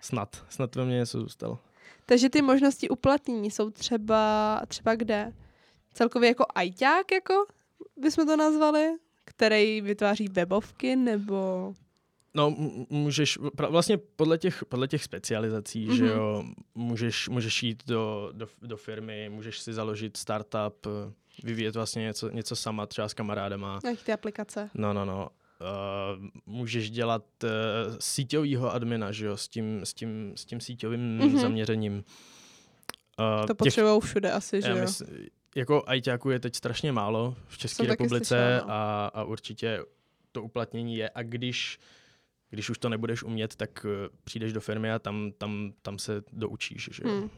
Snad, 0.00 0.44
snad 0.48 0.76
ve 0.76 0.84
mně 0.84 0.96
něco 0.96 1.20
zůstalo. 1.20 1.58
Takže 2.06 2.30
ty 2.30 2.42
možnosti 2.42 2.88
uplatnění 2.88 3.50
jsou 3.50 3.70
třeba, 3.70 4.60
třeba 4.68 4.94
kde? 4.94 5.32
Celkově 5.94 6.28
jako 6.28 6.44
ajťák, 6.54 7.12
jako 7.12 7.34
bychom 7.96 8.26
to 8.26 8.36
nazvali? 8.36 8.96
Který 9.30 9.80
vytváří 9.80 10.28
webovky, 10.28 10.96
nebo... 10.96 11.72
No, 12.34 12.56
můžeš, 12.90 13.38
vlastně 13.68 13.98
podle 13.98 14.38
těch, 14.38 14.64
podle 14.64 14.88
těch 14.88 15.04
specializací, 15.04 15.88
mm-hmm. 15.88 15.94
že 15.96 16.04
Mhm. 16.04 16.12
jo, 16.12 16.44
můžeš, 16.74 17.28
můžeš 17.28 17.62
jít 17.62 17.82
do, 17.86 18.30
do, 18.32 18.46
do 18.62 18.76
firmy, 18.76 19.28
můžeš 19.28 19.58
si 19.60 19.72
založit 19.72 20.16
startup, 20.16 20.86
vyvíjet 21.44 21.74
vlastně 21.74 22.02
něco, 22.02 22.30
něco 22.30 22.56
sama, 22.56 22.86
třeba 22.86 23.08
s 23.08 23.14
kamarádama. 23.14 23.78
Nějaký 23.82 24.04
ty 24.04 24.12
aplikace? 24.12 24.70
No, 24.74 24.92
no, 24.92 25.04
no. 25.04 25.28
Uh, 25.60 26.26
můžeš 26.46 26.90
dělat 26.90 27.24
uh, 27.44 27.50
síťovýho 28.00 28.72
admina, 28.72 29.12
že 29.12 29.26
jo, 29.26 29.36
s 29.36 29.48
tím, 29.48 29.80
s 29.84 29.94
tím, 29.94 30.32
s 30.36 30.44
tím 30.44 30.60
síťovým 30.60 31.00
Mhm. 31.00 31.28
mm-hmm. 31.28 31.40
zaměřením. 31.40 31.94
Uh, 33.40 33.46
To 33.46 33.54
potřebují 33.54 34.00
všude 34.00 34.32
asi, 34.32 34.62
že 34.62 34.68
já 34.68 34.74
jo? 34.76 34.80
mysl, 34.82 35.04
jako 35.56 35.82
ajťáků 35.86 36.30
je 36.30 36.40
teď 36.40 36.56
strašně 36.56 36.92
málo 36.92 37.36
v 37.48 37.58
České 37.58 37.86
republice 37.86 38.60
no. 38.62 38.70
a, 38.70 39.06
a 39.06 39.24
určitě 39.24 39.84
to 40.32 40.42
uplatnění 40.42 40.96
je. 40.96 41.10
A 41.10 41.22
když, 41.22 41.78
když 42.50 42.70
už 42.70 42.78
to 42.78 42.88
nebudeš 42.88 43.22
umět, 43.22 43.56
tak 43.56 43.84
uh, 43.84 43.90
přijdeš 44.24 44.52
do 44.52 44.60
firmy 44.60 44.92
a 44.92 44.98
tam, 44.98 45.32
tam, 45.38 45.72
tam 45.82 45.98
se 45.98 46.22
doučíš. 46.32 46.88
Že? 46.92 47.02
jo. 47.06 47.14
Hmm. 47.14 47.30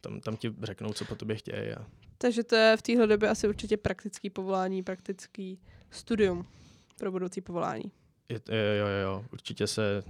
Tam, 0.00 0.20
tam 0.20 0.36
ti 0.36 0.54
řeknou, 0.62 0.92
co 0.92 1.04
po 1.04 1.14
tobě 1.14 1.36
chtějí. 1.36 1.72
A... 1.72 1.86
Takže 2.18 2.44
to 2.44 2.56
je 2.56 2.76
v 2.76 2.82
téhle 2.82 3.06
době 3.06 3.28
asi 3.28 3.48
určitě 3.48 3.76
praktický 3.76 4.30
povolání, 4.30 4.82
praktický 4.82 5.60
studium 5.90 6.46
pro 6.98 7.12
budoucí 7.12 7.40
povolání. 7.40 7.92
Je, 8.28 8.40
jo, 8.78 8.86
jo, 8.86 9.02
jo, 9.02 9.24
určitě 9.32 9.66
se 9.66 10.02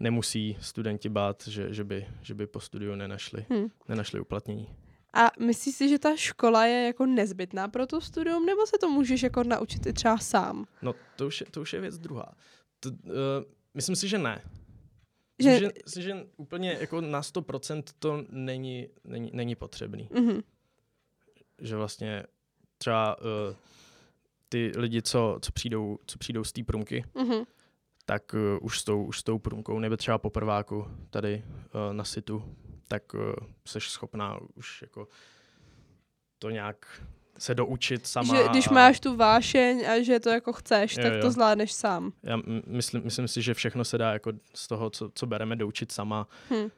nemusí 0.00 0.56
studenti 0.60 1.08
bát, 1.08 1.42
že, 1.46 1.74
že, 1.74 1.84
by, 1.84 2.06
že 2.22 2.34
by 2.34 2.46
po 2.46 2.60
studiu 2.60 2.94
nenašli, 2.94 3.46
Hm. 3.52 3.68
nenašli 3.88 4.20
uplatnění. 4.20 4.68
A 5.14 5.30
myslíš 5.40 5.74
si, 5.76 5.88
že 5.88 5.98
ta 5.98 6.16
škola 6.16 6.66
je 6.66 6.86
jako 6.86 7.06
nezbytná 7.06 7.68
pro 7.68 7.86
to 7.86 8.00
studium, 8.00 8.46
nebo 8.46 8.66
se 8.66 8.78
to 8.80 8.88
můžeš 8.90 9.22
jako 9.22 9.44
naučit 9.44 9.86
i 9.86 9.92
třeba 9.92 10.18
sám? 10.18 10.66
No 10.82 10.94
to 11.16 11.26
už 11.26 11.40
je, 11.40 11.46
to 11.50 11.60
už 11.60 11.72
je 11.72 11.80
věc 11.80 11.98
druhá. 11.98 12.32
To, 12.80 12.88
uh, 12.90 12.94
myslím 13.74 13.96
si, 13.96 14.08
že 14.08 14.18
ne. 14.18 14.42
Že- 15.38 15.50
Myslím, 15.50 15.60
že, 15.68 15.70
myslím, 15.84 16.02
že 16.02 16.26
úplně 16.36 16.76
jako 16.80 17.00
na 17.00 17.20
100% 17.22 17.82
to 17.98 18.24
není, 18.30 18.88
není, 19.04 19.30
není 19.34 19.54
potřebný. 19.54 20.08
Mhm. 20.12 20.40
Že 21.58 21.76
vlastně 21.76 22.22
třeba 22.78 23.16
uh, 23.20 23.56
ty 24.48 24.72
lidi, 24.76 25.02
co, 25.02 25.38
co, 25.42 25.52
přijdou, 25.52 25.98
co 26.06 26.18
přijdou 26.18 26.44
z 26.44 26.52
té 26.52 26.64
průmky, 26.64 27.04
Mhm. 27.14 27.44
tak 28.04 28.34
uh, 28.34 28.40
už, 28.66 28.80
s 28.80 28.84
tou, 28.84 29.04
už 29.04 29.18
s 29.18 29.22
tou 29.22 29.38
průmkou, 29.38 29.78
nebo 29.78 29.96
třeba 29.96 30.18
po 30.18 30.30
prváku 30.30 30.86
tady 31.10 31.44
uh, 31.46 31.94
na 31.96 32.04
situ, 32.04 32.54
tak 32.92 33.14
uh, 33.14 33.20
seš 33.66 33.90
schopná 33.90 34.38
už 34.54 34.82
jako 34.82 35.08
to 36.38 36.50
nějak 36.50 37.02
se 37.38 37.54
doučit 37.54 38.06
sama. 38.06 38.36
Že 38.36 38.48
když 38.48 38.68
a 38.68 38.72
máš 38.74 39.00
tu 39.00 39.16
vášeň 39.16 39.86
a 39.90 40.02
že 40.02 40.20
to 40.20 40.30
jako 40.30 40.52
chceš, 40.52 40.96
Jo, 40.96 41.02
tak 41.02 41.12
jo. 41.12 41.20
to 41.22 41.30
zvládneš 41.30 41.72
sám. 41.72 42.12
Já 42.22 42.34
m- 42.34 42.62
myslím, 42.66 43.04
myslím 43.04 43.28
si, 43.28 43.42
že 43.42 43.54
všechno 43.54 43.84
se 43.84 43.98
dá 43.98 44.12
jako 44.12 44.32
z 44.54 44.68
toho, 44.68 44.90
co, 44.90 45.10
co 45.14 45.26
bereme, 45.26 45.56
doučit 45.56 45.92
sama. 45.92 46.28
Hm. 46.50 46.68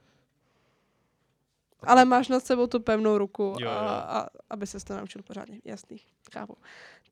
Ale 1.83 2.05
máš 2.05 2.29
nad 2.29 2.47
sebou 2.47 2.67
tu 2.67 2.81
pevnou 2.81 3.19
ruku, 3.19 3.43
Jo, 3.61 3.71
jo. 3.71 3.71
A, 3.71 3.99
a, 3.99 4.27
aby 4.51 4.67
se 4.67 4.85
to 4.85 4.97
naučil 4.97 5.23
pořádně. 5.23 5.61
Jasný, 5.65 5.97
chápu. 6.33 6.57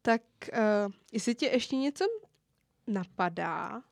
Tak 0.03 0.23
uh, 0.53 0.93
jestli 1.13 1.35
ti 1.35 1.47
ještě 1.47 1.77
něco 1.77 2.05
napadá, 2.87 3.83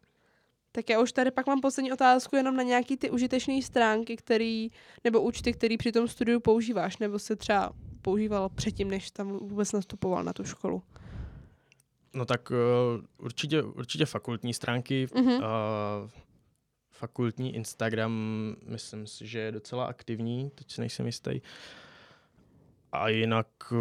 tak 0.72 0.90
já 0.90 1.00
už 1.00 1.12
tady 1.12 1.30
pak 1.30 1.46
mám 1.46 1.60
poslední 1.60 1.92
otázku 1.92 2.36
jenom 2.36 2.56
na 2.56 2.62
nějaký 2.62 2.96
ty 2.96 3.10
užitečné 3.10 3.62
stránky, 3.62 4.16
který, 4.16 4.70
nebo 5.04 5.20
účty, 5.20 5.52
který 5.52 5.76
při 5.76 5.92
tom 5.92 6.08
studiu 6.08 6.40
používáš, 6.40 6.98
nebo 6.98 7.18
se 7.18 7.36
třeba 7.36 7.72
používal 8.02 8.48
předtím, 8.48 8.90
než 8.90 9.10
tam 9.10 9.28
vůbec 9.32 9.72
nastupoval 9.72 10.24
na 10.24 10.32
tu 10.32 10.44
školu. 10.44 10.82
No 12.14 12.24
tak 12.24 12.50
uh, 12.50 12.56
určitě, 13.18 13.62
určitě 13.62 14.06
fakultní 14.06 14.54
stránky, 14.54 15.06
Mhm. 15.14 15.26
uh, 15.32 15.40
fakultní 16.92 17.54
Instagram, 17.54 18.12
myslím 18.66 19.06
si, 19.06 19.26
že 19.26 19.38
je 19.38 19.52
docela 19.52 19.84
aktivní, 19.86 20.50
teď 20.50 20.70
si 20.72 20.80
nejsem 20.80 21.06
jistý. 21.06 21.40
A 22.92 23.08
jinak 23.08 23.46
uh, 23.72 23.78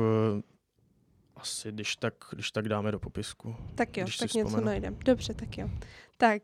asi, 1.35 1.71
když 1.71 1.95
tak, 1.95 2.13
když 2.31 2.51
tak 2.51 2.67
dáme 2.69 2.91
do 2.91 2.99
popisku. 2.99 3.55
Tak 3.75 3.97
jo, 3.97 4.05
tak 4.19 4.33
něco 4.33 4.61
najdem. 4.61 4.97
Dobře, 5.05 5.33
tak 5.33 5.57
jo. 5.57 5.69
Tak, 6.17 6.41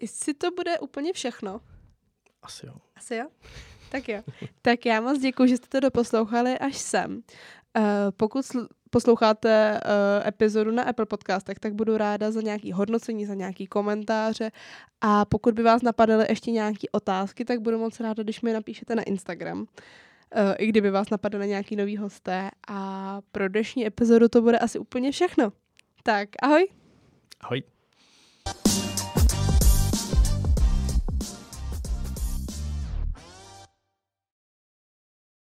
jestli 0.00 0.34
to 0.34 0.50
bude 0.50 0.78
úplně 0.78 1.12
všechno, 1.12 1.60
Asi 2.42 2.66
jo. 2.66 2.74
Asi 2.96 3.14
jo? 3.14 3.26
Tak 3.90 4.08
jo. 4.08 4.22
Tak 4.62 4.86
já 4.86 5.00
moc 5.00 5.18
děkuji, 5.18 5.48
že 5.48 5.56
jste 5.56 5.68
to 5.68 5.80
doposlouchali 5.80 6.58
až 6.58 6.76
sem. 6.78 7.22
Uh, 7.78 7.84
pokud 8.16 8.44
sl- 8.44 8.66
posloucháte 8.90 9.80
uh, 9.84 10.28
epizodu 10.28 10.70
na 10.70 10.82
Apple 10.82 11.06
podcastech, 11.06 11.58
tak 11.58 11.74
budu 11.74 11.96
ráda 11.96 12.30
za 12.30 12.40
nějaký 12.40 12.72
hodnocení, 12.72 13.26
za 13.26 13.34
nějaký 13.34 13.66
komentáře 13.66 14.50
a 15.00 15.24
pokud 15.24 15.54
by 15.54 15.62
vás 15.62 15.82
napadaly 15.82 16.26
ještě 16.28 16.50
nějaké 16.50 16.88
otázky, 16.92 17.44
tak 17.44 17.60
budu 17.60 17.78
moc 17.78 18.00
ráda, 18.00 18.22
když 18.22 18.40
mi 18.40 18.52
napíšete 18.52 18.94
na 18.94 19.02
Instagram. 19.02 19.60
Uh, 19.60 19.66
I 20.58 20.66
kdyby 20.66 20.90
vás 20.90 21.10
napadaly 21.10 21.48
nějaký 21.48 21.76
nový 21.76 21.96
hosté. 21.96 22.50
A 22.68 23.20
pro 23.32 23.48
dnešní 23.48 23.86
epizodu 23.86 24.28
to 24.28 24.42
bude 24.42 24.58
asi 24.58 24.78
úplně 24.78 25.12
všechno. 25.12 25.52
Tak 26.02 26.28
ahoj. 26.42 26.68
Ahoj. 27.40 27.62